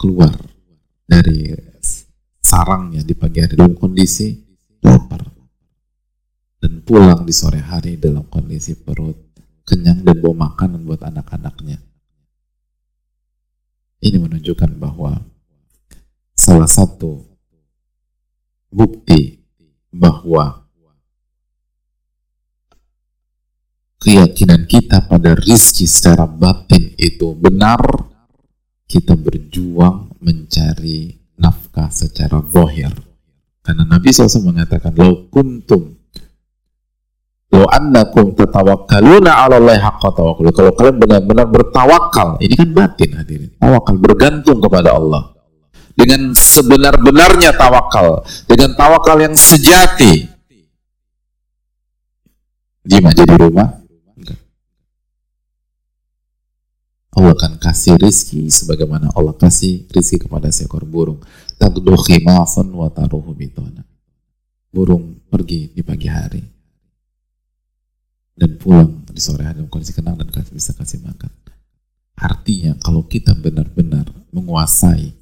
keluar 0.00 0.32
dari 1.04 1.52
sarangnya 2.40 3.04
di 3.04 3.12
pagi 3.12 3.44
hari 3.44 3.54
dalam 3.54 3.76
kondisi 3.76 4.32
lapar 4.80 5.22
dan 6.60 6.80
pulang 6.80 7.28
di 7.28 7.32
sore 7.36 7.60
hari 7.60 8.00
dalam 8.00 8.24
kondisi 8.28 8.72
perut 8.76 9.16
kenyang 9.68 10.02
dan 10.02 10.16
bawa 10.18 10.50
makanan 10.50 10.82
buat 10.82 11.04
anak-anaknya. 11.04 11.78
Ini 14.00 14.16
menunjukkan 14.16 14.80
bahwa 14.80 15.20
salah 16.32 16.66
satu 16.66 17.20
bukti 18.72 19.44
bahwa 19.92 20.59
keyakinan 24.00 24.64
kita 24.64 25.04
pada 25.04 25.36
rizki 25.36 25.84
secara 25.84 26.24
batin 26.24 26.96
itu 26.96 27.36
benar, 27.36 27.78
kita 28.88 29.14
berjuang 29.14 30.16
mencari 30.24 31.20
nafkah 31.36 31.92
secara 31.92 32.40
bohir. 32.40 32.90
Karena 33.60 33.84
Nabi 33.84 34.08
SAW 34.10 34.50
mengatakan, 34.50 34.96
Lau 34.96 35.28
kuntum 35.28 36.00
Lau 37.50 37.66
annakum 37.66 38.30
tatawakkaluna 38.38 39.42
ala 39.42 39.58
Allah 39.58 39.82
haqqa. 39.82 40.14
Kalau 40.54 40.70
kalian 40.78 40.96
benar-benar 41.02 41.50
bertawakal, 41.50 42.38
ini 42.38 42.54
kan 42.54 42.70
batin 42.70 43.10
hadirin. 43.18 43.50
Tawakal 43.58 43.98
bergantung 43.98 44.62
kepada 44.62 44.94
Allah. 44.94 45.34
Dengan 45.98 46.30
sebenar-benarnya 46.30 47.58
tawakal, 47.58 48.22
dengan 48.46 48.78
tawakal 48.78 49.18
yang 49.18 49.34
sejati. 49.34 50.30
Diam 52.86 53.10
aja 53.10 53.26
di 53.26 53.36
rumah, 53.36 53.79
Allah 57.20 57.36
akan 57.36 57.60
kasih 57.60 58.00
rizki 58.00 58.48
sebagaimana 58.48 59.12
Allah 59.12 59.36
kasih 59.36 59.84
rizki 59.92 60.16
kepada 60.16 60.48
seekor 60.48 60.88
burung. 60.88 61.20
Tagdu 61.60 61.92
khimasan 62.00 62.72
wa 62.72 62.88
taruhu 62.88 63.36
bitona. 63.36 63.84
Burung 64.72 65.20
pergi 65.28 65.68
di 65.76 65.84
pagi 65.84 66.08
hari 66.08 66.40
dan 68.32 68.56
pulang 68.56 69.04
di 69.04 69.20
sore 69.20 69.44
hari 69.44 69.60
dalam 69.60 69.68
kondisi 69.68 69.92
kenang 69.92 70.16
dan 70.16 70.32
bisa 70.32 70.72
kasih 70.72 71.04
makan. 71.04 71.28
Artinya 72.16 72.72
kalau 72.80 73.04
kita 73.04 73.36
benar-benar 73.36 74.08
menguasai 74.32 75.12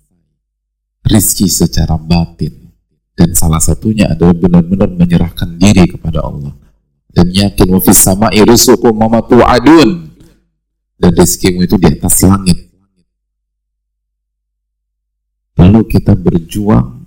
rizki 1.02 1.50
secara 1.50 1.98
batin 1.98 2.70
dan 3.18 3.34
salah 3.34 3.58
satunya 3.58 4.06
adalah 4.06 4.38
benar-benar 4.38 4.86
menyerahkan 4.94 5.58
diri 5.58 5.90
kepada 5.90 6.22
Allah 6.22 6.54
dan 7.10 7.26
yakin 7.34 7.66
wa 7.74 7.82
fis 7.82 7.98
sama'i 8.06 8.38
rizqukum 8.46 8.94
wa 8.94 9.18
tu'adun 9.18 10.07
dan 10.98 11.14
rezekimu 11.14 11.62
itu 11.62 11.78
di 11.78 11.86
atas 11.86 12.26
langit. 12.26 12.68
lalu 15.58 15.90
kita 15.90 16.14
berjuang 16.14 17.02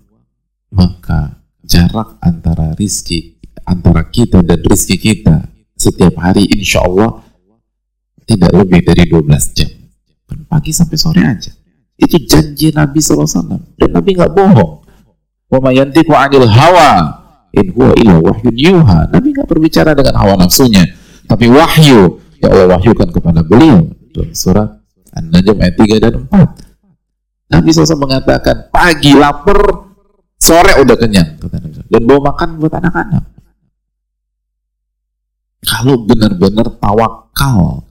maka 0.76 1.40
jarak 1.64 2.20
antara 2.20 2.76
rizki 2.76 3.40
antara 3.64 4.04
kita 4.12 4.44
dan 4.44 4.60
rizki 4.60 5.00
kita 5.00 5.48
setiap 5.80 6.20
hari 6.20 6.46
insya 6.52 6.84
Allah 6.84 7.24
tidak 8.28 8.52
lebih 8.54 8.86
dari 8.86 9.10
12 9.10 9.58
jam. 9.58 9.72
Pagi 10.48 10.72
sampai 10.72 10.98
sore 11.00 11.22
aja. 11.26 11.52
Itu 12.00 12.16
janji 12.24 12.72
Nabi 12.72 13.04
SAW 13.04 13.60
dan 13.76 13.90
Nabi 13.92 14.16
nggak 14.16 14.32
bohong. 14.32 14.74
Wa 15.52 15.60
mayantiku 15.60 16.16
anil 16.16 16.48
hawa 16.48 17.20
in 17.52 17.76
huwa 17.76 17.92
illa 18.00 18.16
wahyun 18.24 18.56
yuha. 18.56 19.12
Nabi 19.12 19.36
nggak 19.36 19.48
berbicara 19.50 19.92
dengan 19.92 20.16
hawa 20.16 20.40
nafsunya. 20.40 20.88
Tapi 21.28 21.52
wahyu 21.52 22.20
ya 22.42 22.48
Allah 22.50 22.68
wahyukan 22.76 23.10
kepada 23.14 23.46
beliau 23.46 23.86
dalam 24.12 24.34
surat 24.34 24.70
An-Najm 25.14 25.58
ayat 25.62 25.76
3 25.78 26.04
dan 26.04 26.14
4 26.26 26.72
Nabi 27.52 27.68
SAW 27.76 28.08
mengatakan 28.08 28.72
pagi 28.72 29.12
lapar, 29.12 29.60
sore 30.40 30.80
udah 30.80 30.96
kenyang. 30.96 31.36
Dan 31.92 32.08
bawa 32.08 32.32
makan 32.32 32.64
buat 32.64 32.72
anak-anak. 32.72 33.24
Kalau 35.62 36.00
benar-benar 36.08 36.72
tawakal. 36.80 37.84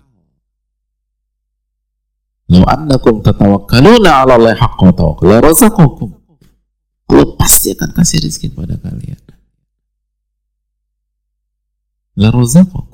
Lalu 2.51 2.66
annakum 2.66 3.22
tatawakkaluna 3.22 4.26
ala 4.26 4.40
Allah 4.40 4.57
haqqa 4.59 4.90
tawakkal. 4.96 5.28
La 5.28 5.38
razaqakum. 5.38 6.11
Allah 7.12 7.28
pasti 7.38 7.70
akan 7.76 7.90
kasih 7.94 8.26
rezeki 8.26 8.57
kepada 8.57 8.74
kalian. 8.80 9.22
La 12.18 12.32
razaqakum. 12.32 12.89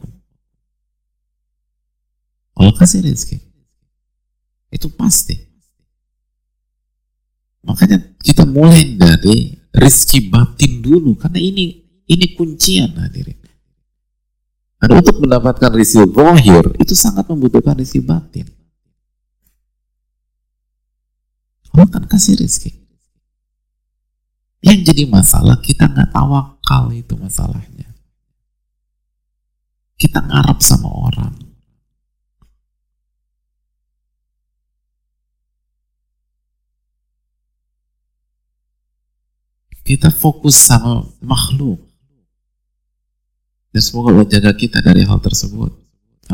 Allah 2.57 2.73
kasih 2.73 3.05
rezeki. 3.05 3.39
Itu 4.73 4.89
pasti. 4.97 5.37
Makanya 7.67 8.17
kita 8.23 8.49
mulai 8.49 8.97
dari 8.97 9.53
rizki 9.75 10.33
batin 10.33 10.81
dulu 10.81 11.19
karena 11.19 11.37
ini 11.37 11.85
ini 12.09 12.27
kuncian 12.39 12.97
hadirin. 12.97 13.37
Dan 14.77 15.03
untuk 15.03 15.21
mendapatkan 15.21 15.73
rizki 15.73 16.05
zahir 16.05 16.65
itu 16.81 16.95
sangat 16.97 17.29
membutuhkan 17.29 17.77
rizki 17.77 18.01
batin. 18.01 18.49
Allah 21.73 21.93
akan 21.93 22.05
kasih 22.09 22.41
rizki. 22.41 22.73
Yang 24.65 24.93
jadi 24.93 25.03
masalah 25.07 25.61
kita 25.61 25.87
nggak 25.87 26.11
tawakal 26.11 26.89
itu 26.91 27.15
masalahnya. 27.21 27.93
Kita 29.97 30.25
ngarap 30.25 30.61
sama 30.65 30.89
orang. 30.89 31.46
Kita 39.87 40.11
fokus 40.11 40.59
sama 40.59 41.07
makhluk. 41.23 41.79
Dan 43.71 43.79
semoga 43.79 44.11
Allah 44.11 44.27
jaga 44.27 44.51
kita 44.51 44.83
dari 44.83 45.07
hal 45.07 45.23
tersebut. 45.23 45.71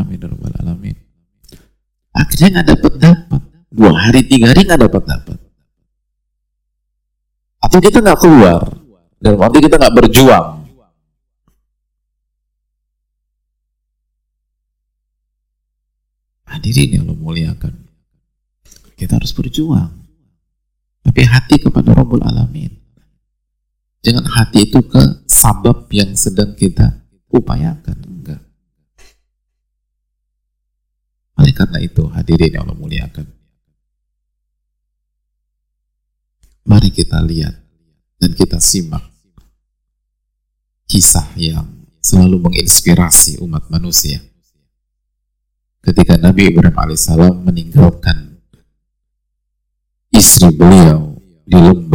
Amin. 0.01 0.17
Ya 0.17 0.33
Rabbal 0.33 0.57
Alamin. 0.57 0.97
Akhirnya 2.17 2.49
nggak 2.61 2.69
dapat 2.73 2.93
dapat. 2.97 3.43
Dua 3.69 3.93
hari, 3.93 4.25
tiga 4.25 4.57
hari 4.57 4.65
nggak 4.65 4.89
dapat 4.89 5.03
dapat. 5.05 5.39
Atau 7.61 7.79
kita 7.85 8.01
nggak 8.01 8.21
keluar. 8.25 8.73
Dan 9.21 9.37
waktu 9.37 9.59
kita 9.61 9.77
nggak 9.77 9.97
berjuang. 10.01 10.65
Hadirin 16.49 17.01
yang 17.01 17.05
lo 17.05 17.17
muliakan. 17.21 17.85
Kita 18.97 19.21
harus 19.21 19.33
berjuang. 19.37 19.93
Tapi 21.05 21.21
hati 21.29 21.61
kepada 21.61 21.93
Rabbul 21.93 22.25
Alamin. 22.25 22.82
Jangan 24.03 24.27
hati 24.27 24.67
itu 24.67 24.83
ke 24.83 25.03
sabab 25.31 25.87
yang 25.95 26.19
sedang 26.19 26.59
kita 26.59 27.07
upayakan. 27.31 27.99
Enggak. 28.03 28.43
Oleh 31.39 31.55
karena 31.55 31.79
itu, 31.79 32.03
hadirin 32.11 32.51
yang 32.51 32.67
Allah 32.67 32.79
muliakan. 32.79 33.27
Mari 36.67 36.91
kita 36.95 37.23
lihat 37.23 37.59
dan 38.23 38.31
kita 38.39 38.63
simak 38.63 39.03
kisah 40.87 41.27
yang 41.35 41.67
selalu 41.99 42.51
menginspirasi 42.51 43.41
umat 43.43 43.67
manusia. 43.71 44.21
Ketika 45.83 46.15
Nabi 46.19 46.53
Ibrahim 46.55 46.79
alaihissalam 46.79 47.43
meninggalkan 47.43 48.39
istri 50.15 50.55
beliau 50.55 51.19
di 51.43 51.59
lembah 51.59 51.92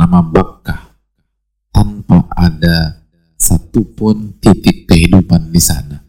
yang 0.00 0.08
bernama 0.08 0.32
Bakkah 0.32 0.80
tanpa 1.76 2.24
ada 2.32 3.04
satupun 3.36 4.40
titik 4.40 4.88
kehidupan 4.88 5.52
di 5.52 5.60
sana. 5.60 6.00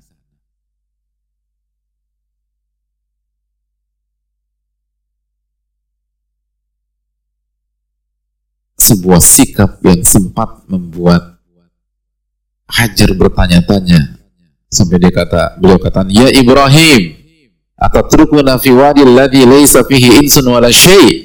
Sebuah 8.80 9.20
sikap 9.20 9.84
yang 9.84 10.08
sempat 10.08 10.64
membuat 10.72 11.44
Hajar 12.72 13.12
bertanya-tanya 13.12 14.16
sampai 14.72 15.04
dia 15.04 15.12
kata 15.12 15.60
beliau 15.60 15.76
kata 15.76 16.08
ya 16.08 16.32
Ibrahim 16.32 17.20
atau 17.76 18.08
fi 18.64 18.72
wadi 18.72 19.04
alladhi 19.04 19.44
laysa 19.44 19.84
fihi 19.84 20.24
insun 20.24 20.48
wala 20.48 20.72
syai' 20.72 21.21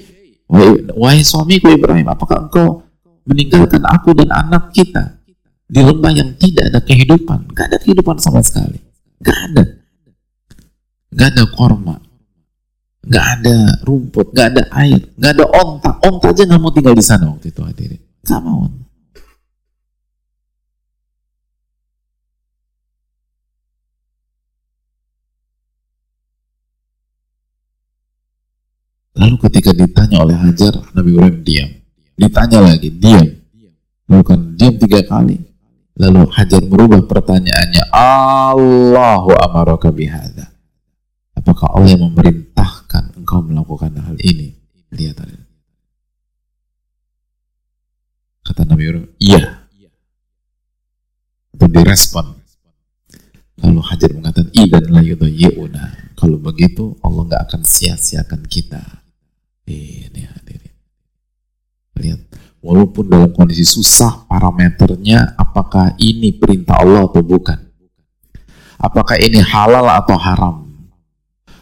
Wahai 0.46 1.26
suamiku 1.26 1.74
Ibrahim, 1.74 2.06
apakah 2.06 2.46
engkau 2.46 2.86
meninggalkan 3.26 3.82
aku 3.82 4.14
dan 4.14 4.30
anak 4.30 4.70
kita 4.70 5.18
di 5.66 5.82
lembah 5.82 6.12
yang 6.14 6.30
tidak 6.38 6.70
ada 6.70 6.80
kehidupan? 6.86 7.50
Gak 7.50 7.66
ada 7.74 7.78
kehidupan 7.82 8.16
sama 8.22 8.38
sekali. 8.46 8.78
Gak 9.18 9.38
ada. 9.50 9.64
Gak 11.10 11.28
ada 11.34 11.44
korma. 11.50 11.96
Gak 13.06 13.26
ada 13.38 13.56
rumput. 13.82 14.30
Gak 14.30 14.54
ada 14.54 14.62
air. 14.78 15.02
Gak 15.18 15.32
ada 15.34 15.44
onta. 15.50 15.90
Onta 16.06 16.30
aja 16.30 16.42
gak 16.46 16.60
mau 16.62 16.70
tinggal 16.70 16.94
di 16.94 17.02
sana 17.02 17.26
waktu 17.26 17.50
itu 17.50 17.60
hadirin. 17.66 18.02
Gak 18.22 18.40
mau. 18.42 18.70
Lalu 29.26 29.42
ketika 29.50 29.74
ditanya 29.74 30.22
oleh 30.22 30.38
Hajar, 30.38 30.86
Nabi 30.94 31.18
Ibrahim 31.18 31.42
diam. 31.42 31.70
Ditanya 32.14 32.62
lagi, 32.62 32.94
diam. 32.94 33.26
Bukan 34.06 34.54
diam 34.54 34.78
tiga 34.78 35.02
kali. 35.02 35.42
Lalu 35.98 36.30
Hajar 36.30 36.62
merubah 36.62 37.02
pertanyaannya, 37.02 37.90
Allahu 37.90 39.34
amaraka 39.34 39.90
bihada. 39.90 40.46
Apakah 41.34 41.74
Allah 41.74 41.98
yang 41.98 42.06
memerintahkan 42.06 43.18
engkau 43.18 43.42
melakukan 43.42 43.98
hal 43.98 44.14
ini? 44.22 44.54
Lihat 44.94 45.18
Kata 48.46 48.62
Nabi 48.62 48.82
Ibrahim, 48.86 49.10
iya. 49.18 49.66
Itu 51.50 51.66
direspon. 51.66 52.30
Lalu 53.58 53.80
Hajar 53.90 54.14
mengatakan, 54.14 54.54
idan 54.54 54.86
la 54.86 55.02
yudayi'una. 55.02 56.14
Kalau 56.14 56.38
begitu, 56.38 56.94
Allah 57.02 57.26
nggak 57.26 57.42
akan 57.50 57.62
sia-siakan 57.66 58.46
kita. 58.46 59.05
Ini 59.66 60.22
hadirin. 60.30 60.74
Lihat, 61.98 62.20
walaupun 62.62 63.10
dalam 63.10 63.34
kondisi 63.34 63.66
susah 63.66 64.30
parameternya 64.30 65.34
apakah 65.34 65.98
ini 65.98 66.30
perintah 66.38 66.78
Allah 66.78 67.10
atau 67.10 67.22
bukan. 67.26 67.58
Apakah 68.78 69.18
ini 69.18 69.42
halal 69.42 69.90
atau 69.90 70.14
haram? 70.14 70.56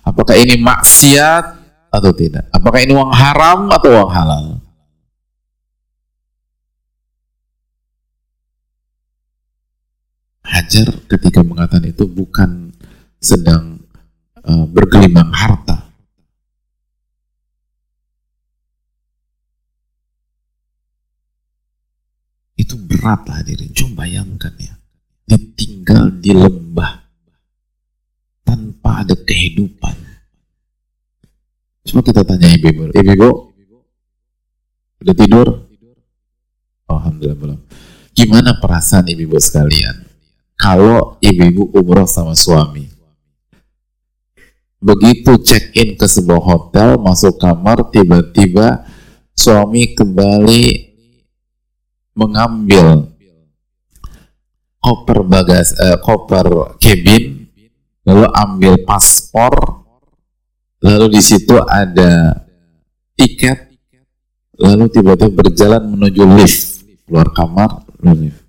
Apakah 0.05 0.37
ini 0.37 0.61
maksiat 0.61 1.45
atau 1.89 2.13
tidak? 2.13 2.45
Apakah 2.53 2.85
ini 2.85 2.93
uang 2.93 3.15
haram 3.17 3.73
atau 3.73 3.89
uang 3.89 4.13
halal? 4.13 4.45
Hajar 10.45 10.93
ketika 11.09 11.41
mengatakan 11.41 11.89
itu 11.89 12.05
bukan 12.05 12.69
sedang 13.17 13.81
uh, 14.45 14.69
bergelimang 14.69 15.33
harta, 15.33 15.85
Itu 22.55 22.79
berat 23.05 23.29
hadirin. 23.29 23.69
Coba 23.77 24.09
bayangkan 24.09 24.57
ya. 24.57 24.73
Ditinggal 25.29 26.25
di 26.25 26.33
lembah. 26.33 27.05
Tanpa 28.49 29.05
ada 29.05 29.13
kehidupan. 29.13 29.93
Coba 31.85 32.01
kita 32.01 32.25
tanya 32.25 32.49
ibu-ibu. 32.57 32.97
Ibu-ibu, 32.97 33.31
udah 35.05 35.15
tidur? 35.21 35.49
Alhamdulillah 36.89 37.37
belum. 37.37 37.61
Gimana 38.17 38.57
perasaan 38.57 39.05
ibu-ibu 39.05 39.37
sekalian? 39.37 40.09
Kalau 40.57 41.21
ibu-ibu 41.21 41.77
umroh 41.77 42.09
sama 42.09 42.33
suami, 42.33 42.89
begitu 44.81 45.37
check 45.45 45.77
in 45.77 45.97
ke 46.01 46.09
sebuah 46.09 46.41
hotel 46.41 46.97
masuk 47.01 47.37
kamar 47.37 47.89
tiba-tiba 47.93 48.85
suami 49.33 49.93
kembali 49.93 50.84
mengambil 52.15 53.11
koper 54.79 55.19
bagas 55.27 55.75
eh, 55.77 55.99
koper 55.99 56.79
cabin 56.79 57.51
lalu 58.07 58.27
ambil 58.33 58.75
paspor 58.87 59.85
lalu 60.81 61.19
di 61.19 61.23
situ 61.25 61.59
ada 61.61 62.45
tiket 63.19 63.75
lalu 64.59 64.87
tiba-tiba 64.91 65.33
berjalan 65.35 65.83
menuju 65.91 66.23
lift 66.39 66.87
keluar 67.05 67.29
kamar 67.35 67.83
lift 68.01 68.45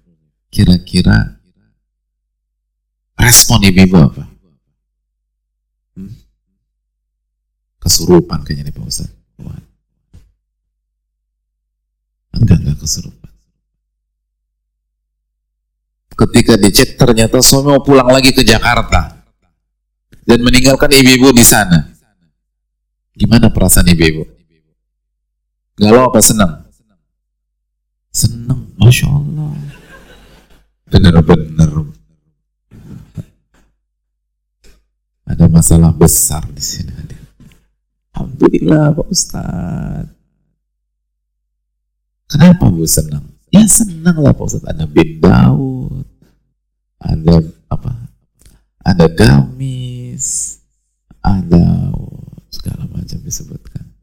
kira-kira 0.54 1.36
respon 3.20 3.60
ibu-ibu 3.64 3.96
apa? 4.00 4.24
Hmm? 5.96 6.14
Kesurupan 7.80 8.44
kayaknya 8.44 8.72
nih 8.72 8.76
Pak 8.76 8.86
Ustaz. 8.88 9.12
Enggak, 12.36 12.58
enggak 12.60 12.78
kesurupan. 12.84 13.25
Ketika 16.16 16.56
dicek 16.56 16.96
ternyata 16.96 17.44
suami 17.44 17.76
mau 17.76 17.84
pulang 17.84 18.08
lagi 18.08 18.32
ke 18.32 18.40
Jakarta 18.48 19.20
dan 20.24 20.40
meninggalkan 20.40 20.88
ibu-ibu 20.88 21.36
di 21.36 21.44
sana. 21.44 21.92
Gimana 23.16 23.52
perasaan 23.52 23.92
ibu-ibu? 23.92 24.24
Galau 25.76 26.08
apa 26.08 26.24
senang? 26.24 26.64
Senang, 28.16 28.72
Masya 28.80 29.12
Allah. 29.12 29.52
Benar-benar. 30.88 31.72
Ada 35.28 35.52
masalah 35.52 35.92
besar 35.92 36.48
di 36.48 36.64
sini. 36.64 36.96
Alhamdulillah 38.16 38.96
Pak 38.96 39.08
Ustaz. 39.12 40.08
Kenapa 42.32 42.72
Bu 42.72 42.88
senang? 42.88 43.35
Ya 43.56 43.64
senang 43.72 44.20
lah 44.20 44.36
Pak 44.36 44.52
Ustaz. 44.52 44.68
Ada 44.68 44.84
bin 44.84 45.24
Daud. 45.24 46.04
Ada 47.00 47.40
apa? 47.72 48.12
Ada 48.84 49.08
gamis. 49.08 50.60
Ada 51.24 51.96
segala 52.52 52.84
macam 52.92 53.20
disebutkan. 53.24 53.96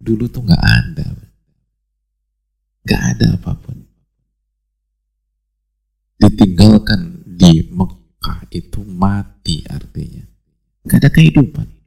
Dulu 0.00 0.24
tuh 0.32 0.40
nggak 0.40 0.64
ada. 0.64 1.06
Nggak 2.88 3.02
ada 3.12 3.26
apa 3.36 3.52
pun. 3.60 3.76
Ditinggalkan 6.16 7.28
di 7.28 7.68
Mekah 7.68 8.48
itu 8.56 8.80
mati 8.88 9.62
artinya. 9.68 10.24
Gak 10.88 11.04
ada 11.04 11.10
kehidupan. 11.14 11.77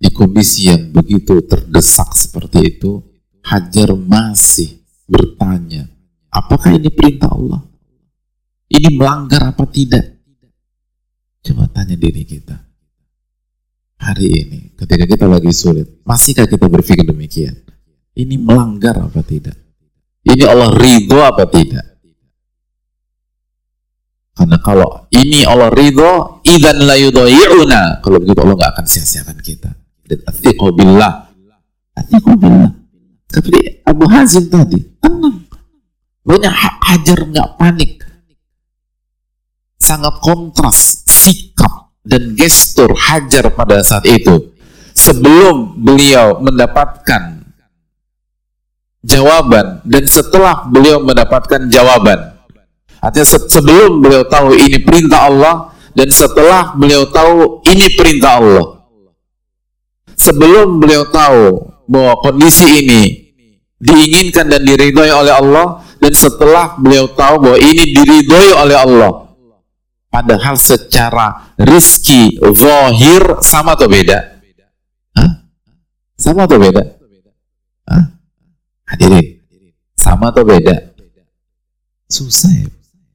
Di 0.00 0.08
kondisi 0.08 0.72
yang 0.72 0.88
begitu 0.96 1.44
terdesak 1.44 2.16
seperti 2.16 2.58
itu, 2.64 3.04
Hajar 3.40 3.96
masih 3.96 4.84
bertanya, 5.08 5.88
apakah 6.28 6.76
ini 6.76 6.92
perintah 6.92 7.32
Allah? 7.32 7.64
Ini 8.70 8.94
melanggar 8.94 9.50
apa 9.50 9.64
tidak? 9.66 10.20
Coba 11.40 11.66
tanya 11.72 11.96
diri 11.96 12.22
kita. 12.22 12.54
Hari 14.00 14.28
ini, 14.28 14.60
ketika 14.76 15.04
kita 15.08 15.26
lagi 15.26 15.50
sulit, 15.50 16.04
masihkah 16.04 16.46
kita 16.46 16.68
berpikir 16.68 17.04
demikian? 17.04 17.58
Ini 18.14 18.36
melanggar 18.36 19.02
apa 19.02 19.24
tidak? 19.24 19.56
Ini 20.24 20.44
Allah 20.44 20.70
ridho 20.76 21.18
apa 21.24 21.48
tidak? 21.48 21.86
Karena 24.36 24.56
kalau 24.60 25.08
ini 25.12 25.44
Allah 25.44 25.72
ridho, 25.72 26.44
idan 26.44 26.84
la 26.84 26.96
yudoyi'una. 26.96 28.04
Kalau 28.04 28.20
begitu 28.20 28.40
Allah 28.40 28.56
nggak 28.56 28.72
akan 28.78 28.86
sia-siakan 28.86 29.38
kita. 29.40 29.79
Dan 30.10 30.18
atiqo 30.26 30.74
billah. 30.74 31.30
Atiqo 31.94 32.34
billah. 32.34 32.74
Seperti 33.30 33.86
Abu 33.86 34.10
Hazim 34.10 34.50
tadi, 34.50 34.82
tenang. 34.98 35.46
Banyak 36.26 36.54
hajar 36.90 37.18
nggak 37.30 37.48
panik. 37.54 38.02
Sangat 39.78 40.18
kontras 40.18 41.06
sikap 41.06 41.94
dan 42.02 42.34
gestur 42.34 42.90
hajar 42.98 43.54
pada 43.54 43.86
saat 43.86 44.02
itu. 44.10 44.50
Sebelum 44.98 45.78
beliau 45.78 46.42
mendapatkan 46.42 47.46
jawaban 49.06 49.80
dan 49.86 50.04
setelah 50.04 50.66
beliau 50.68 51.00
mendapatkan 51.00 51.70
jawaban 51.72 52.40
Artinya 53.00 53.26
sebelum 53.48 54.04
beliau 54.04 54.28
tahu 54.28 54.52
ini 54.60 54.84
perintah 54.84 55.32
Allah 55.32 55.72
dan 55.96 56.12
setelah 56.12 56.76
beliau 56.76 57.08
tahu 57.08 57.64
ini 57.72 57.96
perintah 57.96 58.36
Allah. 58.36 58.79
Sebelum 60.20 60.84
beliau 60.84 61.08
tahu 61.08 61.72
bahwa 61.88 62.20
kondisi 62.20 62.84
ini 62.84 63.32
diinginkan 63.80 64.52
dan 64.52 64.60
diridhoi 64.68 65.08
oleh 65.08 65.32
Allah 65.32 65.80
dan 65.96 66.12
setelah 66.12 66.76
beliau 66.76 67.08
tahu 67.08 67.40
bahwa 67.40 67.56
ini 67.56 67.96
diridhoi 67.96 68.52
oleh 68.52 68.76
Allah. 68.76 69.32
Padahal 70.10 70.60
secara 70.60 71.54
rizki 71.56 72.36
zahir 72.52 73.40
sama 73.40 73.78
atau 73.78 73.88
beda? 73.88 74.42
Hah? 75.16 75.30
Sama 76.18 76.44
atau 76.44 76.58
beda? 76.60 76.82
Hah? 77.88 78.04
Hadirin, 78.90 79.40
sama 79.96 80.34
atau 80.34 80.44
beda? 80.44 80.92
Susah 82.10 82.50
ya. 82.50 82.66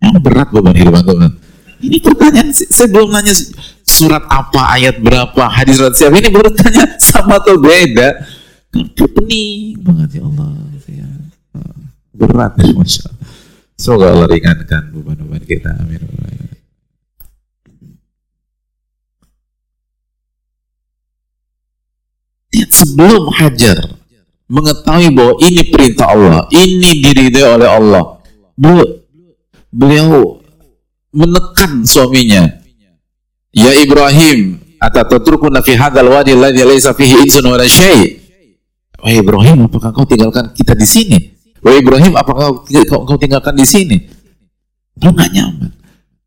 Yang 0.02 0.24
berat 0.24 0.50
beban 0.56 0.74
hidup 0.74 0.96
antum. 0.96 1.36
Ini 1.84 2.00
pertanyaan 2.00 2.50
saya 2.56 2.88
belum 2.88 3.12
nanya 3.12 3.36
surat 3.96 4.28
apa, 4.28 4.76
ayat 4.76 5.00
berapa, 5.00 5.44
hadis 5.48 5.80
surat 5.80 5.96
siapa. 5.96 6.20
Ini 6.20 6.28
baru 6.28 6.52
tanya 6.52 7.00
sama 7.00 7.40
atau 7.40 7.56
beda. 7.56 8.28
Pening 8.76 9.80
banget 9.80 10.20
ya 10.20 10.22
Allah. 10.28 10.52
Ya. 10.92 11.08
Berat 12.12 12.60
ya 12.60 12.76
Masya 12.76 13.08
Allah. 13.08 13.28
Semoga 13.80 14.06
Allah 14.12 14.28
ringankan 14.28 14.92
beban-beban 14.92 15.44
kita. 15.48 15.72
Amin. 15.80 16.04
Sebelum 22.56 23.32
Hajar 23.36 24.00
mengetahui 24.48 25.12
bahwa 25.12 25.36
ini 25.44 25.64
perintah 25.72 26.12
Allah, 26.12 26.48
ini 26.56 27.04
diridhai 27.04 27.56
oleh 27.56 27.68
Allah, 27.68 28.20
beliau 29.72 30.40
menekan 31.12 31.84
suaminya 31.84 32.48
ya 33.56 33.72
Ibrahim 33.80 34.60
atatatrukuna 34.84 35.64
fi 35.64 35.80
hadzal 35.80 36.12
wadi 36.12 36.36
alladhi 36.36 36.62
laysa 36.68 36.92
fihi 36.92 37.24
insun 37.24 37.48
wala 37.48 37.64
syai' 37.64 38.26
Wahai 39.06 39.22
Ibrahim 39.22 39.70
apakah 39.70 39.94
kau 39.94 40.02
tinggalkan 40.02 40.50
kita 40.58 40.74
di 40.74 40.88
sini? 40.90 41.38
Wahai 41.62 41.78
Ibrahim 41.78 42.18
apakah 42.18 42.66
kau, 42.66 43.06
kau 43.06 43.18
tinggalkan 43.22 43.54
di 43.54 43.62
sini? 43.62 44.02
Beliau 44.98 45.14
nggak 45.14 45.30
nyaman. 45.30 45.72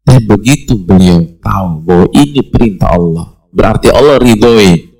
Dan 0.06 0.22
begitu 0.30 0.78
beliau 0.78 1.26
tahu 1.42 1.82
bahwa 1.82 2.06
ini 2.14 2.38
perintah 2.46 2.94
Allah 2.94 3.34
berarti 3.50 3.90
Allah 3.90 4.22
ridhoi. 4.22 4.94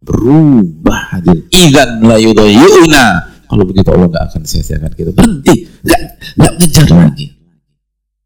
Berubah 0.00 1.12
hadir. 1.12 1.44
Idan 1.52 2.08
la 2.08 2.16
yudhayuna 2.16 3.04
kalau 3.52 3.68
begitu 3.68 3.92
Allah 3.92 4.08
nggak 4.08 4.24
akan 4.32 4.42
sia-siakan 4.48 4.92
kita. 4.96 5.10
Berhenti. 5.12 5.68
Nggak 5.84 6.00
nggak 6.40 6.52
ngejar 6.56 6.88
lagi. 6.88 7.26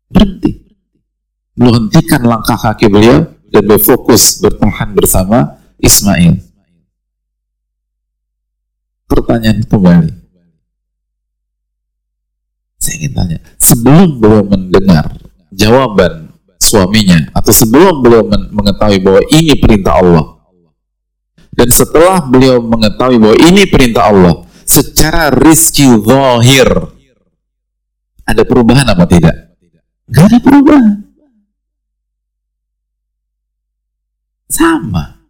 Berhenti. 0.07 0.52
Beliau 1.53 1.85
hentikan 1.85 2.25
langkah 2.25 2.57
kaki 2.57 2.89
beliau 2.89 3.29
dan 3.53 3.63
berfokus 3.69 4.41
bertahan 4.41 4.97
bersama 4.97 5.61
Ismail. 5.77 6.41
Pertanyaan 9.05 9.61
kembali. 9.69 10.11
Saya 12.81 12.95
ingin 12.99 13.13
tanya, 13.15 13.39
sebelum 13.61 14.19
beliau 14.19 14.43
mendengar 14.43 15.13
jawaban 15.53 16.33
suaminya 16.59 17.31
atau 17.37 17.53
sebelum 17.53 18.01
beliau 18.01 18.25
mengetahui 18.27 18.99
bahwa 19.05 19.23
ini 19.31 19.55
perintah 19.55 20.01
Allah 20.01 20.43
dan 21.53 21.69
setelah 21.69 22.25
beliau 22.25 22.65
mengetahui 22.65 23.21
bahwa 23.21 23.37
ini 23.39 23.69
perintah 23.69 24.09
Allah 24.09 24.49
secara 24.65 25.29
rizki 25.29 25.85
zahir 25.85 26.67
ada 28.25 28.43
perubahan 28.49 28.89
apa 28.89 29.05
tidak? 29.05 29.37
Gak 30.09 30.25
ada 30.33 30.39
perubahan. 30.41 31.12
Sama. 34.53 35.25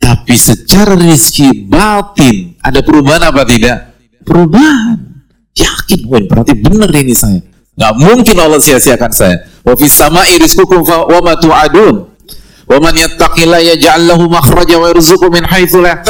Tapi 0.00 0.34
secara 0.40 0.96
rizki 0.96 1.68
batin 1.68 2.56
ada 2.64 2.80
perubahan 2.80 3.28
apa 3.28 3.44
tidak? 3.44 3.92
Perubahan. 4.24 4.96
Yakin, 5.52 6.00
wah 6.08 6.24
berarti 6.24 6.56
benar 6.56 6.88
ini 6.96 7.12
saya. 7.12 7.44
Gak 7.76 7.94
mungkin 8.00 8.36
Allah 8.40 8.56
sia-siakan 8.56 9.12
saya. 9.12 9.44
Wa 9.60 9.76
fis 9.76 9.92
sama'i 9.92 10.40
rizqukum 10.40 10.80
wa 10.88 11.20
ma 11.20 11.36
tu'adun. 11.36 12.16
Wa 12.64 12.80
man 12.80 12.96
yattaqilla 12.96 13.60
yaj'al 13.60 14.08
lahu 14.08 14.24
makhraja 14.32 14.80
wa 14.80 14.88
yarzuqhu 14.88 15.28
min 15.28 15.44
haitsu 15.44 15.84
la. 15.84 16.00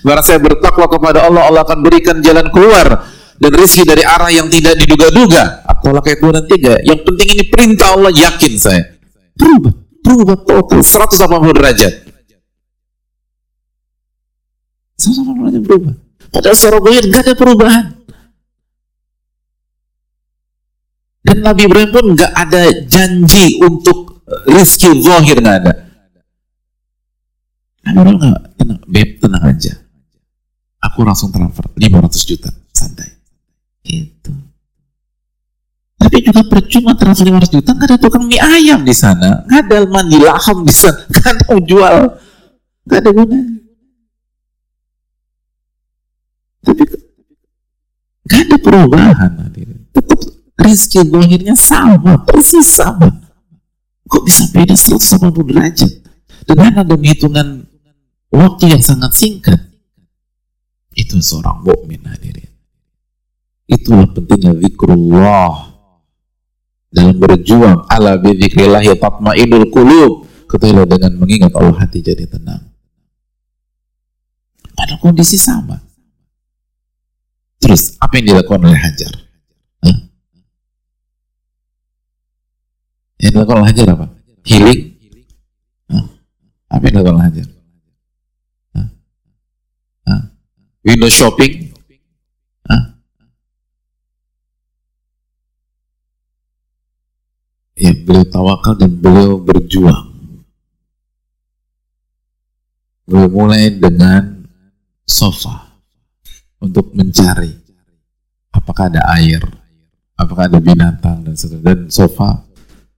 Barang 0.00 0.24
saya 0.24 0.40
bertakwa 0.40 0.88
kepada 0.88 1.28
Allah, 1.28 1.44
Allah 1.44 1.62
akan 1.68 1.84
berikan 1.84 2.24
jalan 2.24 2.48
keluar 2.48 3.04
dan 3.36 3.52
rezeki 3.52 3.84
dari 3.84 4.02
arah 4.04 4.32
yang 4.32 4.48
tidak 4.48 4.80
diduga-duga. 4.80 5.64
ayat 5.68 6.18
2 6.20 6.36
dan 6.36 6.44
3. 6.48 6.88
Yang 6.88 7.00
penting 7.04 7.28
ini 7.36 7.44
perintah 7.48 7.92
Allah, 7.96 8.12
yakin 8.12 8.52
saya. 8.56 8.99
Berubah, 9.40 9.72
berubah 10.04 10.36
total 10.44 10.80
180 10.84 11.56
derajat. 11.56 11.94
180 15.00 15.40
derajat 15.40 15.62
berubah. 15.64 15.94
Padahal 16.30 16.56
secara 16.56 16.78
goyir 16.78 17.04
gak 17.08 17.24
ada 17.24 17.34
perubahan. 17.34 17.84
Dan 21.20 21.44
Nabi 21.44 21.68
Ibrahim 21.68 21.90
pun 21.92 22.04
gak 22.16 22.32
ada 22.32 22.62
janji 22.84 23.60
untuk 23.60 24.24
rizki 24.48 25.00
zahir 25.00 25.40
gak 25.40 25.56
ada. 25.64 25.72
Nabi 27.84 27.96
Ibrahim 27.96 28.18
gak, 28.20 28.40
tenang, 28.60 28.80
beb, 28.84 29.08
tenang 29.18 29.44
aja. 29.48 29.72
Aku 30.80 31.04
langsung 31.04 31.32
transfer 31.32 31.64
500 31.76 32.28
juta, 32.28 32.50
santai. 32.72 33.08
Gitu. 33.84 34.49
Tapi 36.20 36.36
juga 36.36 36.44
percuma 36.44 36.92
transfer 36.92 37.32
500 37.32 37.48
juta, 37.48 37.72
nggak 37.72 37.88
ada 37.88 37.96
tukang 37.96 38.28
mie 38.28 38.36
ayam 38.36 38.84
di 38.84 38.92
sana, 38.92 39.40
nggak 39.48 39.60
ada 39.72 39.76
mandi 39.88 40.20
laham 40.20 40.68
di 40.68 40.74
sana, 40.76 41.00
nggak 41.08 41.28
ada 41.32 41.42
mau 41.48 41.60
jual, 41.64 41.96
nggak 42.84 42.98
ada 43.00 43.10
gunanya. 43.16 43.56
Tapi 46.60 46.82
nggak 48.28 48.40
ada 48.44 48.56
perubahan, 48.60 49.32
tetap 49.96 50.20
rezeki 50.60 51.08
akhirnya 51.08 51.56
sama, 51.56 52.20
persis 52.28 52.68
sama. 52.68 53.08
Kok 54.04 54.22
bisa 54.28 54.44
beda 54.52 54.76
180 54.76 55.48
derajat? 55.48 55.92
Dengan 56.44 56.84
ada 56.84 56.94
hitungan 57.00 57.64
waktu 58.28 58.76
yang 58.76 58.84
sangat 58.84 59.16
singkat. 59.16 59.60
Itu 60.92 61.16
seorang 61.24 61.64
mukmin 61.64 62.04
hadirin. 62.04 62.52
Itulah 63.70 64.10
pentingnya 64.12 64.58
zikrullah 64.58 65.69
dalam 66.90 67.14
berjuang 67.16 67.86
ala 67.86 68.18
bidzikrillah 68.18 68.84
tatmainul 68.98 69.70
qulub. 69.70 70.26
Ketahuilah 70.50 70.82
dengan 70.90 71.14
mengingat 71.14 71.54
Allah 71.54 71.78
hati 71.78 72.02
jadi 72.02 72.26
tenang. 72.26 72.74
Pada 74.74 74.98
kondisi 74.98 75.38
sama. 75.38 75.78
Terus 77.62 77.94
apa 78.02 78.18
yang 78.18 78.34
dilakukan 78.34 78.66
oleh 78.66 78.80
Hajar? 78.80 79.12
Hah? 79.86 79.98
Yang 83.22 83.30
dilakukan 83.36 83.58
oleh 83.62 83.68
Hajar 83.70 83.86
apa? 83.94 84.06
Healing? 84.42 84.80
Hah? 85.92 86.04
Apa 86.72 86.82
yang 86.82 86.92
dilakukan 86.98 87.14
oleh 87.14 87.26
Hajar? 87.30 87.48
Hah? 88.74 88.88
Hah? 90.10 90.22
Window 90.82 91.12
shopping? 91.12 91.70
Hah? 92.66 92.82
Ya, 97.80 97.96
beliau 97.96 98.28
tawakal 98.28 98.76
dan 98.76 98.92
beliau 98.92 99.40
berjuang. 99.40 100.12
Beliau 103.08 103.32
mulai 103.32 103.72
dengan 103.72 104.44
sofa 105.08 105.80
untuk 106.60 106.92
mencari 106.92 107.56
apakah 108.52 108.92
ada 108.92 109.00
air, 109.16 109.40
apakah 110.12 110.52
ada 110.52 110.60
binatang 110.60 111.24
dan 111.24 111.32
seterusnya. 111.32 111.64
Dan 111.64 111.78
sofa 111.88 112.44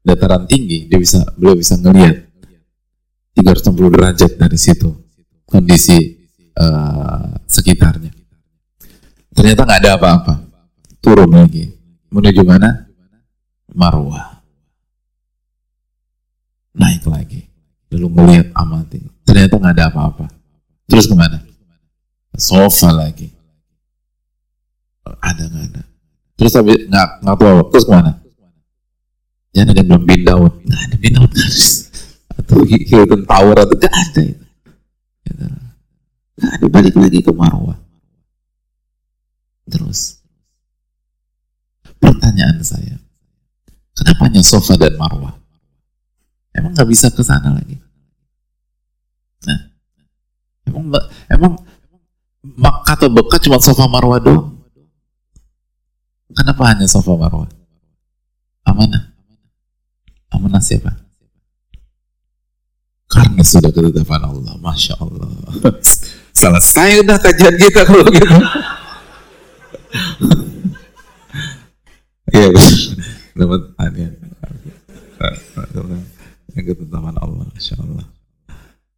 dataran 0.03 0.51
tinggi, 0.51 0.91
dia 0.91 0.99
bisa 0.99 1.23
beliau 1.39 1.55
bisa 1.55 1.79
ngelihat 1.79 2.27
360 3.39 3.95
derajat 3.95 4.33
dari 4.35 4.59
situ 4.59 4.91
kondisi 5.47 6.27
uh, 6.59 7.39
sekitarnya. 7.47 8.11
Ternyata 9.31 9.63
nggak 9.63 9.81
ada 9.87 9.91
apa-apa. 9.95 10.35
Turun 10.99 11.31
lagi. 11.31 11.71
Menuju 12.11 12.43
mana? 12.45 12.91
Marwah. 13.73 14.42
Naik 16.73 17.05
lagi. 17.09 17.47
Lalu 17.93 18.07
melihat 18.09 18.49
amati. 18.57 19.01
Ternyata 19.29 19.61
nggak 19.61 19.75
ada 19.77 19.85
apa-apa. 19.93 20.27
Terus 20.89 21.05
ke 21.09 21.15
mana? 21.17 21.39
Sofa 22.37 22.91
lagi. 22.93 23.29
Ada 25.05 25.45
nggak 25.49 25.65
ada? 25.73 25.83
Terus 26.37 26.53
tapi 26.57 26.73
nggak 26.89 27.09
nggak 27.23 27.37
tahu. 27.37 27.61
Terus 27.73 27.87
ke 27.87 27.93
mana 27.93 28.13
jangan 29.53 29.69
ada 29.77 29.81
yang 29.85 29.89
belum 29.93 30.03
bin 30.09 30.21
nggak 30.25 30.81
ada 30.81 30.97
bin 30.97 31.13
daun 31.13 31.31
atau 32.41 32.59
Hilton 32.65 33.23
Tower 33.29 33.57
atau 33.61 33.77
nggak 33.77 33.95
ada 33.95 34.21
itu. 34.25 34.45
Gitu. 35.29 35.45
nggak 36.41 36.53
ada. 36.57 36.65
Balik 36.73 36.95
lagi 36.97 37.21
ke 37.21 37.33
Marwah. 37.37 37.79
Terus. 39.69 40.19
Pertanyaan 42.01 42.59
saya. 42.65 42.97
Kenapa 43.93 44.27
hanya 44.27 44.43
sofa 44.43 44.75
dan 44.81 44.97
Marwah 44.97 45.42
emang 46.57 46.73
nggak 46.77 46.89
bisa 46.89 47.09
ke 47.13 47.23
sana 47.25 47.57
lagi 47.57 47.77
nah 49.45 49.61
emang 50.69 50.85
emang 51.29 51.53
Makkah 52.43 52.99
atau 52.99 53.07
Bekah 53.07 53.39
cuma 53.39 53.63
sofa 53.63 53.87
Marwah 53.87 54.19
doang 54.19 54.63
Kenapa 56.33 56.63
hanya 56.73 56.89
sofa 56.89 57.13
marwah? 57.13 57.49
Amanah. 58.65 59.13
Amanah 60.33 60.63
siapa? 60.65 60.97
Karena 63.13 63.45
sudah 63.45 63.69
ketetapan 63.69 64.25
Allah. 64.25 64.57
Masya 64.57 64.97
Allah. 64.97 65.29
Selesai 66.41 67.05
udah 67.05 67.19
kajian 67.21 67.57
kita 67.61 67.85
kalau 67.85 68.07
gitu. 68.09 68.37
Iya, 72.33 72.49
dapat 73.37 73.61
hadiah. 73.77 74.09
Yang 76.53 76.65
ketetapan 76.77 77.17
Allah, 77.17 77.45
Masya 77.49 77.77
Allah. 77.81 78.07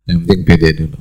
Yang 0.04 0.16
penting 0.26 0.40
pede 0.44 0.68
dulu. 0.84 0.98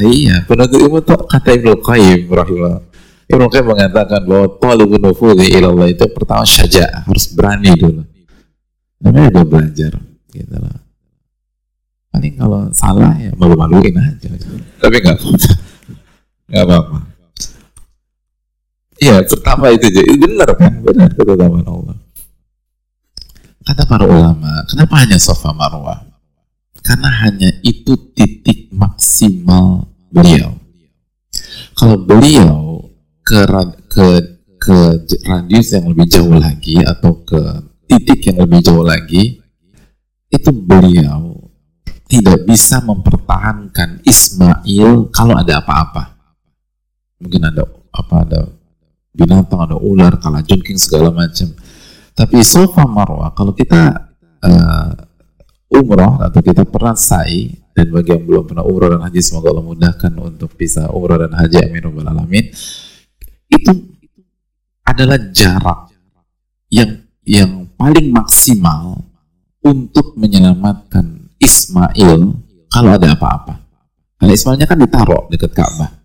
Iya, 0.00 0.48
penuntut 0.48 0.80
ilmu 0.80 0.98
tuh 1.04 1.20
kata 1.28 1.52
Ibnu 1.52 1.84
Qayyim 1.84 2.24
rahimahullah 2.24 2.80
Ibnu 3.28 3.44
Qayyim 3.48 3.68
mengatakan 3.68 4.24
bahwa 4.24 4.46
talibun 4.56 5.00
nufudhi 5.04 5.52
ilallah 5.56 5.88
itu 5.88 6.04
pertama 6.12 6.44
syaja'ah, 6.44 7.04
harus 7.08 7.32
berani 7.32 7.72
dulu. 7.76 8.02
Namanya 9.00 9.28
udah 9.36 9.44
belajar, 9.44 9.92
gitu 10.32 10.56
loh. 10.56 10.78
Paling 12.12 12.34
kalau 12.36 12.60
salah 12.76 13.16
ya 13.16 13.32
malu-maluin 13.40 13.96
aja. 13.96 14.28
Tapi 14.80 14.96
nggak 15.00 15.16
apa-apa. 15.16 15.52
Nggak 16.52 16.64
apa-apa. 16.68 16.98
Iya, 19.00 19.14
pertama 19.24 19.66
itu 19.72 19.86
jadi 19.88 20.12
benar 20.14 20.48
kan? 20.54 20.72
Benar 20.84 21.08
ketetapan 21.16 21.64
Allah. 21.64 21.96
Kata 23.62 23.86
para 23.86 24.04
ulama, 24.06 24.66
kenapa 24.66 25.06
hanya 25.06 25.22
sofa 25.22 25.54
marwah? 25.54 26.02
Karena 26.82 27.10
hanya 27.22 27.50
itu 27.62 27.94
titik 28.10 28.74
maksimal 28.74 29.86
beliau. 30.10 30.58
Kalau 31.78 31.96
beliau 32.02 32.90
ke 33.22 33.46
ke 33.86 34.06
ke 34.58 34.78
radius 35.26 35.74
yang 35.74 35.90
lebih 35.90 36.06
jauh 36.10 36.34
lagi 36.34 36.82
atau 36.82 37.22
ke 37.22 37.40
titik 37.86 38.30
yang 38.30 38.42
lebih 38.46 38.62
jauh 38.62 38.82
lagi 38.82 39.42
itu 40.30 40.50
beliau 40.50 41.38
tidak 42.06 42.46
bisa 42.46 42.82
mempertahankan 42.82 44.02
Ismail 44.06 45.10
kalau 45.10 45.34
ada 45.38 45.62
apa-apa 45.62 46.14
mungkin 47.18 47.42
ada 47.46 47.62
apa 47.94 48.14
ada 48.26 48.40
binatang 49.12 49.60
ada 49.66 49.76
ular 49.76 50.16
kalajengking 50.18 50.78
segala 50.80 51.12
macam 51.12 51.52
tapi 52.12 52.44
sofa 52.44 52.84
marwah 52.84 53.32
kalau 53.32 53.56
kita 53.56 54.12
uh, 54.44 54.90
umroh 55.72 56.20
atau 56.20 56.40
kita 56.44 56.68
pernah 56.68 56.92
sa'i 56.92 57.56
dan 57.72 57.88
bagi 57.88 58.12
yang 58.12 58.28
belum 58.28 58.44
pernah 58.44 58.64
umroh 58.64 58.92
dan 58.92 59.00
haji 59.00 59.20
semoga 59.24 59.52
Allah 59.56 59.64
mudahkan 59.64 60.12
untuk 60.20 60.52
bisa 60.56 60.92
umroh 60.92 61.16
dan 61.16 61.32
haji 61.32 61.64
amin 61.64 61.88
alamin 62.04 62.52
itu 63.48 63.72
adalah 64.84 65.18
jarak 65.32 65.88
yang 66.68 67.04
yang 67.22 67.70
paling 67.78 68.10
maksimal 68.10 68.98
untuk 69.62 70.18
menyelamatkan 70.18 71.30
Ismail 71.38 72.34
kalau 72.66 72.90
ada 72.94 73.14
apa-apa. 73.14 73.62
Karena 74.18 74.32
Ismailnya 74.34 74.66
kan 74.66 74.78
ditaruh 74.78 75.30
dekat 75.30 75.54
Ka'bah. 75.54 76.01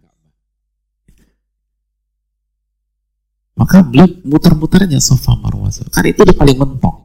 Maka 3.58 3.82
beliau 3.82 4.06
muter-muternya 4.22 5.02
sofa 5.02 5.34
marwah. 5.34 5.74
Karena 5.90 6.14
itu 6.14 6.22
udah 6.22 6.38
paling 6.38 6.58
mentok. 6.62 6.96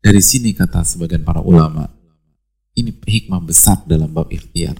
Dari 0.00 0.22
sini 0.24 0.56
kata 0.56 0.80
sebagian 0.80 1.26
para 1.26 1.44
ulama, 1.44 1.84
ini 2.72 2.94
hikmah 2.94 3.42
besar 3.42 3.84
dalam 3.84 4.08
bab 4.08 4.30
ikhtiar. 4.32 4.78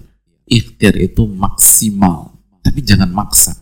Ikhtiar 0.49 0.97
itu 0.97 1.29
maksimal, 1.29 2.33
tapi 2.65 2.81
jangan 2.81 3.11
maksa 3.11 3.61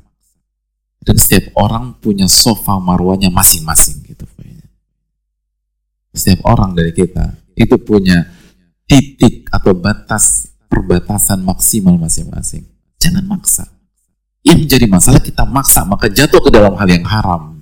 dan 1.04 1.16
setiap 1.16 1.56
orang 1.56 1.96
punya 1.98 2.28
sofa 2.28 2.76
marwanya 2.78 3.32
masing-masing 3.32 4.04
gitu 4.04 4.28
setiap 6.10 6.44
orang 6.50 6.76
dari 6.76 6.92
kita 6.92 7.38
itu 7.56 7.80
punya 7.80 8.28
titik 8.90 9.48
atau 9.54 9.78
batas 9.78 10.52
perbatasan 10.68 11.40
maksimal 11.46 11.96
masing-masing 11.96 12.68
jangan 13.00 13.24
maksa 13.24 13.70
yang 14.44 14.60
menjadi 14.64 14.86
masalah 14.88 15.20
kita 15.20 15.44
maksa 15.44 15.84
maka 15.84 16.08
jatuh 16.08 16.40
ke 16.40 16.50
dalam 16.50 16.76
hal 16.80 16.88
yang 16.88 17.04
haram 17.04 17.60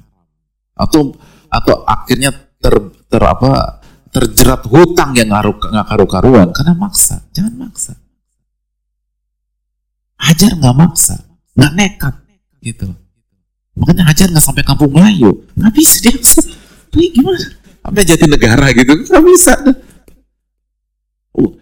atau 0.77 1.17
atau 1.49 1.81
akhirnya 1.87 2.29
ter, 2.61 2.73
ter 3.09 3.23
apa 3.23 3.81
terjerat 4.17 4.65
hutang 4.65 5.13
yang 5.13 5.29
nggak 5.29 5.85
karu-karuan 5.87 6.49
karena 6.49 6.73
maksa. 6.73 7.21
Jangan 7.35 7.53
maksa. 7.53 7.93
Hajar 10.17 10.57
nggak 10.57 10.75
maksa, 10.75 11.15
nggak 11.53 11.73
nekat 11.77 12.15
gitu. 12.65 12.89
Makanya 13.77 14.09
Hajar 14.09 14.33
nggak 14.33 14.41
sampai 14.41 14.65
kampung 14.65 14.89
Melayu, 14.89 15.45
nggak 15.53 15.73
bisa 15.77 15.95
dia. 16.01 16.17
Ini 16.97 17.05
gimana? 17.13 17.37
Sampai 17.85 18.03
jati 18.03 18.25
negara 18.25 18.65
gitu, 18.73 18.91
nggak 19.05 19.23
bisa. 19.29 19.53
Oh, 21.37 21.53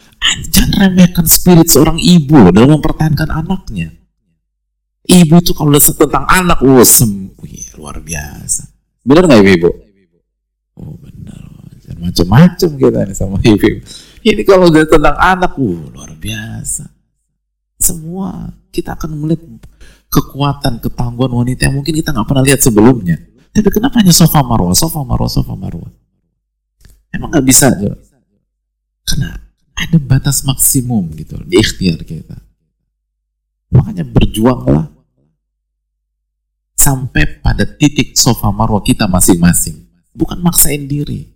jangan 0.47 0.87
remehkan 0.87 1.27
spirit 1.27 1.67
seorang 1.67 1.99
ibu 1.99 2.55
dalam 2.55 2.79
mempertahankan 2.79 3.27
anaknya. 3.27 3.91
Ibu 5.06 5.36
itu 5.38 5.52
kalau 5.53 5.69
udah 5.69 5.82
tentang 5.82 6.26
anak, 6.26 6.60
oh, 6.65 6.82
sembuh, 6.82 7.45
luar 7.77 8.02
biasa. 8.02 8.64
Benar 9.06 9.30
nggak 9.30 9.45
ibu? 9.61 9.69
Oh 10.76 10.98
benar, 10.98 11.40
macam-macam 12.02 12.69
kita 12.73 12.99
nih 13.06 13.15
sama 13.15 13.38
ibu. 13.45 13.86
Ini 14.26 14.41
kalau 14.41 14.73
udah 14.73 14.84
tentang 14.90 15.18
anak, 15.22 15.53
uh, 15.61 15.82
luar 15.94 16.11
biasa. 16.18 16.90
Semua 17.77 18.49
kita 18.73 18.98
akan 18.98 19.14
melihat 19.14 19.45
kekuatan, 20.10 20.82
ketangguhan 20.82 21.32
wanita 21.32 21.69
yang 21.69 21.77
mungkin 21.77 21.94
kita 21.94 22.10
nggak 22.10 22.26
pernah 22.26 22.44
lihat 22.44 22.60
sebelumnya. 22.65 23.22
Tapi 23.53 23.69
kenapa 23.72 24.02
hanya 24.02 24.11
sofa 24.11 24.41
marwah, 24.41 24.73
sofa 24.73 25.06
marwah, 25.06 25.30
sofa 25.30 25.53
marwah? 25.53 25.91
Emang 27.14 27.30
nggak 27.30 27.45
bisa 27.45 27.72
aja? 27.72 27.94
Karena 29.06 29.38
ada 29.77 29.98
batas 30.02 30.44
maksimum 30.44 31.14
gitu 31.14 31.40
di 31.45 31.61
ikhtiar 31.61 32.02
kita. 32.03 32.36
Makanya 33.69 34.03
berjuanglah 34.07 34.94
sampai 36.85 37.41
pada 37.41 37.65
titik 37.65 38.13
sofa 38.13 38.53
marwah 38.53 38.85
kita 38.85 39.09
masing-masing. 39.09 39.89
Bukan 40.13 40.37
maksain 40.45 40.85
diri. 40.85 41.33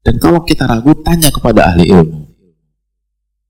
Dan 0.00 0.16
kalau 0.16 0.40
kita 0.40 0.64
ragu, 0.64 0.96
tanya 1.04 1.28
kepada 1.28 1.68
ahli 1.68 1.92
ilmu. 1.92 2.24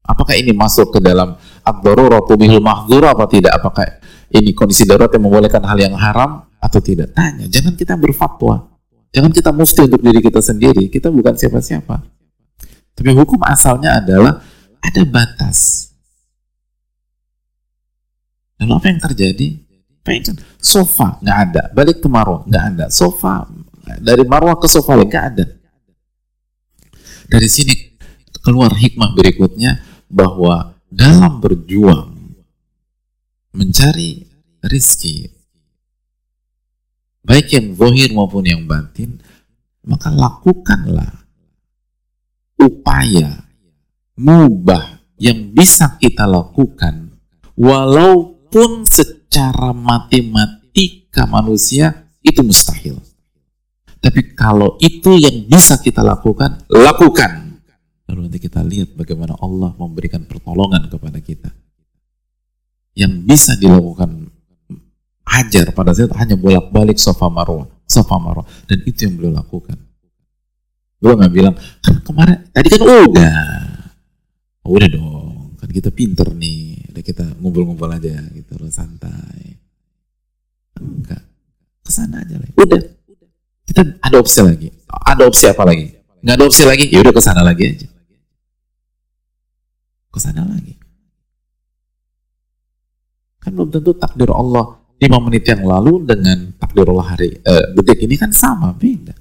Apakah 0.05 0.37
ini 0.37 0.53
masuk 0.53 0.93
ke 0.93 1.01
dalam 1.01 1.39
ad-daruratu 1.65 2.37
bihil 2.37 2.61
mahdzur 2.61 3.09
apa 3.09 3.25
tidak? 3.31 3.57
Apakah 3.57 3.99
ini 4.29 4.53
kondisi 4.53 4.85
darurat 4.85 5.09
yang 5.15 5.25
membolehkan 5.25 5.65
hal 5.65 5.79
yang 5.81 5.97
haram 5.97 6.45
atau 6.61 6.79
tidak? 6.83 7.17
Tanya, 7.17 7.49
jangan 7.49 7.73
kita 7.73 7.97
berfatwa. 7.97 8.75
Jangan 9.15 9.31
kita 9.33 9.51
mufti 9.55 9.87
untuk 9.87 10.03
diri 10.03 10.21
kita 10.21 10.43
sendiri. 10.43 10.91
Kita 10.91 11.09
bukan 11.09 11.39
siapa-siapa. 11.39 11.97
Tapi 12.95 13.11
hukum 13.15 13.41
asalnya 13.47 14.03
adalah 14.03 14.43
ada 14.83 15.03
batas. 15.07 15.91
Lalu 18.63 18.73
apa 18.75 18.87
yang 18.91 19.01
terjadi? 19.03 19.49
Pengen 20.05 20.37
sofa 20.61 21.17
nggak 21.25 21.39
ada, 21.49 21.63
balik 21.73 22.05
ke 22.05 22.09
marwah 22.13 22.45
nggak 22.45 22.65
ada, 22.77 22.87
sofa 22.93 23.49
dari 24.05 24.25
marwah 24.29 24.61
ke 24.61 24.69
sofa 24.69 25.01
nggak 25.01 25.25
ada. 25.33 25.47
Dari 27.25 27.49
sini 27.49 27.73
keluar 28.45 28.77
hikmah 28.77 29.17
berikutnya 29.17 29.81
bahwa 30.13 30.77
dalam 30.93 31.41
berjuang 31.41 32.37
mencari 33.57 34.29
rizki 34.61 35.31
baik 37.25 37.57
yang 37.57 37.73
zahir 37.73 38.13
maupun 38.13 38.45
yang 38.45 38.69
batin 38.69 39.23
maka 39.87 40.13
lakukanlah 40.13 41.25
upaya 42.61 43.49
mubah 44.15 45.01
yang 45.17 45.55
bisa 45.55 45.97
kita 45.97 46.29
lakukan 46.29 47.17
walaupun 48.55 48.87
secara 48.87 49.75
matematika 49.75 51.27
manusia 51.27 52.07
itu 52.23 52.39
mustahil. 52.47 53.03
Tapi 53.99 54.37
kalau 54.39 54.79
itu 54.79 55.19
yang 55.19 55.51
bisa 55.51 55.83
kita 55.83 56.07
lakukan, 56.07 56.63
lakukan. 56.71 57.59
Lalu 58.07 58.31
nanti 58.31 58.39
kita 58.39 58.63
lihat 58.63 58.95
bagaimana 58.95 59.35
Allah 59.43 59.75
memberikan 59.75 60.23
pertolongan 60.23 60.87
kepada 60.87 61.19
kita. 61.19 61.51
Yang 62.95 63.13
bisa 63.27 63.53
dilakukan 63.59 64.31
hajar 65.27 65.75
pada 65.75 65.91
saat 65.91 66.15
hanya 66.15 66.39
bolak-balik 66.39 67.01
sofa 67.01 67.27
marwah, 67.27 67.67
sofa 67.91 68.23
marwah. 68.23 68.47
Dan 68.71 68.87
itu 68.87 69.11
yang 69.11 69.19
beliau 69.19 69.35
lakukan. 69.35 69.75
Gue 71.03 71.11
nggak 71.11 71.33
bilang, 71.35 71.59
kan 71.83 71.97
kemarin, 72.07 72.39
tadi 72.55 72.69
kan 72.71 72.81
udah. 72.87 73.37
Oh, 74.63 74.79
udah 74.79 74.89
dong, 74.89 75.59
kan 75.59 75.69
kita 75.75 75.91
pinter 75.91 76.29
nih. 76.31 76.74
Udah 76.95 77.03
kita 77.03 77.27
ngumpul-ngumpul 77.43 77.91
aja 77.91 78.23
gitu, 78.31 78.55
loh, 78.55 78.71
santai. 78.71 79.59
Enggak, 80.79 81.23
ke 81.83 81.91
sana 81.91 82.23
aja 82.23 82.39
lah. 82.39 82.47
Udah, 82.55 82.81
kita 83.67 83.99
ada 83.99 84.17
opsi 84.23 84.39
lagi. 84.47 84.71
Ada 84.87 85.23
opsi 85.27 85.51
apa 85.51 85.67
lagi? 85.67 85.91
Nggak 86.23 86.35
ada 86.39 86.45
opsi 86.47 86.63
lagi, 86.63 86.85
ya 86.95 87.03
udah 87.03 87.11
ke 87.11 87.23
sana 87.23 87.43
lagi 87.43 87.65
aja. 87.67 87.89
Ke 90.15 90.19
sana 90.23 90.47
lagi. 90.47 90.79
Kan 93.43 93.59
belum 93.59 93.75
tentu 93.75 93.91
takdir 93.99 94.31
Allah 94.31 94.79
lima 95.03 95.19
menit 95.19 95.45
yang 95.51 95.67
lalu 95.67 96.07
dengan 96.07 96.55
takdir 96.57 96.87
Allah 96.89 97.13
hari 97.13 97.43
eh, 97.43 97.65
detik 97.75 98.07
ini 98.07 98.15
kan 98.15 98.31
sama, 98.31 98.71
beda. 98.71 99.13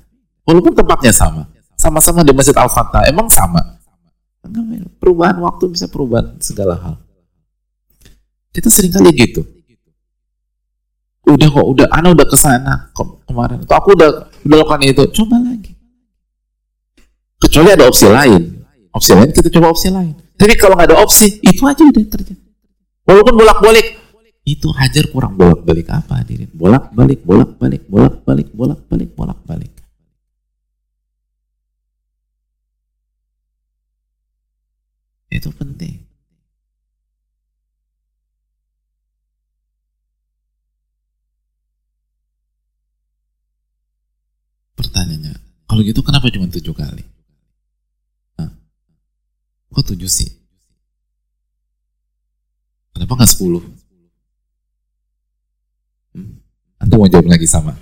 Walaupun 0.46 0.78
tempatnya 0.78 1.12
sama 1.12 1.50
sama-sama 1.84 2.24
di 2.24 2.32
Masjid 2.32 2.56
Al-Fatah, 2.56 3.04
emang 3.12 3.28
sama? 3.28 3.60
Perubahan 5.04 5.36
waktu 5.44 5.68
bisa 5.68 5.92
perubahan 5.92 6.40
segala 6.40 6.80
hal. 6.80 6.96
Kita 8.54 8.70
sering 8.70 8.94
kali 8.94 9.10
gitu. 9.18 9.42
Udah 11.26 11.48
kok, 11.50 11.66
udah, 11.66 11.88
Ana 11.90 12.14
udah 12.14 12.28
ke 12.30 12.38
sana 12.38 12.94
kemarin. 13.26 13.66
Atau 13.66 13.76
aku 13.80 13.90
udah, 13.98 14.30
udah 14.46 14.58
lakukan 14.62 14.82
itu. 14.86 15.04
Coba 15.10 15.42
lagi. 15.42 15.74
Kecuali 17.42 17.74
ada 17.74 17.90
opsi 17.90 18.06
lain. 18.06 18.62
Opsi 18.94 19.12
lain, 19.18 19.34
kita 19.34 19.50
coba 19.50 19.74
opsi 19.74 19.90
lain. 19.90 20.14
Tapi 20.38 20.54
kalau 20.54 20.78
nggak 20.78 20.94
ada 20.94 21.02
opsi, 21.02 21.42
itu 21.42 21.66
aja 21.66 21.82
udah 21.82 22.04
terjadi. 22.06 22.38
Walaupun 23.10 23.34
bolak-balik, 23.34 23.88
itu 24.44 24.68
hajar 24.76 25.08
kurang 25.10 25.40
bolak-balik 25.40 25.88
apa 25.90 26.22
hadirin? 26.22 26.52
Bolak-balik, 26.52 27.24
bolak-balik, 27.24 27.84
bolak-balik, 27.88 28.48
bolak-balik, 28.52 29.10
bolak-balik. 29.16 29.74
Itu 35.32 35.50
penting. 35.56 36.03
Pertanyaannya, 44.94 45.34
kalau 45.66 45.82
gitu 45.82 46.06
kenapa 46.06 46.30
cuma 46.30 46.46
tujuh 46.54 46.70
kali? 46.70 47.02
Hah? 48.38 48.54
Kok 49.74 49.90
tujuh 49.90 50.06
sih? 50.06 50.30
Kenapa 52.94 53.18
nggak 53.18 53.32
sepuluh? 53.34 53.66
Hmm? 56.14 56.38
Anda 56.78 56.94
mau 56.94 57.10
jawab 57.10 57.26
lagi 57.26 57.50
sama? 57.50 57.74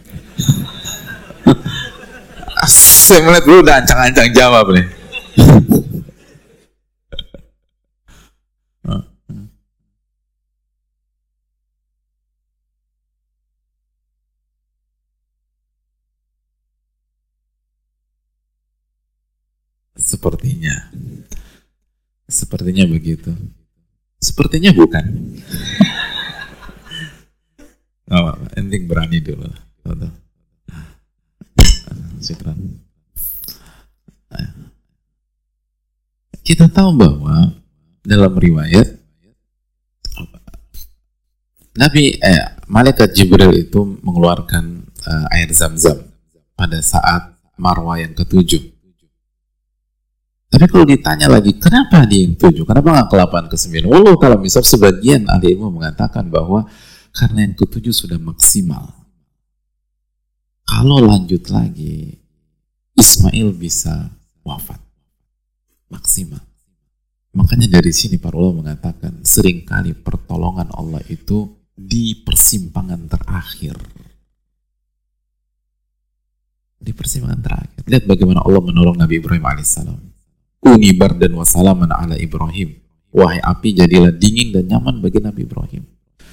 Saya 2.71 3.27
melihat 3.27 3.43
dulu 3.43 3.59
udah 3.59 3.83
ancang-ancang 3.83 4.31
jawab 4.31 4.71
nih. 4.71 4.87
Sepertinya. 20.11 20.91
Sepertinya 22.27 22.83
begitu. 22.83 23.31
Sepertinya 24.19 24.75
bukan. 24.75 25.05
oh, 28.11 28.35
ending 28.59 28.91
berani 28.91 29.23
dulu. 29.23 29.47
Kita 36.41 36.67
tahu 36.67 36.91
bahwa 36.99 37.55
dalam 38.03 38.35
riwayat 38.35 38.99
Nabi 41.71 42.19
eh, 42.19 42.59
malaikat 42.67 43.15
Jibril 43.15 43.55
itu 43.55 43.79
mengeluarkan 44.03 44.83
uh, 45.07 45.31
air 45.31 45.47
zam-zam 45.55 46.03
pada 46.59 46.83
saat 46.83 47.31
Marwah 47.55 47.95
yang 47.95 48.11
ketujuh 48.11 48.80
tapi 50.51 50.67
kalau 50.67 50.83
ditanya 50.83 51.31
lagi, 51.31 51.55
kenapa 51.55 52.03
dia 52.03 52.27
yang 52.27 52.35
tujuh? 52.35 52.67
Kenapa 52.67 52.91
nggak 52.91 53.09
delapan, 53.15 53.47
ke 53.47 53.55
sembilan? 53.55 53.87
Walau 53.87 54.19
kalau 54.19 54.35
misal 54.35 54.67
sebagian 54.67 55.23
ahli 55.31 55.55
ilmu 55.55 55.71
mengatakan 55.79 56.27
bahwa 56.27 56.67
karena 57.15 57.47
yang 57.47 57.55
ketujuh 57.55 57.95
sudah 57.95 58.19
maksimal. 58.19 58.91
Kalau 60.67 60.99
lanjut 60.99 61.47
lagi, 61.47 62.19
Ismail 62.99 63.55
bisa 63.55 64.11
wafat. 64.43 64.79
Maksimal. 65.87 66.43
Makanya 67.31 67.79
dari 67.79 67.95
sini 67.95 68.19
para 68.19 68.35
ulama 68.35 68.67
mengatakan 68.67 69.23
sering 69.23 69.63
kali 69.63 69.95
pertolongan 69.95 70.67
Allah 70.75 70.99
itu 71.07 71.47
di 71.71 72.11
persimpangan 72.27 73.07
terakhir. 73.07 73.79
Di 76.75 76.91
persimpangan 76.91 77.39
terakhir. 77.39 77.87
Lihat 77.87 78.03
bagaimana 78.03 78.43
Allah 78.43 78.59
menolong 78.59 78.99
Nabi 78.99 79.23
Ibrahim 79.23 79.47
alaihissalam. 79.47 80.10
Uni 80.61 80.93
dan 80.93 81.31
wasalaman 81.33 81.89
ala 81.89 82.13
Ibrahim. 82.17 82.77
Wahai 83.11 83.41
api, 83.41 83.75
jadilah 83.75 84.13
dingin 84.13 84.53
dan 84.55 84.69
nyaman 84.71 85.01
bagi 85.01 85.19
Nabi 85.19 85.43
Ibrahim. 85.43 85.83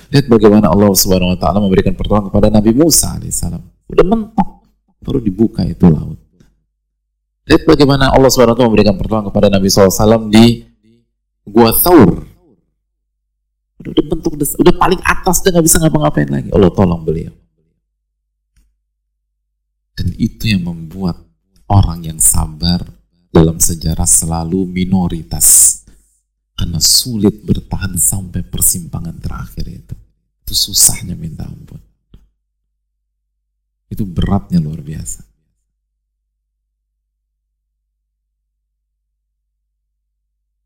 Lihat 0.08 0.30
bagaimana 0.30 0.70
Allah 0.72 0.92
Subhanahu 0.94 1.34
wa 1.34 1.38
taala 1.40 1.58
memberikan 1.60 1.92
pertolongan 1.92 2.32
kepada 2.32 2.48
Nabi 2.48 2.70
Musa 2.76 3.18
alaihissalam. 3.18 3.60
Udah 3.88 4.04
mentok, 4.06 4.68
baru 5.02 5.18
dibuka 5.20 5.64
itu 5.64 5.84
laut. 5.88 6.20
Lihat 7.48 7.64
bagaimana 7.64 8.12
Allah 8.12 8.28
Subhanahu 8.28 8.54
wa 8.54 8.58
taala 8.60 8.70
memberikan 8.70 8.96
pertolongan 8.96 9.28
kepada 9.32 9.48
Nabi 9.48 9.68
SAW 9.68 10.28
di 10.28 10.64
Gua 11.48 11.72
Thaur. 11.72 12.24
Udah, 13.78 13.90
udah 13.94 14.04
bentuk 14.10 14.32
udah 14.36 14.74
paling 14.76 15.00
atas 15.02 15.40
dan 15.40 15.56
nggak 15.56 15.66
bisa 15.66 15.76
ngapa-ngapain 15.80 16.28
lagi. 16.28 16.48
Allah 16.52 16.72
tolong 16.72 17.02
beliau. 17.04 17.32
Dan 19.98 20.14
itu 20.14 20.44
yang 20.46 20.62
membuat 20.68 21.20
orang 21.66 22.06
yang 22.06 22.20
sabar 22.22 22.97
dalam 23.38 23.62
sejarah 23.62 24.02
selalu 24.02 24.66
minoritas 24.66 25.78
karena 26.58 26.82
sulit 26.82 27.46
bertahan 27.46 27.94
sampai 27.94 28.42
persimpangan 28.42 29.14
terakhir 29.14 29.70
itu. 29.70 29.94
Itu 30.42 30.54
susahnya 30.58 31.14
minta 31.14 31.46
ampun. 31.46 31.78
Itu 33.86 34.02
beratnya 34.02 34.58
luar 34.58 34.82
biasa. 34.82 35.22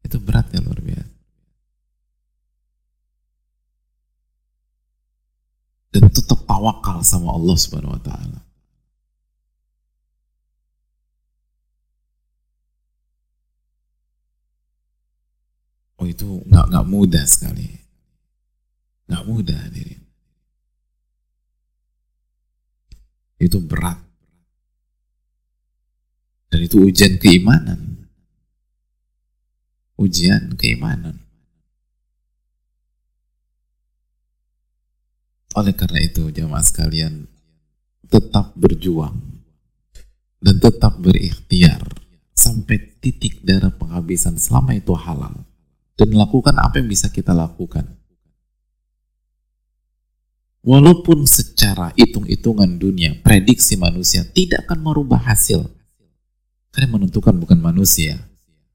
Itu 0.08 0.16
beratnya 0.16 0.64
luar 0.64 0.80
biasa. 0.80 1.12
Dan 5.92 6.08
tetap 6.08 6.40
tawakal 6.48 7.04
sama 7.04 7.36
Allah 7.36 7.56
Subhanahu 7.60 8.00
wa 8.00 8.02
taala. 8.02 8.41
Oh 16.02 16.06
itu 16.10 16.42
nggak 16.50 16.66
nggak 16.66 16.86
mudah 16.90 17.22
sekali, 17.22 17.78
nggak 19.06 19.22
mudah 19.22 19.62
diri. 19.70 19.94
Itu 23.38 23.62
berat 23.62 24.02
dan 26.50 26.58
itu 26.58 26.82
ujian 26.82 27.22
keimanan, 27.22 28.10
ujian 29.94 30.58
keimanan. 30.58 31.22
Oleh 35.54 35.78
karena 35.78 36.02
itu 36.02 36.34
jamaah 36.34 36.66
sekalian 36.66 37.30
tetap 38.10 38.58
berjuang 38.58 39.22
dan 40.42 40.58
tetap 40.58 40.98
berikhtiar 40.98 41.94
sampai 42.34 42.98
titik 42.98 43.46
darah 43.46 43.70
penghabisan 43.70 44.34
selama 44.34 44.74
itu 44.74 44.98
halal 44.98 45.46
dan 46.02 46.18
lakukan 46.18 46.58
apa 46.58 46.82
yang 46.82 46.90
bisa 46.90 47.06
kita 47.14 47.30
lakukan. 47.30 47.86
Walaupun 50.66 51.30
secara 51.30 51.94
hitung-hitungan 51.94 52.74
dunia, 52.74 53.22
prediksi 53.22 53.78
manusia 53.78 54.26
tidak 54.26 54.66
akan 54.66 54.82
merubah 54.82 55.22
hasil. 55.22 55.62
Karena 56.74 56.98
menentukan 56.98 57.38
bukan 57.38 57.58
manusia, 57.62 58.18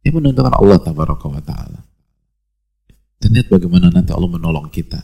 yang 0.07 0.15
menentukan 0.15 0.55
Allah 0.55 0.79
wa 0.79 1.43
ta'ala. 1.43 1.79
Dan 3.19 3.29
lihat 3.35 3.51
bagaimana 3.51 3.91
nanti 3.91 4.15
Allah 4.15 4.31
menolong 4.31 4.71
kita, 4.71 5.03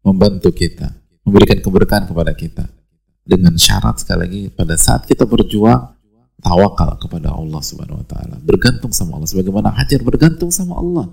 membantu 0.00 0.48
kita, 0.56 0.88
memberikan 1.28 1.60
keberkahan 1.60 2.08
kepada 2.08 2.32
kita. 2.32 2.64
Dengan 3.28 3.60
syarat 3.60 4.00
sekali 4.00 4.20
lagi, 4.24 4.42
pada 4.48 4.72
saat 4.80 5.04
kita 5.04 5.28
berjuang, 5.28 6.00
tawakal 6.40 6.96
kepada 6.96 7.28
Allah 7.34 7.60
Subhanahu 7.60 8.00
wa 8.00 8.06
taala, 8.08 8.40
bergantung 8.40 8.88
sama 8.94 9.20
Allah 9.20 9.28
sebagaimana 9.28 9.68
hajar 9.76 10.00
bergantung 10.00 10.48
sama 10.48 10.80
Allah 10.80 11.12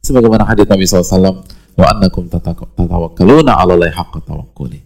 sebagaimana 0.00 0.48
hadis 0.48 0.66
Nabi 0.66 0.84
SAW 0.88 1.44
wa 1.76 1.86
annakum 1.92 2.26
tatawakkaluna 2.28 3.52
'ala 3.56 3.76
Allahi 3.76 3.92
haqqa 3.92 4.20
tawakkuli. 4.24 4.80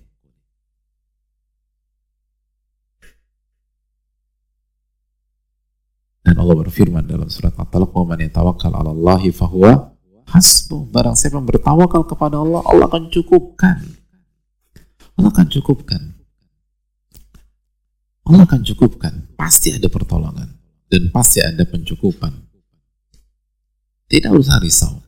Dan 6.24 6.40
Allah 6.40 6.56
berfirman 6.56 7.04
dalam 7.04 7.28
surat 7.28 7.52
At-Talaq 7.52 7.92
wa 7.92 8.04
man 8.08 8.18
yatawakkal 8.24 8.72
'ala 8.72 8.90
Allahi 8.90 9.28
fahuwa 9.28 9.92
hasbuh. 10.24 10.88
Barang 10.88 11.14
siapa 11.14 11.38
bertawakal 11.38 12.08
kepada 12.08 12.40
Allah 12.40 12.64
Allah 12.64 12.88
akan 12.88 13.12
cukupkan. 13.12 13.78
Allah 15.14 15.30
akan 15.30 15.46
cukupkan. 15.52 16.02
Allah 18.24 18.42
akan 18.48 18.60
cukupkan. 18.64 19.36
Pasti 19.36 19.76
ada 19.76 19.86
pertolongan 19.92 20.48
dan 20.88 21.12
pasti 21.12 21.44
ada 21.44 21.60
pencukupan. 21.68 22.32
Tidak 24.08 24.32
usah 24.32 24.56
risau 24.64 25.03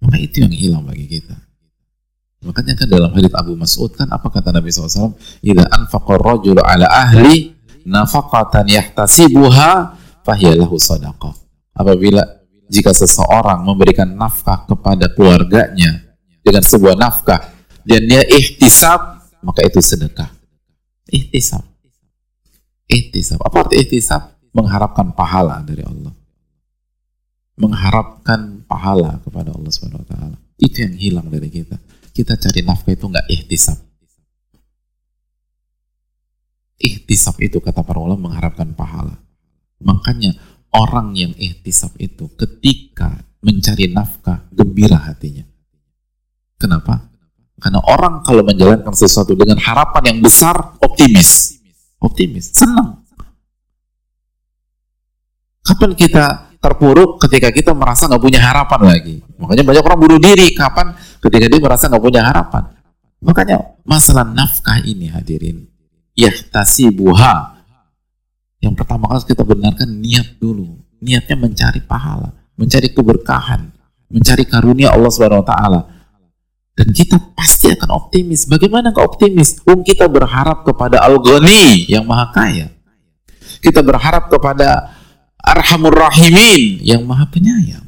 maka 0.00 0.16
itu 0.20 0.44
yang 0.44 0.52
hilang 0.52 0.82
bagi 0.84 1.08
kita. 1.08 1.36
Makanya 2.44 2.78
kan 2.78 2.86
dalam 2.86 3.10
hadits 3.16 3.34
Abu 3.34 3.56
Mas'ud 3.56 3.90
kan 3.96 4.06
apa 4.12 4.28
kata 4.28 4.52
Nabi 4.52 4.68
SAW? 4.68 5.16
Ida 5.40 5.66
anfaqar 5.72 6.20
rajulu 6.20 6.60
ala 6.60 6.86
ahli 6.86 7.56
nafaqatan 7.88 8.68
yahtasibuha 8.68 9.96
fahiyalahu 10.22 10.76
sadaqah. 10.76 11.32
Apabila 11.72 12.22
jika 12.68 12.92
seseorang 12.92 13.64
memberikan 13.64 14.06
nafkah 14.14 14.68
kepada 14.68 15.10
keluarganya 15.10 16.06
dengan 16.44 16.62
sebuah 16.62 16.94
nafkah 16.94 17.40
dan 17.82 18.04
dia 18.04 18.22
ihtisab 18.26 19.24
maka 19.40 19.60
itu 19.64 19.80
sedekah. 19.80 20.28
Ihtisab. 21.08 21.62
Ihtisab. 22.90 23.38
Apa 23.42 23.66
arti 23.66 23.80
ihtisab? 23.80 24.34
Mengharapkan 24.54 25.12
pahala 25.12 25.60
dari 25.60 25.84
Allah 25.84 26.14
mengharapkan 27.56 28.62
pahala 28.68 29.18
kepada 29.24 29.52
Allah 29.52 29.72
Subhanahu 29.72 30.04
wa 30.04 30.08
taala. 30.08 30.36
Itu 30.60 30.84
yang 30.84 30.94
hilang 30.96 31.28
dari 31.32 31.48
kita. 31.48 31.76
Kita 32.12 32.36
cari 32.36 32.60
nafkah 32.64 32.92
itu 32.92 33.04
nggak 33.08 33.26
ihtisab. 33.28 33.76
Ihtisab 36.76 37.36
itu 37.40 37.60
kata 37.60 37.80
para 37.80 38.00
ulama 38.00 38.28
mengharapkan 38.28 38.68
pahala. 38.76 39.16
Makanya 39.80 40.36
orang 40.72 41.16
yang 41.16 41.32
ihtisab 41.36 41.96
itu 41.96 42.28
ketika 42.36 43.24
mencari 43.40 43.88
nafkah 43.92 44.44
gembira 44.52 45.00
hatinya. 45.00 45.44
Kenapa? 46.56 47.08
Karena 47.56 47.80
orang 47.88 48.20
kalau 48.20 48.44
menjalankan 48.44 48.92
sesuatu 48.92 49.32
dengan 49.32 49.56
harapan 49.56 50.12
yang 50.12 50.18
besar 50.20 50.76
optimis. 50.80 51.56
Optimis, 51.96 52.52
senang. 52.52 53.00
Kapan 55.64 55.96
kita 55.96 56.45
terpuruk 56.66 57.22
ketika 57.22 57.54
kita 57.54 57.70
merasa 57.70 58.10
nggak 58.10 58.22
punya 58.22 58.42
harapan 58.42 58.80
lagi. 58.82 59.16
Makanya 59.38 59.62
banyak 59.62 59.82
orang 59.86 60.00
bunuh 60.02 60.18
diri 60.18 60.50
kapan 60.58 60.90
ketika 61.22 61.46
dia 61.46 61.60
merasa 61.62 61.86
nggak 61.86 62.02
punya 62.02 62.26
harapan. 62.26 62.74
Makanya 63.22 63.56
masalah 63.86 64.26
nafkah 64.26 64.82
ini 64.82 65.06
hadirin, 65.06 65.70
buha. 66.90 67.34
Yang 68.58 68.74
pertama 68.82 69.06
kali 69.06 69.22
kita 69.30 69.46
benarkan 69.46 69.88
niat 70.02 70.42
dulu. 70.42 70.82
Niatnya 70.98 71.36
mencari 71.38 71.80
pahala, 71.84 72.34
mencari 72.58 72.90
keberkahan, 72.90 73.70
mencari 74.10 74.42
karunia 74.48 74.90
Allah 74.90 75.10
Subhanahu 75.12 75.44
wa 75.44 75.48
taala. 75.48 75.80
Dan 76.76 76.92
kita 76.92 77.16
pasti 77.32 77.72
akan 77.72 77.88
optimis. 77.94 78.44
Bagaimana 78.50 78.92
nggak 78.92 79.06
optimis? 79.06 79.64
Um 79.64 79.80
kita 79.80 80.12
berharap 80.12 80.66
kepada 80.66 81.00
Al-Ghani 81.04 81.88
yang 81.88 82.04
Maha 82.04 82.32
Kaya. 82.32 82.68
Kita 83.64 83.80
berharap 83.80 84.28
kepada 84.28 84.95
Arhamur 85.46 85.94
Rahimin 85.94 86.82
yang 86.82 87.06
maha 87.06 87.30
penyayang. 87.30 87.86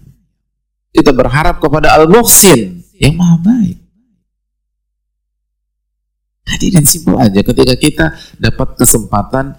Kita 0.95 1.11
berharap 1.11 1.59
kepada 1.59 1.99
Al-Muhsin 1.99 2.87
yang 3.03 3.19
maha 3.19 3.37
baik. 3.43 3.79
Hadirin 6.49 6.87
simpel 6.87 7.19
aja 7.21 7.41
ketika 7.45 7.75
kita 7.77 8.07
dapat 8.41 8.79
kesempatan 8.79 9.59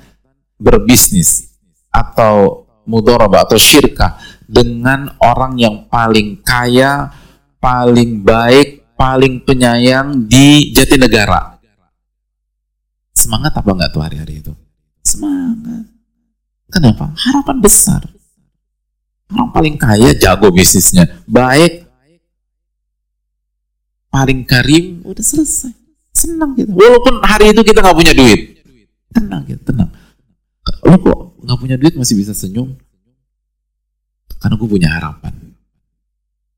berbisnis 0.58 1.54
atau 1.94 2.66
mudoraba 2.90 3.46
atau 3.46 3.60
syirkah 3.62 4.18
dengan 4.50 5.14
orang 5.22 5.60
yang 5.62 5.86
paling 5.86 6.42
kaya, 6.42 7.14
paling 7.62 8.26
baik, 8.26 8.98
paling 8.98 9.46
penyayang 9.46 10.26
di 10.26 10.74
Jatinegara. 10.74 11.62
Semangat 13.14 13.54
apa 13.54 13.70
enggak 13.70 13.92
tuh 13.94 14.02
hari-hari 14.02 14.42
itu? 14.42 14.54
Semangat. 15.06 15.99
Kenapa? 16.70 17.12
Harapan 17.18 17.58
besar. 17.62 18.02
Orang 19.30 19.54
paling 19.54 19.78
kaya 19.78 20.18
jago 20.18 20.50
bisnisnya, 20.50 21.06
baik, 21.30 21.86
paling 24.10 24.42
karim, 24.42 25.06
udah 25.06 25.22
selesai. 25.22 25.70
Senang 26.10 26.58
gitu. 26.58 26.74
Walaupun 26.74 27.22
hari 27.22 27.54
itu 27.54 27.62
kita 27.62 27.86
nggak 27.86 27.98
punya 27.98 28.14
duit. 28.18 28.66
Tenang 29.14 29.46
gitu, 29.46 29.62
tenang. 29.70 29.94
Lo 30.82 30.98
kok 30.98 31.20
nggak 31.46 31.60
punya 31.62 31.76
duit 31.78 31.94
masih 31.94 32.18
bisa 32.18 32.34
senyum? 32.34 32.74
Karena 34.42 34.56
gue 34.58 34.70
punya 34.70 34.90
harapan. 34.98 35.34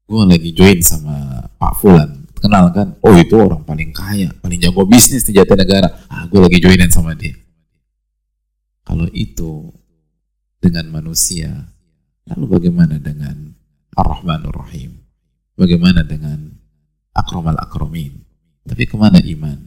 Gue 0.07 0.23
lagi 0.27 0.49
join 0.55 0.79
sama 0.79 1.47
Pak 1.59 1.73
Fulan. 1.79 2.23
Kenal 2.41 2.73
kan? 2.73 2.97
Oh 3.05 3.13
itu 3.13 3.37
orang 3.37 3.61
paling 3.61 3.93
kaya, 3.93 4.33
paling 4.41 4.57
jago 4.57 4.87
bisnis 4.87 5.27
di 5.27 5.35
Jatinegara. 5.35 6.07
Ah, 6.09 6.25
gue 6.25 6.39
lagi 6.41 6.57
joinin 6.57 6.89
sama 6.89 7.13
dia. 7.13 7.37
Kalau 8.81 9.05
itu 9.13 9.69
dengan 10.61 10.85
manusia, 10.93 11.73
lalu 12.29 12.61
bagaimana 12.61 13.01
dengan 13.01 13.57
Ar-Rahmanur 13.97 14.55
Rahim? 14.55 15.01
Bagaimana 15.57 16.05
dengan 16.05 16.53
Akramal 17.11 17.57
Akramin? 17.59 18.23
Tapi 18.63 18.87
ke 18.87 18.95
mana 18.95 19.19
iman? 19.19 19.59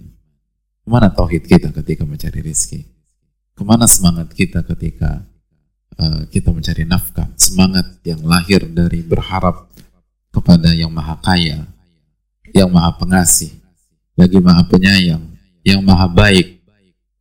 Ke 0.80 0.88
mana 0.88 1.10
tauhid 1.10 1.44
kita 1.44 1.74
ketika 1.74 2.06
mencari 2.06 2.40
rizki? 2.40 2.86
Ke 3.52 3.62
mana 3.66 3.90
semangat 3.90 4.32
kita 4.32 4.62
ketika 4.64 5.26
uh, 5.98 6.24
kita 6.30 6.54
mencari 6.54 6.86
nafkah? 6.86 7.28
Semangat 7.36 8.00
yang 8.06 8.22
lahir 8.24 8.64
dari 8.70 9.02
berharap 9.02 9.68
kepada 10.30 10.72
yang 10.72 10.90
maha 10.90 11.18
kaya, 11.20 11.66
yang 12.54 12.70
maha 12.70 12.94
pengasih, 12.96 13.54
lagi 14.14 14.38
maha 14.38 14.62
penyayang, 14.66 15.22
yang 15.66 15.82
maha 15.82 16.06
baik, 16.10 16.62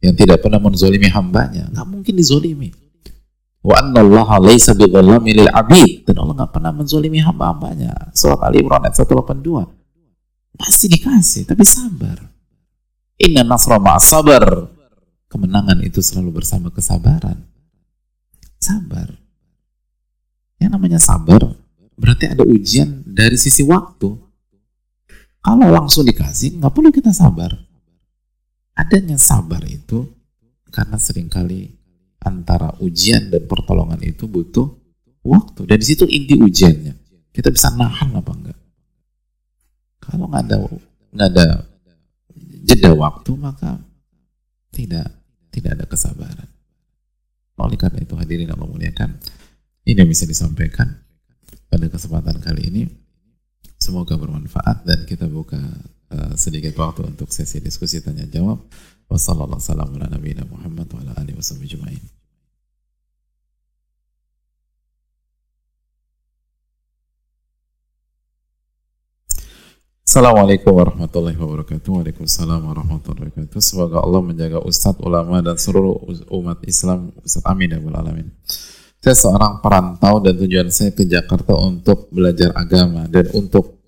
yang 0.01 0.13
tidak 0.17 0.41
pernah 0.41 0.61
menzolimi 0.61 1.09
hambanya. 1.09 1.69
Nggak 1.73 1.87
mungkin 1.89 2.13
dizolimi. 2.17 2.82
Wa 3.63 3.79
anna 3.79 4.03
Allah 4.03 4.29
laysa 4.43 4.75
bidzallami 4.75 5.31
lil 5.39 5.47
abid. 5.47 6.03
Dan 6.03 6.19
Allah 6.19 6.43
nggak 6.43 6.51
pernah 6.51 6.71
menzolimi 6.75 7.23
hamba-hambanya. 7.23 8.11
Surat 8.11 8.43
Ali 8.43 8.59
Imran 8.59 8.83
ayat 8.83 8.99
182. 8.99 10.59
Pasti 10.59 10.85
dikasih, 10.91 11.47
tapi 11.47 11.63
sabar. 11.63 12.19
Inna 13.23 13.47
nasra 13.47 13.79
ma'as 13.79 14.03
sabar. 14.03 14.67
Kemenangan 15.31 15.79
itu 15.81 16.03
selalu 16.03 16.43
bersama 16.43 16.69
kesabaran. 16.69 17.39
Sabar. 18.59 19.15
Yang 20.59 20.71
namanya 20.75 20.99
sabar 21.01 21.41
berarti 21.97 22.29
ada 22.29 22.43
ujian 22.43 23.01
dari 23.07 23.39
sisi 23.39 23.63
waktu. 23.63 24.11
Kalau 25.43 25.67
langsung 25.67 26.07
dikasih, 26.07 26.59
nggak 26.59 26.71
perlu 26.71 26.89
kita 26.91 27.11
sabar. 27.11 27.51
Adanya 28.73 29.19
sabar 29.19 29.59
itu 29.67 30.07
karena 30.71 30.97
sering 30.97 31.27
kali 31.29 31.82
antara 32.23 32.73
ujian 32.79 33.29
dan 33.29 33.43
pertolongan 33.45 33.99
itu 34.03 34.25
butuh 34.25 34.67
waktu. 35.23 35.67
Dan 35.67 35.77
di 35.79 35.85
situ 35.87 36.03
inti 36.07 36.39
ujiannya. 36.39 36.93
Kita 37.33 37.49
bisa 37.49 37.73
nahan 37.73 38.13
apa 38.13 38.31
enggak? 38.31 38.59
Kalau 40.03 40.27
nggak 40.29 40.43
ada 40.47 40.57
nggak 41.13 41.29
ada 41.33 41.47
jeda 42.63 42.91
waktu 42.95 43.31
maka 43.37 43.79
tidak 44.73 45.07
tidak 45.53 45.71
ada 45.79 45.85
kesabaran. 45.85 46.49
Oleh 47.53 47.77
karena 47.77 48.01
itu 48.01 48.17
hadirin 48.17 48.49
Allah 48.49 48.65
muliakan, 48.65 49.21
ini 49.85 49.95
yang 49.95 50.09
bisa 50.09 50.25
disampaikan 50.25 50.89
pada 51.69 51.85
kesempatan 51.87 52.41
kali 52.41 52.61
ini. 52.67 52.83
Semoga 53.77 54.15
bermanfaat 54.15 54.87
dan 54.87 55.05
kita 55.05 55.27
buka 55.29 55.59
uh, 56.09 56.33
sedikit 56.39 56.73
waktu 56.79 57.03
untuk 57.03 57.29
sesi 57.29 57.59
diskusi 57.59 57.99
tanya 57.99 58.25
jawab. 58.25 58.63
Wassalamualaikum. 59.09 60.53
Assalamualaikum 70.03 70.75
warahmatullahi 70.77 71.33
wabarakatuh. 71.33 71.89
Waalaikumsalam 71.89 72.69
warahmatullahi 72.69 73.33
wabarakatuh. 73.33 73.59
Semoga 73.65 73.97
Allah 73.97 74.21
menjaga 74.21 74.61
ustadz, 74.61 75.01
ulama, 75.01 75.41
dan 75.41 75.57
seluruh 75.57 76.05
umat 76.37 76.61
Islam. 76.69 77.09
Ustadz 77.25 77.49
amin 77.49 77.73
ya 77.73 77.81
alamin. 77.81 78.29
Saya 79.03 79.19
seorang 79.19 79.59
perantau 79.59 80.23
dan 80.23 80.31
tujuan 80.37 80.71
saya 80.71 80.95
ke 80.95 81.03
Jakarta 81.03 81.59
untuk 81.59 82.07
belajar 82.13 82.55
agama 82.55 83.03
dan 83.09 83.27
untuk 83.35 83.82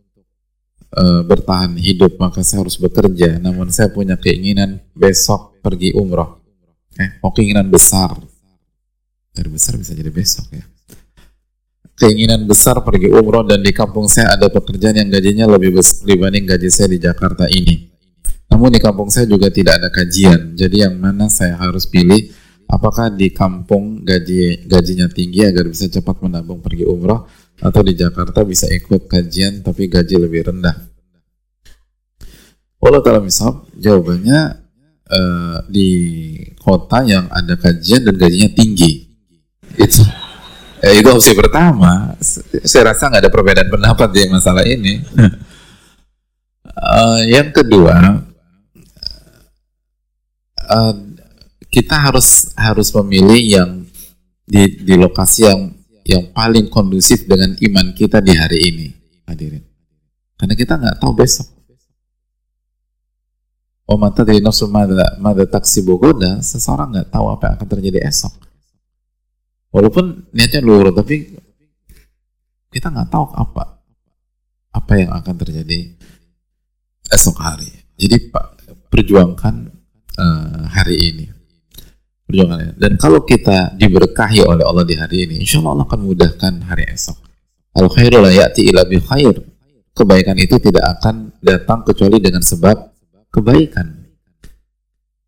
uh, 0.96 1.22
bertahan 1.28 1.76
hidup. 1.76 2.16
Maka 2.18 2.42
saya 2.42 2.64
harus 2.64 2.80
bekerja. 2.80 3.38
Namun 3.38 3.70
saya 3.70 3.92
punya 3.92 4.16
keinginan 4.16 4.80
besok 4.96 5.60
pergi 5.60 5.92
umroh. 5.94 6.40
Eh, 6.96 7.20
oh 7.22 7.36
keinginan 7.36 7.68
besar. 7.68 8.16
Dari 9.36 9.50
besar 9.52 9.76
bisa 9.76 9.92
jadi 9.92 10.10
besok 10.10 10.48
ya 10.56 10.64
keinginan 11.96 12.44
besar 12.44 12.84
pergi 12.84 13.08
umroh 13.08 13.48
dan 13.48 13.64
di 13.64 13.72
kampung 13.72 14.12
saya 14.12 14.36
ada 14.36 14.52
pekerjaan 14.52 15.00
yang 15.00 15.10
gajinya 15.10 15.48
lebih 15.48 15.80
besar 15.80 16.04
dibanding 16.04 16.44
gaji 16.44 16.68
saya 16.68 16.92
di 16.92 17.00
Jakarta 17.00 17.48
ini. 17.48 17.88
Namun 18.52 18.72
di 18.76 18.80
kampung 18.84 19.10
saya 19.10 19.26
juga 19.26 19.50
tidak 19.50 19.82
ada 19.82 19.90
kajian. 19.90 20.54
Jadi 20.54 20.86
yang 20.86 20.96
mana 21.00 21.32
saya 21.32 21.56
harus 21.56 21.88
pilih 21.88 22.30
apakah 22.68 23.10
di 23.10 23.32
kampung 23.32 24.04
gaji 24.04 24.68
gajinya 24.68 25.08
tinggi 25.10 25.48
agar 25.48 25.66
bisa 25.72 25.88
cepat 25.88 26.20
menabung 26.22 26.60
pergi 26.60 26.84
umroh 26.84 27.26
atau 27.60 27.82
di 27.84 27.94
Jakarta 27.96 28.44
bisa 28.44 28.68
ikut 28.72 29.08
kajian 29.08 29.64
tapi 29.64 29.88
gaji 29.88 30.16
lebih 30.20 30.52
rendah. 30.52 30.76
Walau 32.80 33.02
kalau 33.02 33.24
misal 33.24 33.66
jawabannya 33.76 34.62
uh, 35.10 35.58
di 35.72 35.90
kota 36.62 37.02
yang 37.08 37.26
ada 37.32 37.56
kajian 37.58 38.06
dan 38.06 38.16
gajinya 38.20 38.50
tinggi. 38.54 39.10
Itu 39.76 40.04
Ya, 40.86 41.02
itu 41.02 41.10
opsi 41.10 41.34
pertama. 41.34 42.14
Saya 42.62 42.94
rasa 42.94 43.10
nggak 43.10 43.26
ada 43.26 43.34
perbedaan 43.34 43.74
pendapat 43.74 44.06
di 44.14 44.22
masalah 44.30 44.62
ini. 44.70 45.02
uh, 46.78 47.22
yang 47.26 47.50
kedua, 47.50 48.22
uh, 50.62 50.94
kita 51.74 51.96
harus 51.98 52.54
harus 52.54 52.94
memilih 53.02 53.42
yang 53.42 53.70
di, 54.46 54.78
di 54.86 54.94
lokasi 54.94 55.50
yang 55.50 55.74
yang 56.06 56.30
paling 56.30 56.70
kondusif 56.70 57.26
dengan 57.26 57.58
iman 57.58 57.88
kita 57.98 58.22
di 58.22 58.34
hari 58.38 58.60
ini, 58.62 58.88
hadirin. 59.26 59.66
Karena 60.38 60.54
kita 60.54 60.78
nggak 60.78 61.02
tahu 61.02 61.12
besok. 61.18 61.50
Oh 63.86 63.98
mata 63.98 64.22
dari 64.22 64.42
nafsu 64.42 64.70
mada, 64.70 65.18
mada 65.18 65.46
taksi 65.46 65.82
bogoda, 65.82 66.42
seseorang 66.46 66.94
nggak 66.94 67.10
tahu 67.10 67.26
apa 67.30 67.44
yang 67.50 67.54
akan 67.58 67.70
terjadi 67.70 68.00
esok. 68.06 68.34
Walaupun 69.74 70.30
niatnya 70.34 70.62
luhur, 70.62 70.94
tapi 70.94 71.38
kita 72.70 72.90
nggak 72.94 73.10
tahu 73.10 73.26
apa 73.34 73.82
apa 74.76 74.94
yang 74.98 75.12
akan 75.14 75.36
terjadi 75.42 75.96
esok 77.14 77.38
hari. 77.42 77.70
Jadi 77.96 78.30
Pak 78.30 78.46
perjuangkan 78.90 79.56
uh, 80.18 80.64
hari 80.70 80.98
ini. 81.14 81.26
Dan 82.76 83.00
kalau 83.00 83.24
kita 83.24 83.72
diberkahi 83.80 84.44
oleh 84.44 84.68
Allah 84.68 84.84
di 84.84 84.96
hari 85.00 85.24
ini, 85.30 85.40
insya 85.40 85.64
Allah 85.64 85.80
Allah 85.80 85.86
akan 85.88 86.02
mudahkan 86.04 86.54
hari 86.68 86.84
esok. 86.92 87.18
Al 87.76 87.88
khairu 87.88 88.20
la 88.20 88.32
ya'ti 88.32 88.72
khair. 89.00 89.36
Kebaikan 89.96 90.36
itu 90.36 90.60
tidak 90.60 91.00
akan 91.00 91.32
datang 91.40 91.88
kecuali 91.88 92.20
dengan 92.20 92.44
sebab 92.44 92.76
kebaikan. 93.32 94.04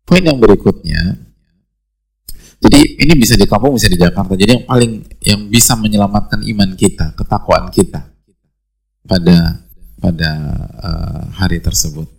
Poin 0.04 0.20
yang 0.20 0.36
berikutnya, 0.36 1.16
jadi 2.58 2.80
ini 3.06 3.14
bisa 3.14 3.38
di 3.38 3.46
kampung, 3.46 3.78
bisa 3.78 3.86
di 3.86 3.94
Jakarta. 3.94 4.34
Jadi 4.34 4.50
yang 4.60 4.66
paling 4.66 4.92
yang 5.22 5.40
bisa 5.46 5.78
menyelamatkan 5.78 6.42
iman 6.42 6.74
kita, 6.74 7.14
ketakwaan 7.14 7.70
kita 7.70 8.10
pada 9.06 9.62
pada 10.02 10.30
uh, 10.82 11.22
hari 11.38 11.62
tersebut. 11.62 12.10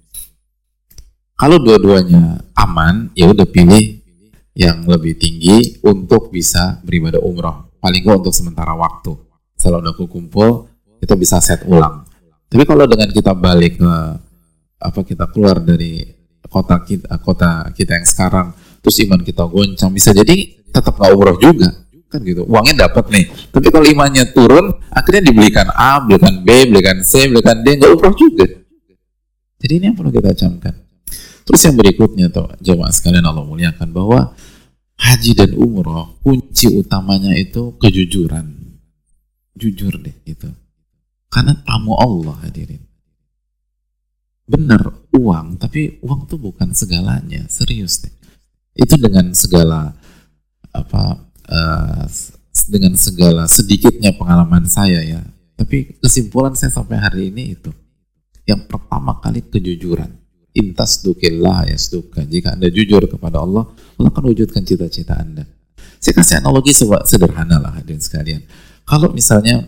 Kalau 1.36 1.60
dua-duanya 1.60 2.44
aman, 2.56 3.12
ya 3.16 3.32
udah 3.32 3.48
pilih 3.48 3.99
yang 4.58 4.86
lebih 4.86 5.16
tinggi 5.16 5.80
untuk 5.86 6.34
bisa 6.34 6.82
beribadah 6.82 7.22
umroh. 7.22 7.70
Paling 7.80 8.02
gak 8.04 8.18
untuk 8.28 8.36
sementara 8.36 8.76
waktu. 8.76 9.16
Setelah 9.56 9.84
udah 9.84 9.96
kumpul, 9.96 10.68
kita 11.00 11.16
bisa 11.16 11.40
set 11.40 11.64
ulang. 11.68 12.04
Tapi 12.50 12.64
kalau 12.66 12.90
dengan 12.90 13.08
kita 13.14 13.32
balik 13.38 13.78
ke 13.80 13.94
apa 14.80 15.00
kita 15.04 15.28
keluar 15.30 15.60
dari 15.60 16.20
kota 16.48 16.82
kita 16.82 17.20
kota 17.20 17.68
kita 17.76 18.00
yang 18.00 18.08
sekarang 18.08 18.48
terus 18.80 18.96
iman 19.04 19.22
kita 19.22 19.44
goncang 19.44 19.92
bisa 19.92 20.16
jadi 20.16 20.56
tetap 20.72 20.96
nggak 20.96 21.12
umroh 21.14 21.38
juga 21.38 21.84
kan 22.10 22.24
gitu 22.26 22.48
uangnya 22.48 22.90
dapat 22.90 23.12
nih 23.14 23.26
tapi 23.54 23.68
kalau 23.70 23.86
imannya 23.86 24.34
turun 24.34 24.72
akhirnya 24.90 25.30
dibelikan 25.30 25.68
A 25.76 26.02
belikan 26.02 26.42
B 26.42 26.66
belikan 26.72 27.06
C 27.06 27.30
belikan 27.30 27.62
D 27.62 27.78
nggak 27.78 27.92
umroh 27.92 28.16
juga 28.18 28.48
jadi 29.62 29.74
ini 29.78 29.86
yang 29.94 29.96
perlu 30.00 30.10
kita 30.10 30.32
camkan 30.34 30.74
terus 31.48 31.62
yang 31.66 31.76
berikutnya 31.76 32.30
jemaah 32.62 32.94
sekalian 32.94 33.26
Allah 33.26 33.46
muliakan 33.46 33.90
bahwa 33.90 34.38
haji 35.00 35.32
dan 35.32 35.52
umroh 35.56 36.20
kunci 36.20 36.68
utamanya 36.76 37.34
itu 37.34 37.74
kejujuran. 37.80 38.60
Jujur 39.56 39.96
deh 40.00 40.16
gitu. 40.28 40.52
Karena 41.32 41.56
tamu 41.64 41.96
Allah 41.96 42.36
hadirin. 42.44 42.84
Benar 44.50 45.10
uang 45.14 45.62
tapi 45.62 46.02
uang 46.02 46.28
tuh 46.28 46.40
bukan 46.40 46.76
segalanya 46.76 47.48
serius 47.48 48.04
deh. 48.04 48.14
Itu 48.76 48.96
dengan 49.00 49.32
segala 49.36 49.96
apa 50.70 51.28
uh, 51.50 52.06
dengan 52.70 52.94
segala 52.96 53.50
sedikitnya 53.50 54.16
pengalaman 54.16 54.68
saya 54.68 55.02
ya. 55.04 55.22
Tapi 55.60 56.00
kesimpulan 56.00 56.56
saya 56.56 56.72
sampai 56.72 56.98
hari 57.00 57.32
ini 57.32 57.56
itu. 57.56 57.72
Yang 58.48 58.66
pertama 58.72 59.20
kali 59.22 59.44
kejujuran 59.46 60.10
intas 60.54 61.02
dukillah 61.06 61.70
ya 61.70 61.78
seduka 61.78 62.26
jika 62.26 62.58
anda 62.58 62.68
jujur 62.68 63.06
kepada 63.06 63.42
Allah 63.42 63.70
Allah 64.00 64.10
akan 64.10 64.24
wujudkan 64.32 64.64
cita-cita 64.66 65.20
anda. 65.20 65.46
Saya 66.00 66.16
kasih 66.16 66.36
analogi 66.40 66.72
sederhana 66.76 67.60
lah 67.60 67.76
hadirin 67.76 68.00
sekalian. 68.00 68.42
Kalau 68.88 69.12
misalnya 69.12 69.68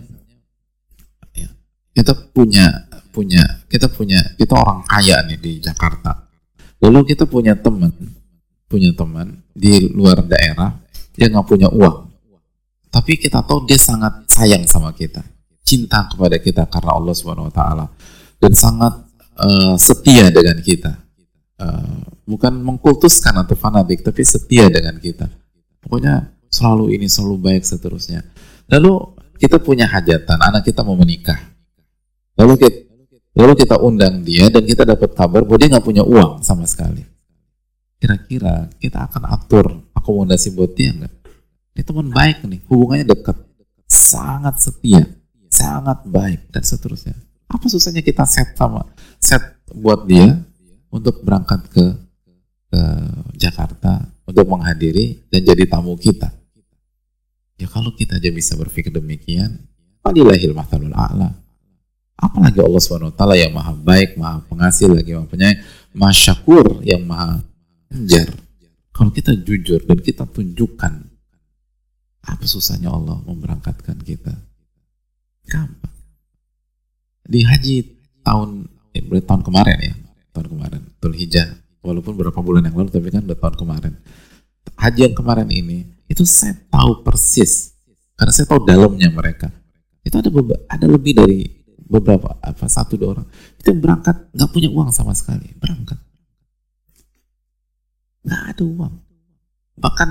ya, 1.36 1.52
kita 1.92 2.16
punya 2.32 2.88
punya 3.12 3.44
kita 3.68 3.92
punya 3.92 4.24
kita 4.40 4.56
orang 4.56 4.88
kaya 4.88 5.20
nih 5.28 5.38
di 5.38 5.60
Jakarta. 5.60 6.32
Lalu 6.80 7.14
kita 7.14 7.28
punya 7.28 7.54
teman 7.60 7.92
punya 8.72 8.96
teman 8.96 9.44
di 9.52 9.92
luar 9.92 10.24
daerah 10.24 10.80
dia 11.12 11.28
nggak 11.28 11.48
punya 11.48 11.68
uang. 11.68 12.08
Tapi 12.92 13.20
kita 13.20 13.44
tahu 13.44 13.68
dia 13.68 13.80
sangat 13.80 14.28
sayang 14.28 14.68
sama 14.68 14.92
kita, 14.96 15.24
cinta 15.64 16.08
kepada 16.12 16.40
kita 16.40 16.64
karena 16.68 16.92
Allah 16.96 17.16
Subhanahu 17.16 17.52
Wa 17.52 17.56
Taala. 17.56 17.86
Dan 18.40 18.52
sangat 18.56 19.11
uh, 19.42 19.76
setia 19.76 20.30
dengan 20.30 20.62
kita. 20.62 20.94
Uh, 21.62 22.02
bukan 22.26 22.54
mengkultuskan 22.62 23.34
atau 23.42 23.58
fanatik, 23.58 24.06
tapi 24.06 24.22
setia 24.22 24.70
dengan 24.70 24.98
kita. 25.02 25.30
Pokoknya 25.82 26.34
selalu 26.50 26.94
ini 26.94 27.10
selalu 27.10 27.42
baik 27.42 27.64
seterusnya. 27.66 28.22
Lalu 28.70 29.18
kita 29.42 29.58
punya 29.58 29.90
hajatan, 29.90 30.38
anak 30.38 30.70
kita 30.70 30.86
mau 30.86 30.94
menikah. 30.94 31.38
Lalu 32.38 32.62
kita, 32.62 32.80
lalu 33.36 33.54
kita 33.58 33.76
undang 33.82 34.22
dia 34.22 34.48
dan 34.54 34.64
kita 34.64 34.86
dapat 34.86 35.18
kabar 35.18 35.42
bahwa 35.42 35.58
dia 35.58 35.70
nggak 35.74 35.86
punya 35.86 36.04
uang 36.06 36.46
sama 36.46 36.66
sekali. 36.70 37.02
Kira-kira 38.02 38.70
kita 38.82 39.06
akan 39.10 39.24
atur 39.30 39.66
akomodasi 39.94 40.54
buat 40.58 40.74
dia 40.74 40.94
nggak? 40.94 41.14
Ini 41.78 41.82
teman 41.86 42.10
baik 42.10 42.44
nih, 42.46 42.62
hubungannya 42.68 43.06
dekat, 43.08 43.38
sangat 43.86 44.60
setia, 44.60 45.06
sangat 45.48 46.04
baik 46.10 46.50
dan 46.50 46.66
seterusnya. 46.66 47.16
Apa 47.52 47.68
susahnya 47.68 48.02
kita 48.02 48.24
set 48.24 48.56
sama 48.56 48.88
set 49.22 49.62
buat 49.70 50.10
dia 50.10 50.42
untuk 50.90 51.22
berangkat 51.22 51.70
ke, 51.72 51.86
ke 52.74 52.82
Jakarta 53.38 54.10
untuk 54.28 54.50
menghadiri 54.50 55.30
dan 55.32 55.46
jadi 55.46 55.64
tamu 55.70 55.96
kita. 55.96 56.34
Ya 57.62 57.70
kalau 57.70 57.94
kita 57.94 58.18
aja 58.18 58.34
bisa 58.34 58.58
berpikir 58.58 58.90
demikian, 58.90 59.70
walillahil 60.02 60.58
mahtalul 60.58 60.98
a'la. 60.98 61.30
Apalagi 62.18 62.62
Allah 62.62 62.82
SWT 62.82 63.22
yang 63.38 63.54
maha 63.54 63.74
baik, 63.74 64.18
maha 64.18 64.42
pengasih, 64.46 64.94
lagi 64.94 65.14
maha 65.14 65.30
penyayang, 65.30 65.62
maha 65.94 66.14
syakur, 66.14 66.82
yang 66.86 67.02
maha 67.06 67.42
Anjar. 67.92 68.32
Kalau 68.96 69.12
kita 69.12 69.36
jujur 69.36 69.84
dan 69.84 70.00
kita 70.00 70.24
tunjukkan 70.24 70.94
apa 72.24 72.46
susahnya 72.48 72.88
Allah 72.88 73.20
memberangkatkan 73.28 74.00
kita. 74.00 74.32
Gampang. 75.44 75.96
Di 77.28 77.44
haji 77.44 77.78
tahun 78.24 78.71
eh, 78.94 79.24
tahun 79.24 79.42
kemarin 79.44 79.78
ya, 79.80 79.94
tahun 80.36 80.48
kemarin, 80.52 80.82
Tul 81.00 81.16
Hijjah. 81.16 81.48
Walaupun 81.82 82.14
beberapa 82.14 82.46
bulan 82.46 82.70
yang 82.70 82.78
lalu, 82.78 82.94
tapi 82.94 83.10
kan 83.10 83.26
udah 83.26 83.40
tahun 83.42 83.56
kemarin. 83.58 83.94
Haji 84.78 85.00
yang 85.10 85.16
kemarin 85.18 85.50
ini, 85.50 85.90
itu 86.06 86.22
saya 86.30 86.54
tahu 86.70 87.02
persis. 87.02 87.74
Karena 88.14 88.30
saya 88.30 88.46
tahu 88.46 88.62
dalamnya 88.62 89.10
mereka. 89.10 89.50
Itu 90.06 90.22
ada 90.22 90.30
ada 90.70 90.86
lebih 90.86 91.18
dari 91.18 91.42
beberapa 91.92 92.38
apa 92.40 92.72
satu 92.72 92.96
dua 92.96 93.20
orang 93.20 93.28
itu 93.60 93.76
berangkat 93.76 94.32
nggak 94.32 94.50
punya 94.56 94.72
uang 94.72 94.96
sama 94.96 95.12
sekali 95.12 95.52
berangkat 95.60 96.00
nggak 98.26 98.44
ada 98.54 98.64
uang. 98.64 98.94
Bahkan 99.82 100.10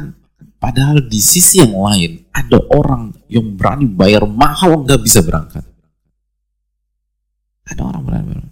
padahal 0.59 1.07
di 1.07 1.21
sisi 1.23 1.63
yang 1.63 1.75
lain 1.79 2.27
ada 2.35 2.59
orang 2.75 3.15
yang 3.31 3.55
berani 3.55 3.87
bayar 3.87 4.27
mahal 4.27 4.83
nggak 4.83 5.01
bisa 5.03 5.23
berangkat. 5.23 5.65
Ada 7.71 7.81
orang 7.87 8.03
berani 8.03 8.27
bayar. 8.35 8.50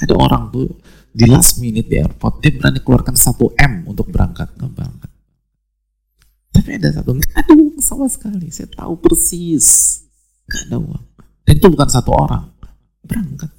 Ada 0.00 0.14
orang 0.16 0.48
tuh 0.48 0.80
di 1.10 1.28
last 1.28 1.60
minute 1.60 1.90
di 1.90 2.00
airport 2.00 2.40
dia 2.40 2.56
berani 2.56 2.80
keluarkan 2.80 3.18
satu 3.18 3.52
m 3.52 3.84
untuk 3.84 4.08
berangkat 4.08 4.48
nggak 4.56 4.72
berangkat. 4.72 5.10
Tapi 6.50 6.68
ada 6.80 6.88
satu 6.88 7.10
nggak 7.14 7.32
ada 7.36 7.52
uang 7.52 7.78
sama 7.84 8.06
sekali. 8.08 8.48
Saya 8.48 8.72
tahu 8.72 8.96
persis 8.96 10.00
nggak 10.48 10.62
ada 10.70 10.76
uang. 10.80 11.04
Dan 11.44 11.52
itu 11.60 11.66
bukan 11.68 11.88
satu 11.90 12.10
orang 12.16 12.44
berangkat. 13.04 13.50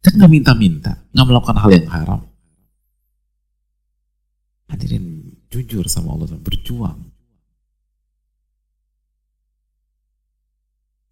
Kan 0.00 0.12
nggak 0.16 0.32
minta-minta, 0.32 0.96
nggak 1.12 1.26
melakukan 1.28 1.58
hal 1.60 1.70
yang 1.76 1.88
haram. 1.92 2.22
Hadirin 4.72 5.36
jujur 5.52 5.84
sama 5.90 6.16
Allah, 6.16 6.40
berjuang. 6.40 7.10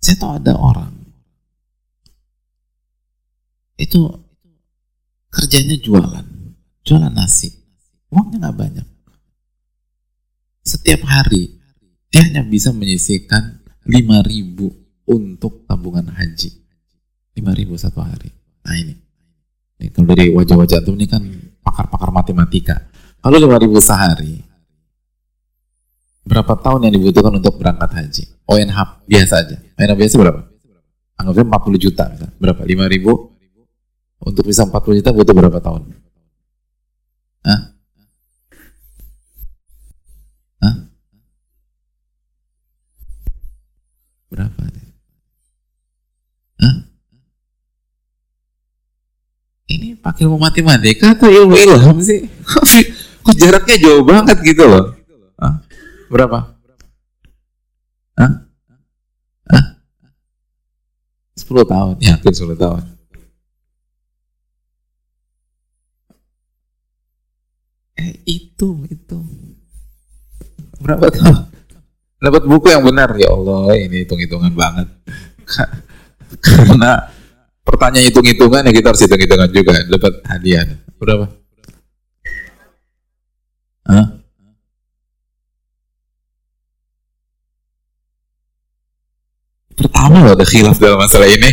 Saya 0.00 0.16
tahu 0.16 0.32
ada 0.40 0.56
orang 0.56 0.97
itu 3.78 4.10
kerjanya 5.30 5.78
jualan, 5.78 6.26
jualan 6.82 7.14
nasi, 7.14 7.54
uangnya 8.10 8.50
nggak 8.50 8.58
banyak. 8.58 8.86
Setiap 10.66 11.06
hari 11.06 11.56
dia 12.10 12.26
hanya 12.26 12.42
bisa 12.44 12.74
menyisihkan 12.74 13.62
5000 13.86 15.08
untuk 15.08 15.64
tabungan 15.64 16.10
haji. 16.12 16.50
5000 17.38 17.78
satu 17.78 18.02
hari. 18.02 18.34
Nah 18.66 18.76
ini. 18.76 18.94
ini 19.78 19.88
kalau 19.94 20.10
dari 20.10 20.28
wajah-wajah 20.34 20.82
tuh 20.82 20.92
ini 20.98 21.06
kan 21.06 21.22
pakar-pakar 21.62 22.10
matematika. 22.10 22.76
Kalau 23.18 23.38
lima 23.38 23.58
ribu 23.58 23.78
sehari, 23.82 24.42
berapa 26.26 26.54
tahun 26.58 26.90
yang 26.90 26.94
dibutuhkan 26.98 27.34
untuk 27.34 27.56
berangkat 27.56 27.90
haji? 27.94 28.24
ONH 28.46 29.06
biasa 29.06 29.34
aja. 29.42 29.56
ONH 29.78 29.94
biasa 29.94 30.14
berapa? 30.18 30.40
Anggapnya 31.18 31.44
40 31.50 31.78
juta. 31.82 32.04
Berapa? 32.38 32.62
5 32.62 32.94
ribu? 32.94 33.37
Untuk 34.18 34.44
bisa 34.46 34.66
40 34.66 34.98
juta 34.98 35.14
butuh 35.14 35.34
berapa 35.34 35.58
tahun? 35.62 35.94
Hah? 37.46 37.60
Hah? 40.58 40.74
Berapa? 44.28 44.60
Hah? 46.58 46.76
ini 49.68 49.94
pakai 49.94 50.26
ilmu 50.26 50.40
matematika 50.40 51.14
atau 51.14 51.30
ilmu 51.30 51.54
ilham 51.54 52.02
sih? 52.02 52.26
Kok 53.24 53.36
jaraknya 53.38 53.76
jauh 53.78 54.02
banget 54.02 54.42
gitu 54.42 54.66
loh? 54.66 54.98
Hah? 55.38 55.62
Berapa? 56.10 56.58
Hah? 58.18 58.32
Hah? 59.46 59.64
10 61.38 61.46
tahun, 61.70 61.94
yakin 62.02 62.32
10 62.34 62.58
tahun. 62.58 62.97
Eh, 67.98 68.14
itu, 68.24 68.86
itu. 68.88 69.18
Berapa 70.78 71.10
tahun? 71.10 71.50
Dapat 72.18 72.42
buku 72.46 72.66
yang 72.70 72.82
benar, 72.86 73.10
ya 73.18 73.30
Allah, 73.30 73.74
ini 73.74 74.06
hitung-hitungan 74.06 74.54
banget. 74.54 74.88
Karena 76.44 77.18
pertanyaan 77.68 78.08
hitung-hitungan 78.08 78.64
ya 78.64 78.72
kita 78.72 78.86
harus 78.88 79.02
hitung-hitungan 79.04 79.48
juga 79.52 79.76
dapat 79.84 80.12
hadiah 80.24 80.64
berapa 80.96 81.28
Hah? 83.84 84.06
pertama 89.76 90.16
loh 90.24 90.32
ada 90.32 90.46
khilaf 90.48 90.80
dalam 90.80 90.96
masalah 90.96 91.28
ini 91.28 91.50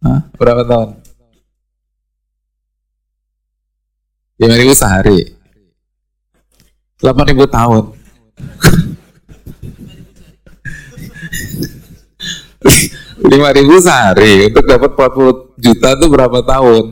Hah? 0.00 0.20
berapa 0.40 0.64
tahun 0.64 1.03
lima 4.44 4.54
ribu 4.60 4.76
sehari 4.76 5.32
delapan 7.00 7.24
ribu 7.32 7.44
tahun 7.48 7.84
lima 13.24 13.48
ribu 13.56 13.80
sehari 13.80 14.52
untuk 14.52 14.64
dapat 14.68 14.90
40 14.94 15.56
juta 15.56 15.88
itu 15.96 16.06
berapa 16.12 16.38
tahun? 16.44 16.84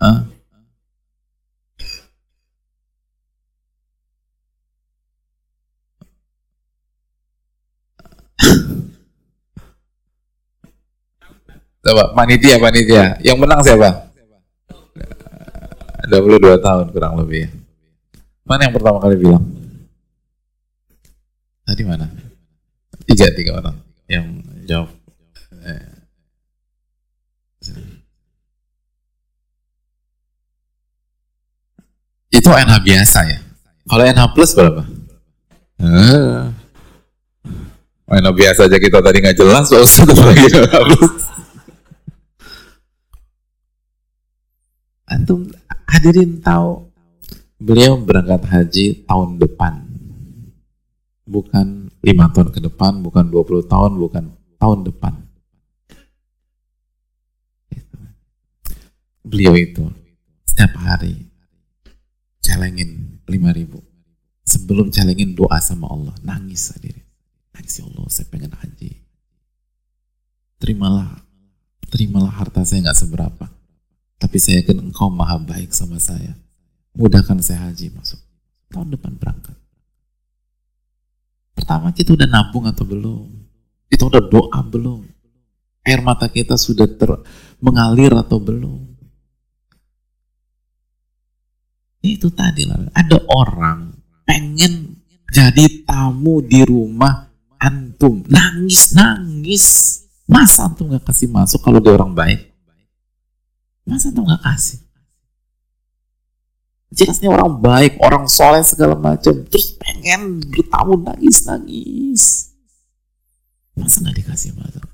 Hah? 0.00 0.18
Coba 11.80 12.12
panitia 12.12 12.60
panitia. 12.60 13.16
Yang 13.24 13.38
menang 13.40 13.60
siapa? 13.64 14.09
22 16.10 16.58
tahun 16.58 16.86
kurang 16.90 17.14
lebih. 17.22 17.46
Mana 18.42 18.66
yang 18.66 18.74
pertama 18.74 18.98
kali 18.98 19.14
bilang? 19.14 19.46
Tadi 21.62 21.82
mana? 21.86 22.10
Tiga 23.06 23.30
tiga 23.30 23.62
orang. 23.62 23.78
Yang 24.10 24.26
jawab. 24.66 24.90
Eh, 25.62 25.86
itu 32.34 32.48
NH 32.50 32.74
biasa 32.82 33.18
ya? 33.30 33.38
Kalau 33.86 34.02
NH 34.02 34.22
plus 34.34 34.50
berapa? 34.58 34.82
Eh, 35.78 36.42
NH 38.10 38.30
biasa 38.34 38.60
aja 38.66 38.78
kita 38.82 38.98
tadi 38.98 39.22
nggak 39.22 39.38
jelas 39.38 39.70
plus 39.70 39.94
antum 45.10 45.50
hadirin 45.90 46.38
tahu. 46.40 46.86
Beliau 47.60 48.00
berangkat 48.00 48.46
haji 48.48 49.04
tahun 49.04 49.36
depan. 49.36 49.84
Bukan 51.28 51.92
lima 52.00 52.32
tahun 52.32 52.48
ke 52.54 52.64
depan, 52.64 53.04
bukan 53.04 53.28
20 53.28 53.68
tahun, 53.68 53.92
bukan 54.00 54.24
tahun 54.56 54.80
depan. 54.88 55.30
beliau 59.30 59.54
itu 59.54 59.86
setiap 60.42 60.74
hari 60.82 61.30
celengin 62.42 63.22
5 63.30 63.54
ribu. 63.54 63.78
Sebelum 64.42 64.90
celengin 64.90 65.38
doa 65.38 65.62
sama 65.62 65.86
Allah 65.86 66.10
nangis 66.26 66.74
sendiri. 66.74 67.06
Nangis 67.54 67.78
ya 67.78 67.86
Allah 67.86 68.10
saya 68.10 68.26
pengen 68.26 68.50
haji. 68.50 68.98
Terimalah 70.58 71.22
terimalah 71.86 72.34
harta 72.34 72.66
saya 72.66 72.90
nggak 72.90 72.98
seberapa 72.98 73.46
tapi 74.20 74.36
saya 74.36 74.60
yakin 74.60 74.92
engkau 74.92 75.08
maha 75.08 75.40
baik 75.40 75.72
sama 75.72 75.96
saya. 75.96 76.36
Mudahkan 76.92 77.40
saya 77.40 77.72
haji 77.72 77.88
masuk 77.96 78.20
tahun 78.68 78.92
depan 78.92 79.16
berangkat. 79.16 79.56
Pertama 81.56 81.88
kita 81.96 82.12
udah 82.12 82.28
nabung 82.28 82.68
atau 82.68 82.84
belum? 82.84 83.26
Kita 83.88 84.12
udah 84.12 84.22
doa 84.28 84.60
belum? 84.60 85.08
Air 85.88 86.04
mata 86.04 86.28
kita 86.28 86.60
sudah 86.60 86.84
ter 86.84 87.08
mengalir 87.64 88.12
atau 88.12 88.36
belum? 88.36 88.92
Itu 92.04 92.28
tadi 92.28 92.68
lah. 92.68 92.92
Ada 92.92 93.24
orang 93.24 93.96
pengen 94.28 95.00
jadi 95.32 95.88
tamu 95.88 96.44
di 96.44 96.60
rumah 96.68 97.24
antum. 97.56 98.20
Nangis 98.28 98.92
nangis. 98.92 99.66
Masa 100.28 100.68
antum 100.68 100.92
nggak 100.92 101.08
kasih 101.08 101.32
masuk 101.32 101.64
kalau 101.64 101.80
dia 101.80 101.96
orang 101.96 102.12
baik 102.12 102.49
masa 103.90 104.14
antum 104.14 104.22
nggak 104.22 104.42
kasih 104.46 104.80
jelasnya 106.94 107.28
orang 107.34 107.58
baik 107.58 107.98
orang 107.98 108.30
soleh 108.30 108.62
segala 108.62 108.94
macam 108.94 109.34
terus 109.50 109.74
pengen 109.74 110.38
bertamu 110.46 110.94
nangis 111.02 111.42
nangis 111.44 112.22
masa 113.74 114.06
nggak 114.06 114.22
dikasih 114.22 114.54
masuk 114.54 114.86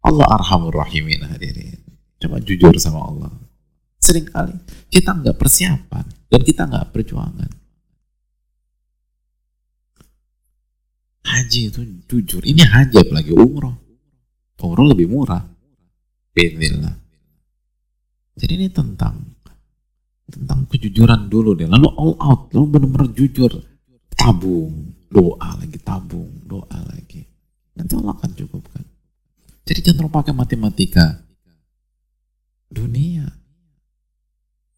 Allah 0.00 0.26
arhamur 0.40 0.72
rahimin 0.72 1.20
hadirin 1.28 1.84
coba 2.16 2.40
jujur 2.40 2.72
sama 2.80 3.04
Allah 3.04 3.32
Seringkali 4.06 4.54
kita 4.92 5.18
nggak 5.18 5.34
persiapan 5.34 6.04
dan 6.30 6.40
kita 6.46 6.62
nggak 6.68 6.94
perjuangan. 6.94 7.50
Haji 11.26 11.60
itu 11.74 11.82
jujur, 12.06 12.42
ini 12.46 12.62
haji 12.62 13.02
apalagi 13.02 13.34
umroh. 13.34 13.74
Umroh 14.62 14.86
lebih 14.86 15.10
murah. 15.10 15.42
Bismillah. 16.30 16.94
Jadi 18.36 18.52
ini 18.52 18.68
tentang 18.68 19.16
tentang 20.28 20.68
kejujuran 20.68 21.32
dulu 21.32 21.56
deh. 21.56 21.64
Lalu 21.70 21.88
all 21.96 22.14
out, 22.20 22.52
lalu 22.52 22.66
benar-benar 22.76 23.08
jujur. 23.16 23.52
Tabung, 24.16 24.96
doa 25.08 25.50
lagi, 25.56 25.78
tabung, 25.80 26.44
doa 26.44 26.78
lagi. 26.92 27.24
Nanti 27.76 27.92
Allah 27.96 28.16
akan 28.16 28.30
cukupkan. 28.32 28.84
Jadi 29.66 29.80
jangan 29.82 29.96
terlalu 30.04 30.14
pakai 30.14 30.32
matematika. 30.34 31.06
Dunia, 32.66 33.24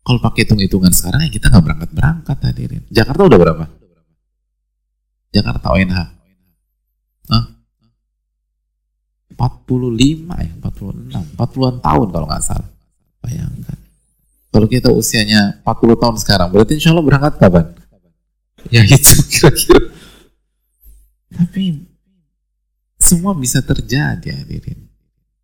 kalau 0.04 0.24
pakai 0.24 0.48
hitung-hitungan 0.48 0.88
sekarang 0.88 1.24
ya 1.24 1.30
kita 1.32 1.52
nggak 1.52 1.64
berangkat-berangkat 1.64 2.36
hadirin. 2.40 2.84
Jakarta 2.88 3.28
udah 3.28 3.38
berapa? 3.40 3.64
Jakarta 5.28 5.66
ONH. 5.76 5.98
Hah? 7.28 7.44
45 9.36 10.32
ya, 10.32 10.52
46, 10.64 11.36
40-an 11.36 11.76
tahun 11.84 12.08
kalau 12.08 12.26
nggak 12.28 12.44
salah. 12.44 12.70
Bayangkan. 13.22 13.78
Kalau 14.48 14.66
kita 14.66 14.88
usianya 14.90 15.60
40 15.62 16.02
tahun 16.02 16.16
sekarang, 16.18 16.48
berarti 16.50 16.78
insya 16.78 16.90
Allah 16.90 17.04
berangkat 17.04 17.34
kapan? 17.36 17.66
Ya 18.72 18.82
itu 18.88 19.12
kira-kira. 19.28 19.94
Tapi 21.28 21.86
semua 22.98 23.36
bisa 23.36 23.62
terjadi 23.62 24.34
hadirin. 24.34 24.88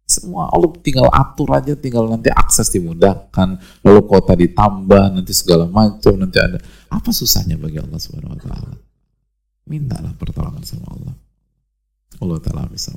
Semua 0.04 0.52
Allah 0.52 0.68
tinggal 0.84 1.08
atur 1.08 1.48
aja, 1.56 1.72
tinggal 1.72 2.04
nanti 2.10 2.28
akses 2.28 2.68
dimudahkan, 2.68 3.56
lalu 3.80 4.00
kota 4.04 4.36
ditambah, 4.36 5.16
nanti 5.16 5.32
segala 5.32 5.64
macam, 5.64 6.12
nanti 6.20 6.36
ada. 6.36 6.60
Apa 6.92 7.08
susahnya 7.08 7.56
bagi 7.56 7.80
Allah 7.80 7.96
Subhanahu 7.96 8.36
wa 8.36 8.40
taala? 8.40 8.76
Mintalah 9.64 10.12
pertolongan 10.20 10.60
sama 10.60 10.92
Allah. 10.92 11.14
Allah 12.20 12.38
taala 12.44 12.68
bisa. 12.68 12.92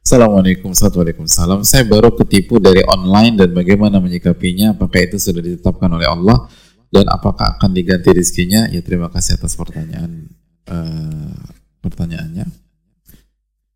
Assalamualaikum 0.00 0.72
Assalamualaikum 0.72 1.28
Saya 1.64 1.84
baru 1.84 2.16
ketipu 2.16 2.56
dari 2.56 2.80
online 2.88 3.36
dan 3.36 3.52
bagaimana 3.52 4.00
menyikapinya 4.00 4.72
Apakah 4.72 5.04
itu 5.04 5.20
sudah 5.20 5.44
ditetapkan 5.44 5.92
oleh 5.92 6.08
Allah 6.08 6.48
dan 6.90 7.06
apakah 7.06 7.56
akan 7.56 7.70
diganti 7.70 8.10
rizkinya? 8.10 8.66
Ya 8.66 8.82
terima 8.82 9.06
kasih 9.06 9.38
atas 9.38 9.54
pertanyaan 9.54 10.26
uh, 10.66 11.38
pertanyaannya. 11.78 12.46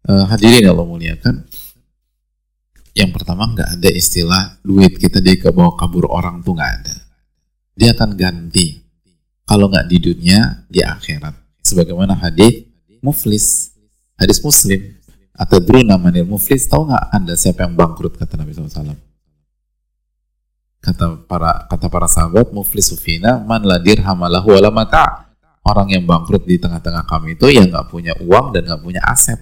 Uh, 0.05 0.25
hadirin 0.29 0.67
Allah 0.67 0.83
muliakan. 0.83 1.47
Yang 2.95 3.11
pertama 3.15 3.47
nggak 3.55 3.79
ada 3.79 3.91
istilah 3.91 4.59
duit 4.67 4.99
kita 4.99 5.23
di 5.23 5.39
bawah 5.39 5.79
kabur 5.79 6.11
orang 6.11 6.43
tuh 6.43 6.59
nggak 6.59 6.73
ada. 6.83 6.97
Dia 7.79 7.95
akan 7.95 8.19
ganti. 8.19 8.83
Kalau 9.47 9.71
nggak 9.71 9.87
di 9.87 9.99
dunia, 10.03 10.67
di 10.67 10.83
akhirat. 10.83 11.35
Sebagaimana 11.63 12.19
hadis 12.19 12.67
muflis, 12.99 13.79
hadis 14.19 14.43
muslim. 14.43 14.94
Atau 15.35 15.59
dulu 15.59 15.83
namanya 15.83 16.23
muflis, 16.23 16.71
tahu 16.71 16.87
nggak 16.87 17.05
anda 17.11 17.35
siapa 17.35 17.67
yang 17.67 17.75
bangkrut? 17.75 18.15
Kata 18.15 18.39
Nabi 18.39 18.55
SAW? 18.55 19.15
kata 20.85 21.25
para 21.25 21.65
kata 21.65 21.89
para 21.89 22.05
sahabat 22.05 22.53
muflis 22.53 22.93
sufina 22.93 23.41
man 23.41 23.65
ladir 23.65 24.05
hamalahu 24.05 24.53
wala 24.53 24.69
mata. 24.69 25.33
Orang 25.65 25.89
yang 25.89 26.05
bangkrut 26.05 26.45
di 26.45 26.61
tengah-tengah 26.61 27.09
kami 27.09 27.41
itu 27.41 27.49
yang 27.49 27.73
nggak 27.73 27.89
punya 27.89 28.13
uang 28.21 28.53
dan 28.53 28.69
nggak 28.69 28.85
punya 28.85 29.01
aset. 29.01 29.41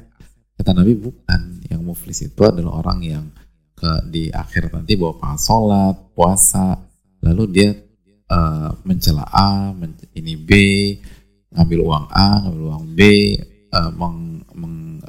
Kata 0.55 0.71
Nabi 0.71 0.95
bukan 0.95 1.67
yang 1.67 1.83
muflis 1.83 2.23
itu 2.23 2.39
adalah 2.47 2.79
orang 2.79 3.03
yang 3.03 3.25
ke 3.75 4.07
di 4.07 4.31
akhir 4.31 4.71
nanti 4.71 4.95
bawa 4.95 5.19
pahala 5.19 5.43
sholat 5.43 5.97
puasa 6.15 6.79
lalu 7.27 7.45
dia 7.51 7.71
uh, 8.31 8.71
mencela 8.87 9.27
A 9.27 9.75
men, 9.75 9.99
ini 10.15 10.39
B 10.39 10.51
ngambil 11.51 11.79
uang 11.83 12.07
A 12.15 12.47
ngambil 12.47 12.63
uang 12.71 12.87
B 12.95 13.01
uh, 13.75 13.91
meng, 13.91 14.17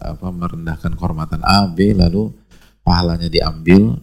apa, 0.03 0.27
merendahkan 0.29 0.93
kehormatan 0.99 1.41
A 1.41 1.67
B 1.71 1.95
lalu 1.95 2.29
pahalanya 2.83 3.31
diambil 3.31 3.95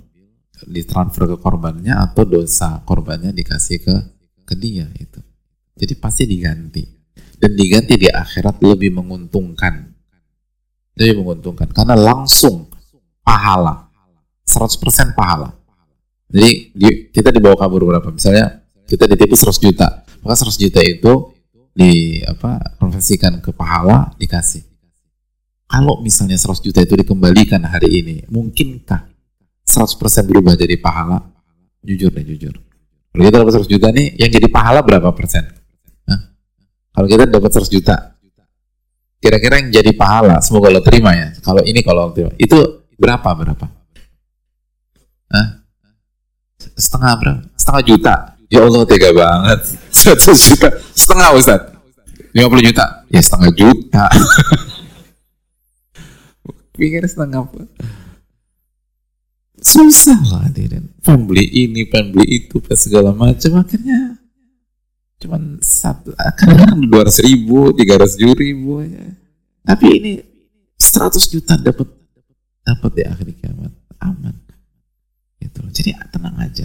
ditransfer 0.69 1.25
ke 1.25 1.37
korbannya 1.41 1.97
atau 1.97 2.25
dosa 2.29 2.85
korbannya 2.85 3.33
dikasih 3.33 3.79
ke 3.81 3.97
ke 4.45 4.55
dia 4.59 4.89
itu. 4.99 5.21
Jadi 5.77 5.95
pasti 5.97 6.25
diganti. 6.29 6.85
Dan 7.41 7.57
diganti 7.57 7.97
di 7.97 8.09
akhirat 8.11 8.61
lebih 8.61 8.93
menguntungkan. 8.93 9.89
Lebih 10.93 11.25
menguntungkan 11.25 11.73
karena 11.73 11.97
langsung 11.97 12.69
pahala. 13.25 13.89
100% 14.45 15.17
pahala. 15.17 15.55
Jadi 16.29 16.75
di, 16.75 16.89
kita 17.15 17.31
dibawa 17.31 17.57
kabur 17.57 17.87
berapa? 17.87 18.11
Misalnya 18.11 18.61
kita 18.85 19.07
ditipu 19.07 19.39
100 19.39 19.57
juta. 19.57 20.05
Maka 20.21 20.35
100 20.45 20.59
juta 20.59 20.81
itu 20.85 21.13
di 21.71 22.19
apa 22.27 22.77
konversikan 22.77 23.39
ke 23.39 23.55
pahala 23.55 24.13
dikasih. 24.19 24.70
Kalau 25.71 26.03
misalnya 26.03 26.35
100 26.35 26.67
juta 26.67 26.83
itu 26.83 26.99
dikembalikan 26.99 27.63
hari 27.63 28.03
ini, 28.03 28.17
mungkinkah 28.27 29.07
100% 29.63 30.27
berubah 30.27 30.59
jadi 30.59 30.75
pahala? 30.83 31.23
Jujur 31.87 32.11
deh, 32.11 32.27
jujur. 32.27 32.59
Kalau 33.15 33.23
kita 33.23 33.37
dapat 33.39 33.55
100 33.63 33.71
juta 33.71 33.87
nih, 33.95 34.19
yang 34.19 34.35
jadi 34.35 34.51
pahala 34.51 34.83
berapa 34.83 35.15
persen? 35.15 35.47
Hah? 36.11 36.35
Kalau 36.91 37.07
kita 37.07 37.31
dapat 37.31 37.51
100 37.55 37.71
juta, 37.71 38.19
kira-kira 39.23 39.63
yang 39.63 39.71
jadi 39.71 39.95
pahala, 39.95 40.43
semoga 40.43 40.75
lo 40.75 40.83
terima 40.83 41.15
ya. 41.15 41.39
Kalau 41.39 41.63
ini 41.63 41.87
kalau 41.87 42.11
lo 42.11 42.13
terima, 42.19 42.35
itu 42.35 42.59
berapa 42.99 43.31
berapa? 43.31 43.67
Hah? 45.31 45.47
Setengah 46.75 47.15
berapa? 47.15 47.41
Setengah 47.55 47.83
juta. 47.87 48.15
Ya 48.51 48.67
Allah 48.67 48.83
tega 48.91 49.15
banget. 49.15 49.61
100 50.19 50.35
juta. 50.35 50.69
Setengah 50.99 51.31
Ustaz. 51.39 51.63
50 52.35 52.67
juta. 52.67 53.07
Ya 53.07 53.23
setengah 53.23 53.55
juta. 53.55 54.11
Pikir 56.81 57.05
setengah 57.05 57.44
susah 59.61 60.16
lah 60.32 60.48
hadirin. 60.48 60.89
Pengen 61.05 61.28
beli 61.28 61.44
ini 61.44 61.85
pengen 61.85 62.16
beli 62.16 62.44
itu 62.44 62.59
pengen 62.65 62.81
segala 62.81 63.12
macam. 63.12 63.61
Akhirnya 63.61 64.16
cuman 65.20 65.61
satu 65.61 66.16
kadang 66.16 66.81
dua 66.89 67.05
ratus 67.05 67.20
ribu 67.20 67.77
tiga 67.77 68.01
ratus 68.01 68.16
ribu 68.16 68.81
ya. 68.81 69.05
tapi 69.61 70.01
ini 70.01 70.12
seratus 70.81 71.28
juta 71.28 71.61
dapat 71.61 71.85
dapat 72.65 72.90
di 72.97 73.02
akhir 73.05 73.28
kiamat. 73.36 73.73
Aman. 74.01 74.32
Gitu 75.36 75.61
jadi 75.77 76.01
tenang 76.09 76.40
aja. 76.40 76.65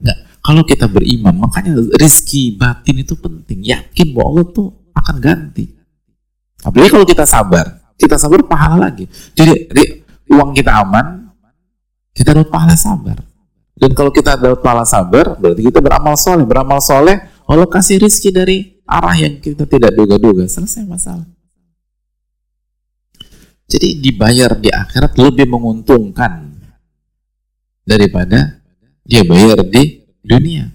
Nggak. 0.00 0.18
Kalau 0.42 0.62
kita 0.64 0.88
beriman 0.88 1.36
makanya 1.36 1.76
rizki 2.00 2.56
batin 2.56 3.04
itu 3.04 3.14
penting. 3.20 3.60
Yakin 3.60 4.16
bahwa 4.16 4.40
Allah 4.40 4.46
tuh 4.56 4.68
akan 4.96 5.16
ganti. 5.20 5.68
Apalagi 6.64 6.90
kalau 6.90 7.04
kita 7.06 7.28
sabar 7.28 7.81
kita 8.02 8.18
sabar 8.18 8.42
pahala 8.42 8.90
lagi 8.90 9.06
jadi 9.38 9.70
uang 10.26 10.50
kita 10.50 10.82
aman 10.82 11.22
kita 12.12 12.36
dapat 12.36 12.50
pahala 12.52 12.76
sabar. 12.76 13.18
Dan 13.72 13.96
kalau 13.96 14.12
kita 14.12 14.36
dapat 14.36 14.60
pahala 14.60 14.84
sabar, 14.84 15.34
berarti 15.40 15.64
kita 15.64 15.80
beramal 15.80 16.14
soleh. 16.14 16.44
Beramal 16.44 16.78
soleh, 16.84 17.18
Allah 17.48 17.66
kasih 17.66 17.98
rizki 17.98 18.28
dari 18.30 18.78
arah 18.84 19.16
yang 19.16 19.40
kita 19.40 19.64
tidak 19.64 19.96
duga-duga, 19.96 20.44
selesai 20.44 20.84
masalah. 20.84 21.26
Jadi 23.66 24.04
dibayar 24.04 24.52
di 24.60 24.68
akhirat 24.68 25.16
lebih 25.16 25.48
menguntungkan 25.48 26.52
daripada 27.88 28.60
dia 29.00 29.24
bayar 29.24 29.64
di 29.64 30.04
dunia. 30.20 30.68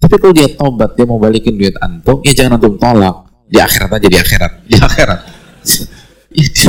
Tapi 0.00 0.16
kalau 0.16 0.32
dia 0.32 0.48
tobat, 0.56 0.96
dia 0.96 1.04
mau 1.04 1.20
balikin 1.20 1.60
duit 1.60 1.76
antum, 1.76 2.24
ya 2.24 2.32
jangan 2.32 2.56
antum 2.56 2.80
tolak. 2.80 3.28
Di 3.44 3.60
akhirat 3.60 3.90
aja, 4.00 4.08
di 4.08 4.16
akhirat. 4.16 4.52
Di 4.64 4.76
akhirat. 4.80 5.20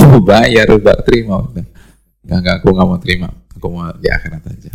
Mau 0.01 0.19
bayar, 0.25 0.67
udah 0.73 0.97
terima. 1.05 1.45
Enggak, 2.25 2.37
enggak, 2.41 2.55
aku 2.61 2.67
nggak 2.73 2.87
mau 2.89 2.99
terima. 2.99 3.29
Aku 3.57 3.67
mau 3.69 3.93
di 3.93 4.09
akhirat 4.09 4.43
aja. 4.49 4.71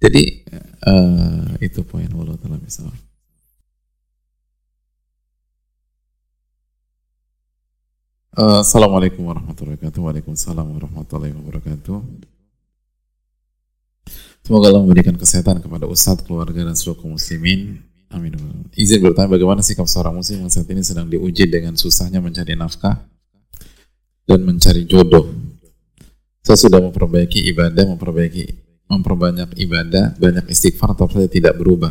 Jadi, 0.00 0.22
uh, 0.88 1.54
itu 1.60 1.84
poin 1.86 2.08
Allah 2.10 2.34
Ta'ala 2.40 2.56
misalnya. 2.58 2.96
Uh, 8.30 8.64
Assalamualaikum 8.64 9.26
warahmatullahi 9.26 9.76
wabarakatuh. 9.76 10.00
Waalaikumsalam 10.00 10.66
warahmatullahi 10.66 11.34
wabarakatuh. 11.36 11.98
Semoga 14.40 14.72
Allah 14.72 14.82
memberikan 14.82 15.14
kesehatan 15.14 15.60
kepada 15.60 15.84
Ustadz, 15.84 16.24
keluarga, 16.24 16.64
dan 16.64 16.72
seluruh 16.72 17.04
muslimin. 17.04 17.84
Amin. 18.10 18.34
Izin 18.74 19.04
bertanya 19.04 19.30
bagaimana 19.30 19.62
sikap 19.62 19.86
seorang 19.86 20.16
muslim 20.18 20.42
yang 20.42 20.50
saat 20.50 20.66
ini 20.66 20.82
sedang 20.82 21.06
diuji 21.06 21.46
dengan 21.46 21.78
susahnya 21.78 22.18
mencari 22.18 22.58
nafkah 22.58 23.09
dan 24.30 24.46
mencari 24.46 24.86
jodoh. 24.86 25.26
Saya 26.46 26.54
sudah 26.54 26.78
memperbaiki 26.78 27.50
ibadah, 27.50 27.90
memperbaiki 27.90 28.44
memperbanyak 28.86 29.58
ibadah, 29.58 30.14
banyak 30.14 30.46
istighfar, 30.46 30.94
tapi 30.94 31.18
saya 31.18 31.30
tidak 31.30 31.58
berubah. 31.58 31.90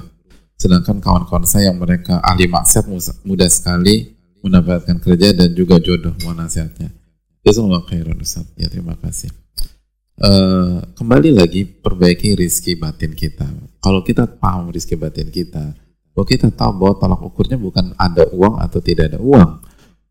Sedangkan 0.55 1.03
kawan-kawan 1.03 1.43
saya 1.43 1.71
yang 1.71 1.79
mereka 1.79 2.23
ahli 2.23 2.47
maksiat 2.47 2.87
mudah 3.27 3.49
sekali 3.51 4.15
mendapatkan 4.39 5.03
kerja 5.03 5.35
dan 5.35 5.51
juga 5.51 5.79
jodoh 5.83 6.15
mohon 6.23 6.39
nasihatnya. 6.39 6.91
Jazakallah 7.43 7.83
khairan 7.87 8.19
Ustaz. 8.19 8.47
Ya 8.55 8.67
terima 8.67 8.95
kasih. 8.99 9.31
Uh, 10.19 10.83
kembali 10.99 11.31
lagi 11.31 11.63
perbaiki 11.63 12.35
rizki 12.35 12.75
batin 12.75 13.15
kita. 13.15 13.47
Kalau 13.79 14.03
kita 14.03 14.27
paham 14.27 14.67
rizki 14.67 14.99
batin 14.99 15.31
kita 15.31 15.71
kalau 16.19 16.27
kita 16.27 16.51
tahu 16.51 16.83
bahwa 16.83 16.93
tolak 16.99 17.21
ukurnya 17.23 17.55
bukan 17.55 17.95
ada 17.95 18.27
uang 18.35 18.59
atau 18.59 18.83
tidak 18.83 19.15
ada 19.15 19.23
uang 19.23 19.63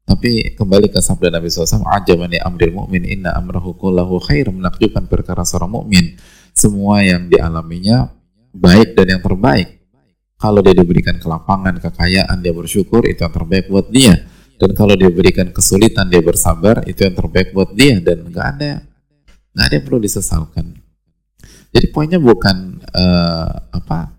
tapi 0.09 0.57
kembali 0.57 0.89
ke 0.89 1.05
sabda 1.05 1.29
Nabi 1.37 1.53
SAW 1.53 1.85
ajabani 1.85 2.41
amril 2.41 2.73
mu'min 2.73 3.05
inna 3.05 3.37
amrahu 3.37 3.77
kullahu 3.77 4.17
khair 4.25 4.49
menakjubkan 4.49 5.05
perkara 5.05 5.45
seorang 5.45 5.69
mukmin 5.69 6.17
semua 6.57 7.05
yang 7.05 7.29
dialaminya 7.29 8.09
baik 8.57 8.97
dan 8.97 9.21
yang 9.21 9.23
terbaik 9.23 9.79
kalau 10.39 10.63
dia 10.63 10.71
diberikan 10.71 11.19
kelapangan, 11.19 11.83
kekayaan, 11.83 12.39
dia 12.39 12.55
bersyukur, 12.55 13.03
itu 13.11 13.27
yang 13.27 13.35
terbaik 13.35 13.67
buat 13.67 13.91
dia. 13.91 14.23
Dan 14.55 14.71
kalau 14.71 14.95
dia 14.95 15.11
berikan 15.11 15.51
kesulitan, 15.51 16.07
dia 16.07 16.23
bersabar, 16.23 16.87
itu 16.87 17.03
yang 17.03 17.19
terbaik 17.19 17.51
buat 17.51 17.75
dia. 17.75 17.99
Dan 17.99 18.31
nggak 18.31 18.47
ada, 18.55 18.87
nggak 19.51 19.67
ada 19.67 19.75
yang 19.75 19.85
perlu 19.85 19.99
disesalkan. 19.99 20.79
Jadi 21.75 21.91
poinnya 21.91 22.23
bukan 22.23 22.79
uh, 22.87 23.51
apa 23.75 24.15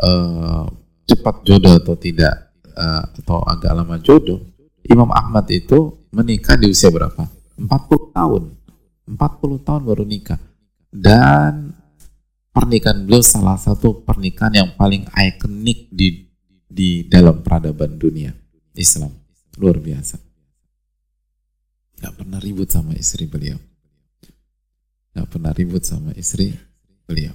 uh, 0.00 0.66
cepat 1.04 1.44
jodoh 1.44 1.78
atau 1.78 1.94
tidak 2.00 2.48
uh, 2.72 3.12
atau 3.20 3.44
agak 3.44 3.76
lama 3.76 4.00
jodoh. 4.00 4.40
Imam 4.86 5.10
Ahmad 5.14 5.46
itu 5.50 5.94
menikah 6.10 6.58
di 6.58 6.70
usia 6.70 6.90
berapa? 6.90 7.26
40 7.58 8.16
tahun. 8.16 8.42
40 9.06 9.66
tahun 9.66 9.82
baru 9.86 10.04
nikah. 10.06 10.40
Dan 10.92 11.72
pernikahan 12.52 13.08
beliau 13.08 13.24
salah 13.24 13.56
satu 13.56 14.04
pernikahan 14.04 14.52
yang 14.52 14.70
paling 14.76 15.08
ikonik 15.08 15.88
di 15.88 16.28
di 16.72 17.04
dalam 17.08 17.40
peradaban 17.40 17.96
dunia 17.96 18.32
Islam 18.76 19.12
luar 19.56 19.80
biasa 19.80 20.16
nggak 22.00 22.14
pernah 22.16 22.40
ribut 22.40 22.68
sama 22.68 22.92
istri 22.96 23.24
beliau 23.28 23.56
nggak 25.12 25.28
pernah 25.28 25.52
ribut 25.52 25.84
sama 25.84 26.12
istri 26.16 26.52
beliau 27.08 27.32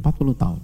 40 0.00 0.36
tahun 0.36 0.60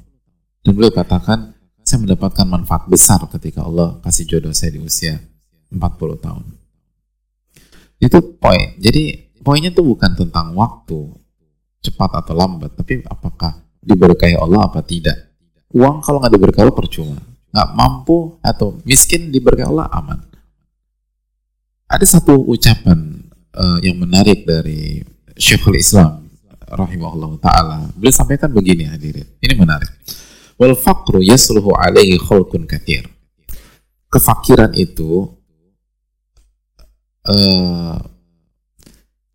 dan 0.64 0.72
beliau 0.72 0.92
katakan 0.92 1.56
saya 1.84 2.02
mendapatkan 2.02 2.48
manfaat 2.48 2.88
besar 2.88 3.20
ketika 3.32 3.64
Allah 3.64 4.00
kasih 4.04 4.24
jodoh 4.28 4.52
saya 4.56 4.76
di 4.76 4.80
usia 4.80 5.20
40 5.72 6.24
tahun 6.24 6.44
itu 7.96 8.18
poin 8.36 8.76
jadi 8.76 9.26
poinnya 9.40 9.70
tuh 9.70 9.86
bukan 9.86 10.12
tentang 10.18 10.52
waktu 10.58 11.14
cepat 11.86 12.10
atau 12.18 12.34
lambat 12.34 12.74
tapi 12.74 13.06
apakah 13.06 13.66
diberkahi 13.86 14.34
Allah 14.34 14.66
apa 14.66 14.82
tidak. 14.82 15.14
Uang 15.70 16.02
kalau 16.02 16.18
nggak 16.18 16.34
diberkahi 16.34 16.62
Allah 16.66 16.74
percuma. 16.74 17.18
Nggak 17.54 17.68
mampu 17.78 18.34
atau 18.42 18.82
miskin 18.82 19.30
diberkahi 19.30 19.70
Allah 19.70 19.86
aman. 19.94 20.18
Ada 21.86 22.18
satu 22.18 22.42
ucapan 22.50 23.22
uh, 23.54 23.78
yang 23.78 23.94
menarik 24.02 24.42
dari 24.42 25.06
Syekhul 25.38 25.78
Islam 25.78 26.26
rahimahullah 26.66 27.38
taala. 27.38 27.78
Beliau 27.94 28.10
sampaikan 28.10 28.50
begini 28.50 28.90
hadirin. 28.90 29.30
Ini 29.38 29.54
menarik. 29.54 29.88
Wal 30.58 30.74
faqru 30.74 31.22
yasluhu 31.22 31.78
alaihi 31.78 32.18
khulqun 32.18 32.66
kathir. 32.66 33.06
Kefakiran 34.10 34.74
itu 34.74 35.30
uh, 37.26 37.98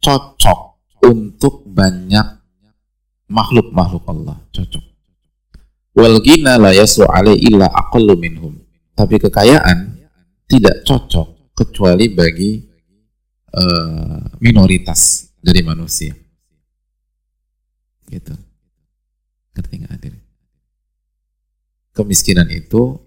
cocok 0.01 0.59
untuk 1.07 1.67
banyak 1.67 2.41
makhluk-makhluk 3.27 4.03
Allah. 4.07 4.37
Cocok. 4.51 4.85
Wal 5.91 6.23
gina 6.23 6.55
la 6.55 6.71
yasu 6.71 7.03
illa 7.35 7.67
aqallu 7.67 8.15
minhum. 8.15 8.55
Tapi 8.95 9.19
kekayaan 9.19 9.99
tidak 10.47 10.83
cocok 10.87 11.55
kecuali 11.55 12.11
bagi 12.11 12.63
uh, 13.55 14.39
minoritas 14.39 15.31
dari 15.39 15.61
manusia. 15.63 16.15
Gitu. 18.07 18.33
Ngerti 19.55 19.73
nggak 19.83 19.93
hadir 19.95 20.13
kemiskinan 21.95 22.47
itu 22.51 22.99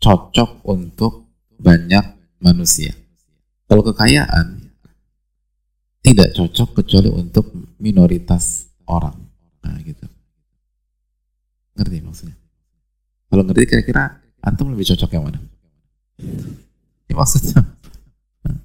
cocok 0.00 0.64
untuk 0.68 1.32
banyak 1.56 2.04
manusia 2.44 2.92
kalau 3.74 3.82
kekayaan 3.90 4.70
tidak 5.98 6.30
cocok 6.38 6.78
kecuali 6.78 7.10
untuk 7.10 7.50
minoritas 7.82 8.70
orang 8.86 9.24
Nah, 9.64 9.80
gitu. 9.80 10.04
Ngerti 11.74 11.96
maksudnya? 12.04 12.36
Kalau 13.32 13.42
ngerti 13.48 13.64
kira-kira 13.64 14.20
antum 14.44 14.70
lebih 14.70 14.86
cocok 14.92 15.10
yang 15.16 15.24
mana? 15.24 15.40
Ini 17.08 17.12
maksudnya. 17.16 17.64
Nah. 18.44 18.60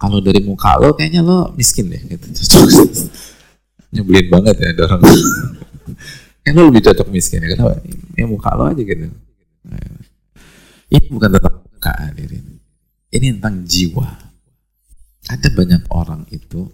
Kalau 0.00 0.18
dari 0.24 0.40
muka 0.40 0.80
lo 0.80 0.96
kayaknya 0.96 1.20
lo 1.20 1.52
miskin 1.54 1.92
deh 1.92 2.00
gitu. 2.00 2.24
Cocok. 2.32 2.66
Nyebelin 3.92 4.26
banget 4.32 4.56
ya 4.58 4.68
ada 4.72 4.82
orang. 4.88 5.00
Kayaknya 6.42 6.58
lo 6.58 6.62
lebih 6.72 6.82
cocok 6.90 7.08
miskin 7.12 7.44
ya. 7.44 7.54
Kenapa? 7.54 7.78
Ini 8.16 8.24
muka 8.26 8.50
lo 8.56 8.64
aja 8.72 8.80
gitu. 8.82 9.12
Nah, 9.68 9.78
ini 10.88 11.06
bukan 11.12 11.28
tentang 11.36 11.56
muka 11.68 11.92
hadirin. 12.00 12.55
Ini 13.12 13.38
tentang 13.38 13.62
jiwa. 13.62 14.08
Ada 15.26 15.48
banyak 15.50 15.90
orang 15.90 16.26
itu 16.30 16.70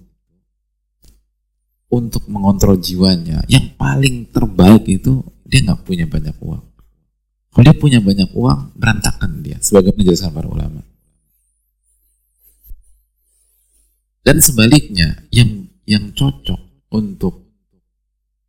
untuk 1.93 2.25
mengontrol 2.29 2.81
jiwanya 2.81 3.45
yang 3.53 3.77
paling 3.77 4.29
terbaik 4.33 4.89
itu 4.89 5.21
dia 5.45 5.61
nggak 5.61 5.85
punya 5.85 6.09
banyak 6.09 6.33
uang. 6.41 6.65
Kalau 7.53 7.65
dia 7.69 7.77
punya 7.77 8.01
banyak 8.01 8.33
uang 8.33 8.73
berantakan 8.77 9.45
dia 9.45 9.61
sebagai 9.61 9.93
penjelasan 9.93 10.33
para 10.33 10.49
ulama. 10.49 10.81
Dan 14.25 14.41
sebaliknya 14.41 15.29
yang 15.29 15.69
yang 15.85 16.17
cocok 16.17 16.89
untuk 16.97 17.45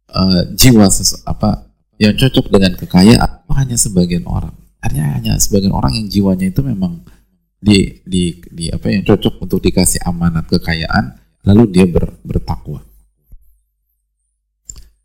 uh, 0.08 0.48
jiwa 0.56 0.88
sesu, 0.88 1.20
apa 1.28 1.68
yang 2.00 2.16
cocok 2.16 2.48
dengan 2.48 2.80
kekayaan 2.80 3.44
hanya 3.52 3.76
sebagian 3.76 4.24
orang. 4.24 4.56
Artinya 4.80 5.20
hanya 5.20 5.34
sebagian 5.36 5.76
orang 5.76 6.00
yang 6.00 6.08
jiwanya 6.08 6.48
itu 6.48 6.64
memang 6.64 7.04
di 7.64 8.04
di 8.04 8.44
di 8.44 8.68
apa 8.68 8.92
yang 8.92 9.08
cocok 9.08 9.40
untuk 9.40 9.64
dikasih 9.64 10.04
amanat 10.04 10.52
kekayaan 10.52 11.16
lalu 11.48 11.64
dia 11.72 11.88
ber, 11.88 12.12
bertakwa 12.28 12.84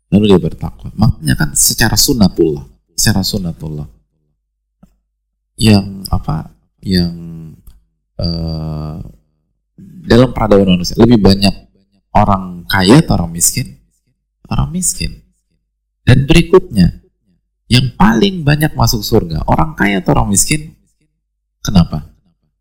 lalu 0.09 0.35
dia 0.35 0.39
bertakwa. 0.41 0.89
Makanya 0.97 1.35
kan 1.37 1.49
secara 1.53 1.95
sunatullah, 1.95 2.65
secara 2.97 3.21
sunatullah 3.21 3.87
yang 5.59 6.07
apa 6.09 6.55
yang 6.81 7.13
uh, 8.17 8.99
dalam 10.07 10.29
peradaban 10.31 10.79
manusia 10.79 10.97
lebih 10.97 11.19
banyak 11.21 11.53
orang 12.15 12.65
kaya 12.65 13.03
atau 13.05 13.21
orang 13.21 13.31
miskin? 13.31 13.77
Orang 14.49 14.73
miskin. 14.73 15.21
Dan 16.01 16.25
berikutnya, 16.25 17.05
yang 17.69 17.93
paling 17.93 18.41
banyak 18.41 18.73
masuk 18.73 19.05
surga, 19.05 19.45
orang 19.45 19.77
kaya 19.77 20.01
atau 20.01 20.17
orang 20.17 20.33
miskin? 20.33 20.73
Kenapa? 21.61 22.09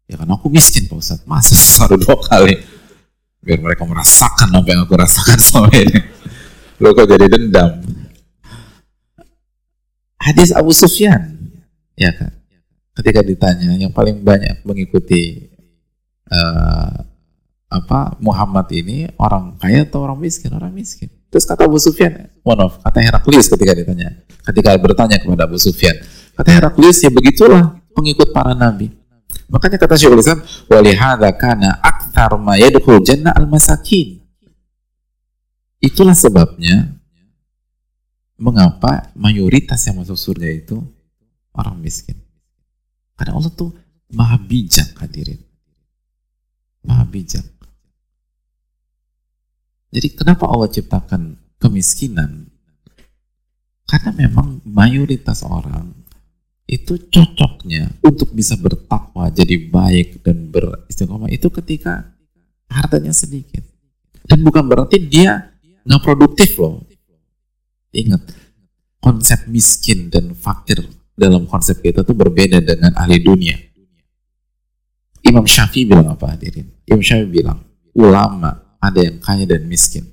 Ya 0.09 0.17
karena 0.17 0.41
aku 0.41 0.49
miskin 0.49 0.89
Pak 0.89 0.97
Ustadz. 0.97 1.29
Masa 1.29 1.55
satu 1.55 2.01
dua 2.03 2.17
kali? 2.17 2.57
Biar 3.45 3.61
mereka 3.61 3.85
merasakan 3.85 4.51
apa 4.51 4.69
yang 4.73 4.83
aku 4.89 4.97
rasakan 4.97 5.39
selama 5.39 5.71
ini. 5.77 6.01
Lo 6.81 6.97
kok 6.97 7.07
jadi 7.07 7.29
dendam? 7.29 7.85
Hadis 10.19 10.51
Abu 10.51 10.75
Sufyan 10.75 11.39
Ya 11.99 12.15
kan? 12.15 12.31
Ketika 12.95 13.21
ditanya 13.27 13.75
yang 13.75 13.91
paling 13.91 14.23
banyak 14.23 14.63
mengikuti 14.63 15.51
uh, 16.31 16.95
apa 17.69 18.17
Muhammad 18.23 18.71
ini 18.71 19.11
orang 19.19 19.59
kaya 19.59 19.83
atau 19.83 20.07
orang 20.07 20.19
miskin? 20.19 20.55
Orang 20.55 20.71
miskin. 20.75 21.11
Terus 21.29 21.45
kata 21.45 21.69
Abu 21.69 21.77
Sufyan, 21.77 22.33
mohon 22.41 22.65
maaf, 22.65 22.81
kata 22.81 23.05
Heraklius 23.05 23.53
ketika 23.53 23.77
ditanya, 23.77 24.25
ketika 24.49 24.73
bertanya 24.81 25.21
kepada 25.21 25.45
Abu 25.45 25.61
Sufyan, 25.61 25.93
kata 26.33 26.49
Heraklius 26.49 27.05
ya 27.05 27.13
begitulah 27.13 27.77
pengikut 27.93 28.33
para 28.33 28.57
nabi. 28.57 28.98
Makanya 29.49 29.81
kata 29.81 29.97
Syekhul 29.97 30.21
Islam, 30.21 30.45
walihada 30.69 31.33
kana 31.33 31.81
akthar 31.81 32.37
ma 32.37 32.55
jannah 33.01 33.33
al-masakin. 33.33 34.21
Itulah 35.81 36.13
sebabnya 36.13 37.01
mengapa 38.39 39.11
mayoritas 39.17 39.83
yang 39.89 40.05
masuk 40.05 40.21
surga 40.21 40.49
itu 40.53 40.79
orang 41.57 41.81
miskin. 41.81 42.15
Karena 43.19 43.35
Allah 43.35 43.51
tuh 43.51 43.75
maha 44.15 44.39
bijak 44.39 44.95
hadirin. 45.01 45.43
Maha 46.87 47.03
bijak. 47.09 47.43
Jadi 49.91 50.09
kenapa 50.15 50.47
Allah 50.47 50.71
ciptakan 50.71 51.41
kemiskinan? 51.59 52.53
Karena 53.89 54.13
memang 54.13 54.61
mayoritas 54.69 55.43
orang 55.43 55.98
itu 56.69 57.01
cocoknya 57.09 57.97
untuk 58.05 58.29
bisa 58.37 58.53
bertakwa, 58.61 59.33
jadi 59.33 59.57
baik 59.73 60.21
dan 60.21 60.53
beristiqomah 60.53 61.33
itu 61.33 61.49
ketika 61.49 62.13
hartanya 62.69 63.17
sedikit. 63.17 63.65
Dan 64.29 64.45
bukan 64.45 64.69
berarti 64.69 65.01
dia 65.01 65.57
nggak 65.89 66.05
produktif 66.05 66.61
loh. 66.61 66.85
Ingat, 67.97 68.21
konsep 69.01 69.49
miskin 69.49 70.13
dan 70.13 70.37
fakir 70.37 70.85
dalam 71.17 71.49
konsep 71.49 71.81
kita 71.81 72.05
tuh 72.05 72.13
berbeda 72.13 72.61
dengan 72.61 72.93
ahli 73.01 73.17
dunia. 73.17 73.57
Imam 75.25 75.49
Syafi'i 75.49 75.89
bilang 75.89 76.13
apa 76.13 76.37
hadirin? 76.37 76.69
Imam 76.85 77.01
Syafi'i 77.01 77.33
bilang, 77.33 77.65
ulama 77.97 78.77
ada 78.77 79.01
yang 79.01 79.17
kaya 79.19 79.49
dan 79.49 79.65
miskin. 79.65 80.05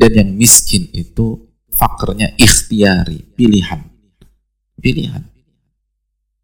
Dan 0.00 0.16
yang 0.16 0.30
miskin 0.32 0.88
itu 0.96 1.44
fakirnya 1.68 2.32
ikhtiari, 2.40 3.20
pilihan. 3.36 3.84
Pilihan. 4.80 5.22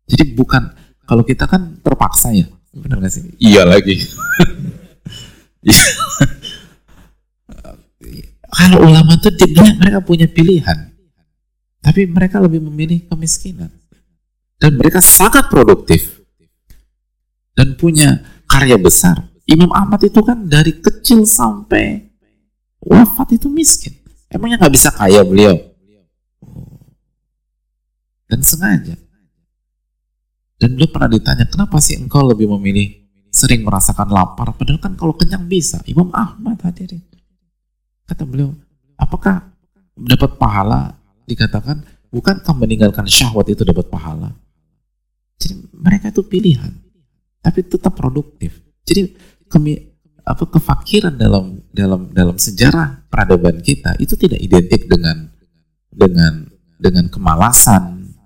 Jadi 0.06 0.34
bukan, 0.38 0.70
kalau 1.06 1.22
kita 1.26 1.46
kan 1.50 1.78
terpaksa 1.82 2.30
ya. 2.34 2.46
Benar 2.76 3.00
gak 3.02 3.12
sih? 3.12 3.22
Iya 3.40 3.64
lagi. 3.66 3.96
kalau 8.56 8.78
ulama 8.86 9.18
itu 9.18 9.30
mereka 9.80 10.00
punya 10.04 10.30
pilihan. 10.30 10.94
Tapi 11.82 12.06
mereka 12.10 12.42
lebih 12.42 12.58
memilih 12.66 13.06
kemiskinan 13.06 13.70
dan 14.56 14.74
mereka 14.74 14.98
sangat 15.04 15.46
produktif 15.52 16.24
dan 17.54 17.76
punya 17.78 18.26
karya 18.48 18.76
besar. 18.80 19.30
Imam 19.46 19.70
Ahmad 19.70 20.02
itu 20.02 20.18
kan 20.26 20.50
dari 20.50 20.82
kecil 20.82 21.22
sampai 21.22 22.10
wafat 22.82 23.38
itu 23.38 23.46
miskin. 23.46 23.94
Emangnya 24.26 24.66
nggak 24.66 24.74
bisa 24.74 24.90
kaya 24.90 25.22
beliau? 25.22 25.54
Dan 28.26 28.42
sengaja. 28.42 28.98
Dan 30.56 30.76
beliau 30.76 30.88
pernah 30.88 31.12
ditanya, 31.12 31.44
kenapa 31.44 31.76
sih 31.84 32.00
engkau 32.00 32.24
lebih 32.24 32.48
memilih 32.56 32.96
sering 33.28 33.60
merasakan 33.60 34.08
lapar? 34.08 34.56
Padahal 34.56 34.80
kan 34.80 34.96
kalau 34.96 35.12
kenyang 35.12 35.44
bisa. 35.44 35.84
Imam 35.84 36.08
Ahmad 36.16 36.56
hadirin. 36.64 37.04
Kata 38.08 38.24
beliau, 38.24 38.56
apakah 38.96 39.52
dapat 39.92 40.40
pahala? 40.40 40.96
Dikatakan, 41.26 41.84
bukankah 42.08 42.54
meninggalkan 42.56 43.04
syahwat 43.04 43.52
itu 43.52 43.66
dapat 43.66 43.90
pahala? 43.92 44.32
Jadi 45.36 45.68
mereka 45.76 46.08
itu 46.08 46.24
pilihan, 46.24 46.72
tapi 47.44 47.60
tetap 47.66 47.92
produktif. 47.92 48.56
Jadi 48.88 49.12
kemi, 49.52 49.76
apa 50.24 50.44
kefakiran 50.48 51.12
dalam 51.12 51.60
dalam 51.70 52.08
dalam 52.10 52.40
sejarah 52.40 53.04
peradaban 53.12 53.60
kita 53.60 53.94
itu 54.00 54.16
tidak 54.16 54.40
identik 54.40 54.88
dengan 54.88 55.28
dengan 55.92 56.48
dengan 56.80 57.12
kemalasan, 57.12 58.16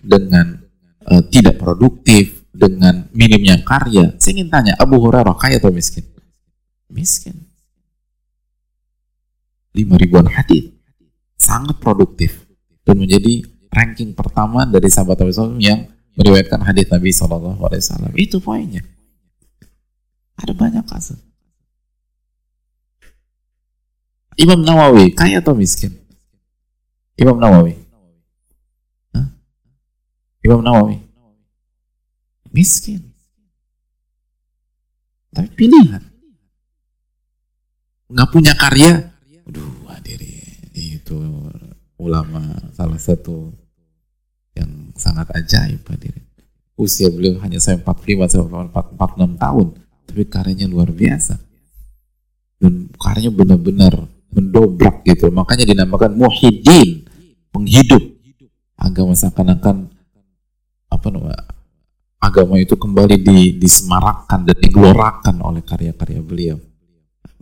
dengan 0.00 0.63
uh, 1.08 1.22
tidak 1.28 1.60
produktif, 1.60 2.44
dengan 2.54 3.10
minimnya 3.10 3.58
karya. 3.66 4.14
Saya 4.16 4.38
ingin 4.38 4.48
tanya, 4.48 4.72
Abu 4.78 5.02
Hurairah 5.02 5.34
kaya 5.34 5.58
atau 5.58 5.74
miskin? 5.74 6.06
Miskin. 6.86 7.34
Lima 9.74 9.98
ribuan 9.98 10.30
hadis, 10.30 10.70
sangat 11.34 11.82
produktif 11.82 12.46
dan 12.86 13.02
menjadi 13.02 13.42
ranking 13.74 14.14
pertama 14.14 14.62
dari 14.62 14.86
sahabat 14.86 15.18
Nabi 15.18 15.58
yang 15.58 15.90
meriwayatkan 16.14 16.62
hadis 16.62 16.86
Nabi 16.86 17.10
Shallallahu 17.10 17.58
Alaihi 17.58 17.82
Wasallam. 17.82 18.12
Itu 18.14 18.38
poinnya. 18.38 18.86
Ada 20.38 20.54
banyak 20.54 20.86
kasus. 20.86 21.18
Imam 24.38 24.62
Nawawi 24.62 25.10
kaya 25.10 25.42
atau 25.42 25.58
miskin? 25.58 25.90
Imam 27.18 27.38
Nawawi. 27.38 27.82
Imam 30.44 30.60
Nawawi 30.60 31.04
miskin. 32.54 33.02
Tapi 35.34 35.50
pilihan. 35.58 35.98
Nggak 38.06 38.30
punya 38.30 38.54
karya. 38.54 39.10
Aduh, 39.50 39.90
hadirin. 39.90 40.70
Itu 40.70 41.18
ulama 41.98 42.54
salah 42.70 42.96
satu 43.02 43.50
yang 44.54 44.94
sangat 44.94 45.34
ajaib 45.34 45.82
hadirin. 45.90 46.22
Usia 46.78 47.10
beliau 47.10 47.42
hanya 47.42 47.58
sampai 47.58 47.82
45 47.82 48.30
sampai 48.30 48.70
46 48.70 49.42
tahun, 49.42 49.66
tapi 50.06 50.22
karyanya 50.30 50.66
luar 50.70 50.90
biasa. 50.94 51.38
Dan 52.62 52.90
karyanya 52.94 53.34
benar-benar 53.34 53.94
mendobrak 54.30 55.02
gitu. 55.06 55.30
Makanya 55.34 55.66
dinamakan 55.66 56.14
muhyiddin, 56.14 57.06
penghidup 57.50 58.02
agama 58.74 59.14
seakan-akan 59.14 59.93
apa 60.94 61.10
namanya 61.10 61.42
agama 62.22 62.56
itu 62.56 62.72
kembali 62.78 63.20
di, 63.20 63.38
disemarakkan 63.60 64.48
dan 64.48 64.56
digelorakan 64.56 65.44
oleh 65.44 65.60
karya-karya 65.60 66.24
beliau. 66.24 66.58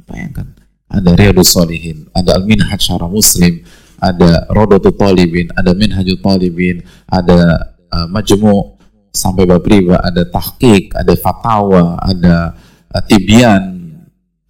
Bayangkan, 0.02 0.58
ada 0.90 1.14
Riyadus 1.14 1.54
Solihin, 1.54 2.10
ada 2.10 2.34
Al-Minhaj 2.34 2.82
Syara 2.82 3.06
Muslim, 3.06 3.62
ada 4.02 4.50
Rodotu 4.50 4.90
Talibin, 4.90 5.54
ada 5.54 5.70
Minhajul 5.78 6.18
Talibin, 6.18 6.82
ada 7.06 7.70
uh, 7.94 8.10
Majmu 8.10 8.82
sampai 9.14 9.46
bab 9.46 9.62
ada 10.02 10.22
tahqiq, 10.26 10.90
ada 10.98 11.14
fatwa, 11.14 11.94
ada 12.02 12.58
uh, 12.90 13.02
tibian, 13.06 13.62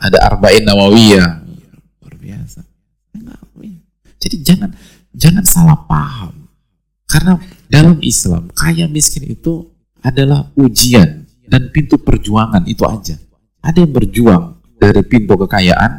ada 0.00 0.18
arba'in 0.32 0.64
nawawiyah. 0.64 1.44
Luar 2.00 2.16
biasa. 2.16 2.64
Jadi 4.22 4.36
jangan 4.40 4.70
jangan 5.12 5.44
salah 5.44 5.78
paham. 5.84 6.48
Karena 7.10 7.36
dalam 7.73 7.97
Islam 8.05 8.53
kaya 8.53 8.85
miskin 8.85 9.24
itu 9.32 9.73
adalah 10.05 10.53
ujian 10.61 11.24
dan 11.49 11.73
pintu 11.73 11.97
perjuangan 11.97 12.69
itu 12.69 12.85
aja. 12.85 13.16
Ada 13.65 13.89
yang 13.89 13.93
berjuang 13.97 14.44
dari 14.77 15.01
pintu 15.09 15.40
kekayaan 15.40 15.93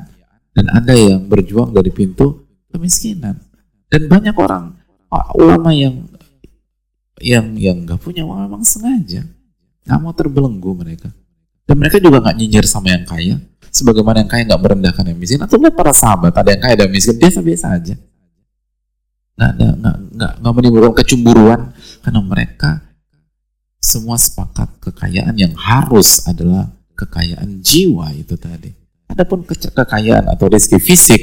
dan 0.54 0.66
ada 0.70 0.94
yang 0.94 1.26
berjuang 1.26 1.74
dari 1.74 1.90
pintu 1.90 2.46
kemiskinan. 2.70 3.42
Dan 3.90 4.06
banyak 4.06 4.38
orang 4.38 4.78
ulama 5.34 5.74
yang 5.74 6.06
yang 7.18 7.58
yang 7.58 7.82
nggak 7.90 7.98
punya 8.02 8.22
uang 8.22 8.46
memang 8.46 8.62
sengaja 8.62 9.26
nggak 9.84 10.00
mau 10.00 10.14
terbelenggu 10.16 10.72
mereka. 10.78 11.10
Dan 11.64 11.80
mereka 11.80 12.00
juga 12.00 12.20
nggak 12.20 12.36
nyinyir 12.38 12.66
sama 12.68 12.92
yang 12.92 13.08
kaya, 13.08 13.40
sebagaimana 13.72 14.24
yang 14.24 14.32
kaya 14.32 14.44
nggak 14.48 14.62
merendahkan 14.62 15.04
yang 15.08 15.20
miskin. 15.20 15.40
Atau 15.44 15.60
para 15.72 15.96
sahabat 15.96 16.36
ada 16.36 16.50
yang 16.52 16.62
kaya 16.64 16.76
dan 16.76 16.90
miskin 16.92 17.16
biasa-biasa 17.20 17.66
aja. 17.72 17.96
Nggak 19.34 19.52
nggak 19.58 19.98
nggak 20.14 20.34
nggak 20.46 20.54
menimbulkan 20.54 20.94
kecemburuan 21.02 21.60
karena 22.06 22.22
mereka 22.22 22.72
semua 23.82 24.16
sepakat 24.16 24.78
kekayaan 24.78 25.34
yang 25.34 25.58
harus 25.58 26.22
adalah 26.30 26.70
kekayaan 26.94 27.66
jiwa 27.66 28.14
itu 28.14 28.38
tadi. 28.38 28.70
Adapun 29.10 29.42
ke 29.42 29.58
kekayaan 29.58 30.30
atau 30.30 30.46
rezeki 30.48 30.78
fisik 30.78 31.22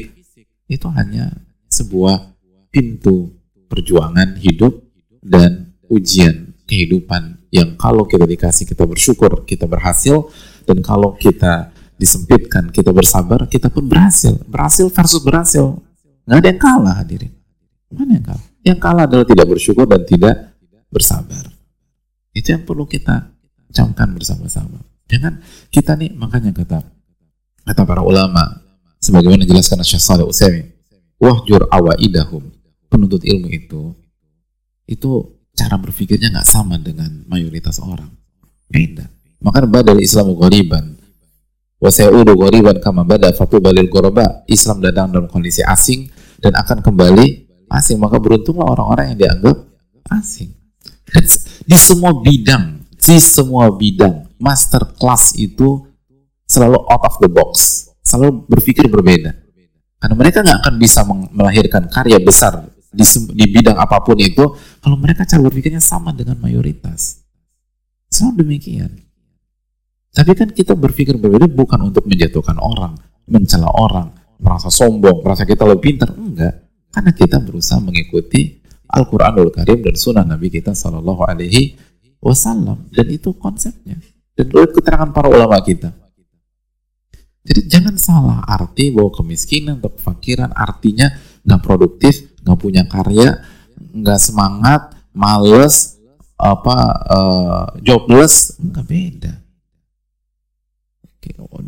itu 0.67 0.87
hanya 0.91 1.31
sebuah 1.71 2.35
pintu 2.75 3.31
perjuangan 3.71 4.35
hidup 4.43 4.75
dan 5.23 5.71
ujian 5.87 6.55
kehidupan 6.67 7.47
yang 7.55 7.79
kalau 7.79 8.07
kita 8.07 8.27
dikasih 8.27 8.67
kita 8.67 8.87
bersyukur 8.87 9.43
kita 9.47 9.67
berhasil 9.67 10.31
dan 10.67 10.83
kalau 10.83 11.15
kita 11.15 11.71
disempitkan 11.95 12.75
kita 12.75 12.91
bersabar 12.91 13.47
kita 13.47 13.71
pun 13.71 13.87
berhasil. 13.87 14.35
Berhasil 14.51 14.91
versus 14.91 15.23
berhasil. 15.23 15.79
Nggak 16.27 16.39
ada 16.43 16.49
yang 16.51 16.61
kalah 16.61 16.97
hadirin 16.99 17.40
mana 17.91 18.19
yang 18.19 18.27
kalah 18.27 18.47
yang 18.63 18.79
kalah 18.79 19.05
adalah 19.07 19.27
tidak 19.27 19.47
bersyukur 19.51 19.85
dan 19.87 20.03
tidak 20.07 20.57
bersabar 20.91 21.45
itu 22.35 22.49
yang 22.55 22.63
perlu 22.63 22.87
kita 22.87 23.31
camkan 23.71 24.15
bersama-sama 24.15 24.83
jangan 25.11 25.43
kita 25.71 25.99
nih 25.99 26.15
makanya 26.15 26.55
kata 26.55 26.87
kata 27.67 27.83
para 27.87 28.03
ulama 28.03 28.63
sebagaimana 29.03 29.43
jelaskan 29.47 29.83
Syekh 29.83 30.03
Saleh 30.03 30.27
Utsaimin 30.27 30.71
wahjur 31.19 31.67
awaidahum 31.71 32.51
penuntut 32.91 33.23
ilmu 33.23 33.49
itu 33.51 33.95
itu 34.91 35.41
cara 35.55 35.77
berpikirnya 35.77 36.33
nggak 36.33 36.49
sama 36.49 36.81
dengan 36.81 37.23
mayoritas 37.29 37.79
orang. 37.85 38.11
Beda. 38.67 39.07
Maka 39.45 39.69
badal 39.69 40.01
Islam 40.01 40.33
ghoriban. 40.33 40.97
Wa 41.81 41.89
sayudu 41.93 42.33
ghoriban 42.37 42.81
kama 42.81 43.05
bada 43.05 43.33
fatu 43.37 43.61
balil 43.61 43.89
ghoroba. 43.93 44.45
Islam 44.49 44.81
datang 44.81 45.13
dalam 45.13 45.29
kondisi 45.29 45.61
asing 45.61 46.09
dan 46.41 46.57
akan 46.57 46.81
kembali 46.81 47.50
asing. 47.71 47.97
Maka 48.03 48.19
beruntunglah 48.19 48.75
orang-orang 48.75 49.15
yang 49.15 49.19
dianggap 49.27 49.57
asing. 50.21 50.51
Di 51.67 51.77
semua 51.79 52.15
bidang, 52.23 52.87
di 52.99 53.19
semua 53.19 53.71
bidang, 53.75 54.31
master 54.39 54.95
class 54.99 55.35
itu 55.39 55.87
selalu 56.47 56.79
out 56.87 57.03
of 57.07 57.15
the 57.23 57.31
box, 57.31 57.87
selalu 58.03 58.47
berpikir 58.47 58.87
berbeda. 58.87 59.35
Karena 60.01 60.15
mereka 60.17 60.41
nggak 60.41 60.59
akan 60.65 60.75
bisa 60.81 61.01
melahirkan 61.31 61.87
karya 61.93 62.19
besar 62.23 62.71
di, 62.91 63.05
di 63.37 63.47
bidang 63.47 63.79
apa 63.79 64.03
pun 64.03 64.19
itu 64.19 64.43
kalau 64.83 64.99
mereka 64.99 65.23
cara 65.23 65.45
berpikirnya 65.47 65.83
sama 65.83 66.11
dengan 66.11 66.39
mayoritas. 66.43 67.23
Selalu 68.11 68.43
demikian. 68.43 68.91
Tapi 70.11 70.35
kan 70.35 70.51
kita 70.51 70.75
berpikir 70.75 71.15
berbeda 71.15 71.47
bukan 71.47 71.87
untuk 71.87 72.03
menjatuhkan 72.11 72.59
orang, 72.59 72.99
mencela 73.31 73.71
orang, 73.71 74.11
merasa 74.43 74.67
sombong, 74.67 75.23
merasa 75.23 75.47
kita 75.47 75.63
lebih 75.63 75.95
pintar. 75.95 76.11
Enggak. 76.11 76.70
Karena 76.91 77.15
kita 77.15 77.39
berusaha 77.39 77.79
mengikuti 77.79 78.59
Al-Quranul 78.91 79.55
Karim 79.55 79.87
dan 79.87 79.95
Sunnah 79.95 80.27
Nabi 80.27 80.51
kita 80.51 80.75
Sallallahu 80.75 81.23
Alaihi 81.23 81.79
Wasallam. 82.19 82.91
Dan 82.91 83.07
itu 83.15 83.31
konsepnya. 83.39 83.95
Dan 84.35 84.51
menurut 84.51 84.75
keterangan 84.75 85.11
para 85.15 85.31
ulama 85.31 85.55
kita. 85.63 85.95
Jadi 87.47 87.61
jangan 87.71 87.97
salah 87.97 88.39
arti 88.45 88.93
bahwa 88.93 89.15
kemiskinan 89.17 89.81
atau 89.81 89.95
kefakiran 89.97 90.53
artinya 90.53 91.09
nggak 91.47 91.63
produktif, 91.65 92.37
nggak 92.45 92.59
punya 92.61 92.85
karya, 92.85 93.41
nggak 93.97 94.21
semangat, 94.21 94.93
males, 95.17 95.97
apa 96.37 96.77
uh, 97.09 97.65
jobless, 97.81 98.61
nggak 98.61 98.87
beda. 98.87 99.33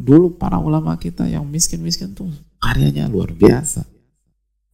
Dulu 0.03 0.35
para 0.35 0.59
ulama 0.59 0.99
kita 0.99 1.31
yang 1.31 1.47
miskin-miskin 1.47 2.11
tuh 2.13 2.27
karyanya 2.59 3.07
luar 3.07 3.31
biasa 3.31 3.92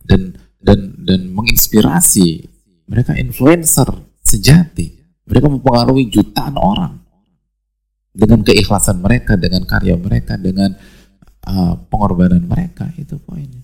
dan 0.09 0.33
dan 0.57 0.97
dan 1.05 1.21
menginspirasi. 1.37 2.49
Mereka 2.89 3.21
influencer 3.21 3.93
sejati. 4.25 4.97
Mereka 5.29 5.45
mempengaruhi 5.45 6.09
jutaan 6.09 6.57
orang 6.57 6.97
dengan 8.17 8.41
keikhlasan 8.41 9.05
mereka, 9.05 9.37
dengan 9.37 9.69
karya 9.69 9.93
mereka, 10.01 10.41
dengan 10.41 10.73
uh, 11.45 11.77
pengorbanan 11.93 12.41
mereka. 12.49 12.89
Itu 12.97 13.21
poinnya. 13.21 13.61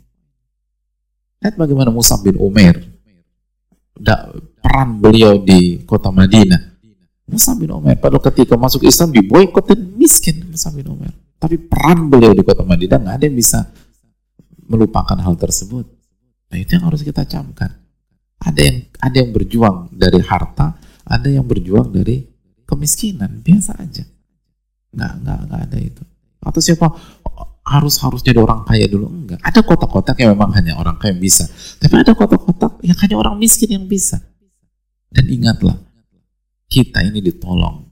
Lihat 1.41 1.57
bagaimana 1.57 1.89
Musa 1.89 2.21
bin 2.21 2.37
Umair 2.37 2.77
peran 4.61 4.99
beliau 4.99 5.39
di 5.39 5.87
kota 5.87 6.11
Madinah. 6.11 6.75
Musa 7.31 7.55
bin 7.57 7.71
Umair 7.71 7.97
pada 7.97 8.19
ketika 8.19 8.59
masuk 8.59 8.85
Islam 8.85 9.15
diboykot 9.15 9.65
dan 9.65 9.81
miskin 9.97 10.45
Musa 10.51 10.75
bin 10.75 10.91
Umair. 10.91 11.15
Tapi 11.39 11.57
peran 11.63 12.11
beliau 12.11 12.35
di 12.35 12.43
kota 12.43 12.67
Madinah 12.67 12.99
nggak 13.01 13.17
ada 13.23 13.25
yang 13.25 13.39
bisa 13.39 13.71
melupakan 14.67 15.15
hal 15.15 15.39
tersebut. 15.39 15.87
Nah 16.55 16.63
itu 16.63 16.79
yang 16.79 16.87
harus 16.87 17.03
kita 17.03 17.27
camkan. 17.27 17.75
Ada 18.39 18.61
yang 18.63 18.79
ada 19.03 19.17
yang 19.19 19.35
berjuang 19.35 19.91
dari 19.91 20.23
harta, 20.23 20.79
ada 21.03 21.27
yang 21.27 21.43
berjuang 21.43 21.91
dari 21.91 22.23
kemiskinan 22.63 23.43
biasa 23.43 23.75
aja. 23.75 24.07
Nggak 24.95 25.13
nggak 25.19 25.39
nggak 25.51 25.61
ada 25.67 25.79
itu. 25.83 26.03
Atau 26.47 26.63
siapa 26.63 26.95
harus 27.65 27.99
harus 27.99 28.21
jadi 28.23 28.39
orang 28.39 28.63
kaya 28.69 28.85
dulu 28.85 29.09
enggak 29.09 29.41
ada 29.41 29.65
kotak-kotak 29.65 30.21
yang 30.21 30.37
memang 30.37 30.53
hanya 30.53 30.77
orang 30.77 31.01
kaya 31.01 31.17
yang 31.17 31.23
bisa 31.25 31.49
tapi 31.81 31.97
ada 31.97 32.13
kotak-kotak 32.13 32.77
yang 32.85 32.93
hanya 33.01 33.17
orang 33.17 33.41
miskin 33.41 33.73
yang 33.73 33.89
bisa 33.89 34.21
dan 35.09 35.25
ingatlah 35.33 35.73
kita 36.69 37.01
ini 37.01 37.25
ditolong 37.25 37.89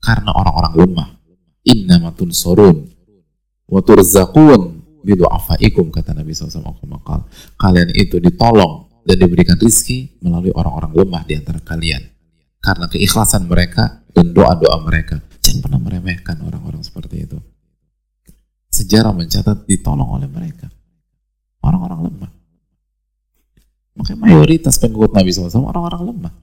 karena 0.00 0.32
orang-orang 0.32 0.72
lemah 0.80 1.08
innamatun 1.60 2.32
sorun 2.32 2.88
wa 3.68 3.84
turzaqun 3.84 4.77
bidu'afaikum 5.02 5.94
kata 5.94 6.14
Nabi 6.14 6.34
SAW 6.34 6.74
kalian 7.58 7.88
itu 7.94 8.18
ditolong 8.18 8.88
dan 9.06 9.16
diberikan 9.16 9.56
rizki 9.56 10.18
melalui 10.20 10.52
orang-orang 10.52 10.92
lemah 10.94 11.22
di 11.24 11.34
antara 11.38 11.62
kalian 11.62 12.02
karena 12.58 12.90
keikhlasan 12.90 13.46
mereka 13.46 14.02
dan 14.10 14.34
doa-doa 14.34 14.82
mereka 14.82 15.22
jangan 15.38 15.60
pernah 15.64 15.80
meremehkan 15.80 16.36
orang-orang 16.42 16.82
seperti 16.82 17.24
itu 17.24 17.38
sejarah 18.78 19.10
mencatat 19.16 19.66
ditolong 19.66 20.20
oleh 20.20 20.28
mereka. 20.30 20.68
Orang-orang 21.58 22.06
lemah. 22.06 22.32
Makanya 23.98 24.18
mayoritas 24.22 24.78
pengikut 24.78 25.10
Nabi 25.10 25.34
SAW 25.34 25.66
orang-orang 25.66 26.02
lemah. 26.14 26.34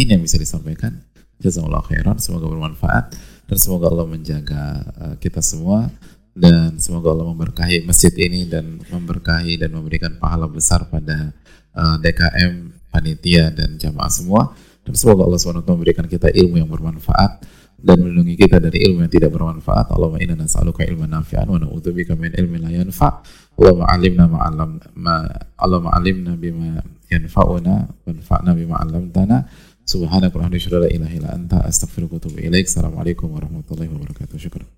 Ini 0.00 0.16
yang 0.16 0.24
bisa 0.24 0.40
disampaikan. 0.40 1.04
Jazakallah 1.36 1.84
khairan. 1.84 2.16
Semoga 2.16 2.48
bermanfaat. 2.48 3.12
Dan 3.44 3.56
semoga 3.60 3.92
Allah 3.92 4.08
menjaga 4.08 4.62
uh, 4.96 5.14
kita 5.20 5.44
semua. 5.44 5.92
Dan 6.30 6.78
semoga 6.78 7.10
Allah 7.10 7.26
memberkahi 7.34 7.82
masjid 7.84 8.14
ini 8.14 8.46
dan 8.46 8.78
memberkahi 8.86 9.58
dan 9.58 9.74
memberikan 9.74 10.14
pahala 10.16 10.46
besar 10.46 10.86
pada 10.86 11.34
uh, 11.74 11.96
DKM, 11.98 12.70
panitia 12.90 13.50
dan 13.50 13.76
jamaah 13.76 14.10
semua. 14.10 14.54
Dan 14.86 14.94
semoga 14.96 15.26
Allah 15.26 15.38
SWT 15.38 15.66
memberikan 15.66 16.06
kita 16.06 16.30
ilmu 16.30 16.56
yang 16.56 16.70
bermanfaat 16.70 17.42
dan 17.80 17.96
melindungi 17.96 18.36
kita 18.36 18.60
dari 18.60 18.84
ilmu 18.84 19.08
yang 19.08 19.12
tidak 19.12 19.32
bermanfaat. 19.32 19.92
Allahumma 19.92 20.20
inna 20.20 20.36
nas'aluka 20.36 20.84
ilman 20.84 21.08
nafi'an 21.08 21.48
wa 21.48 21.56
na'udzubika 21.56 22.12
min 22.14 22.32
ilmin 22.36 22.60
la 22.60 22.70
yanfa'. 22.72 23.24
Allahumma 23.56 23.88
'allimna 23.88 24.24
ma 24.28 24.38
'allam 24.44 24.70
ma 24.96 25.16
Allahumma 25.56 25.96
'allimna 25.96 26.36
bima 26.36 26.80
yanfa'una 27.08 28.04
wanfa'na 28.04 28.52
bima 28.52 28.76
'allamtana. 28.80 29.48
Subhanaka 29.84 30.38
wa 30.38 30.46
la 30.46 30.88
ilaha 30.92 31.14
illa 31.18 31.30
anta 31.34 31.58
astaghfiruka 31.66 32.16
wa 32.16 32.20
atubu 32.22 32.38
ilaik. 32.38 32.68
Assalamualaikum 32.68 33.32
warahmatullahi 33.32 33.90
wabarakatuh. 33.90 34.38
Syukran. 34.38 34.68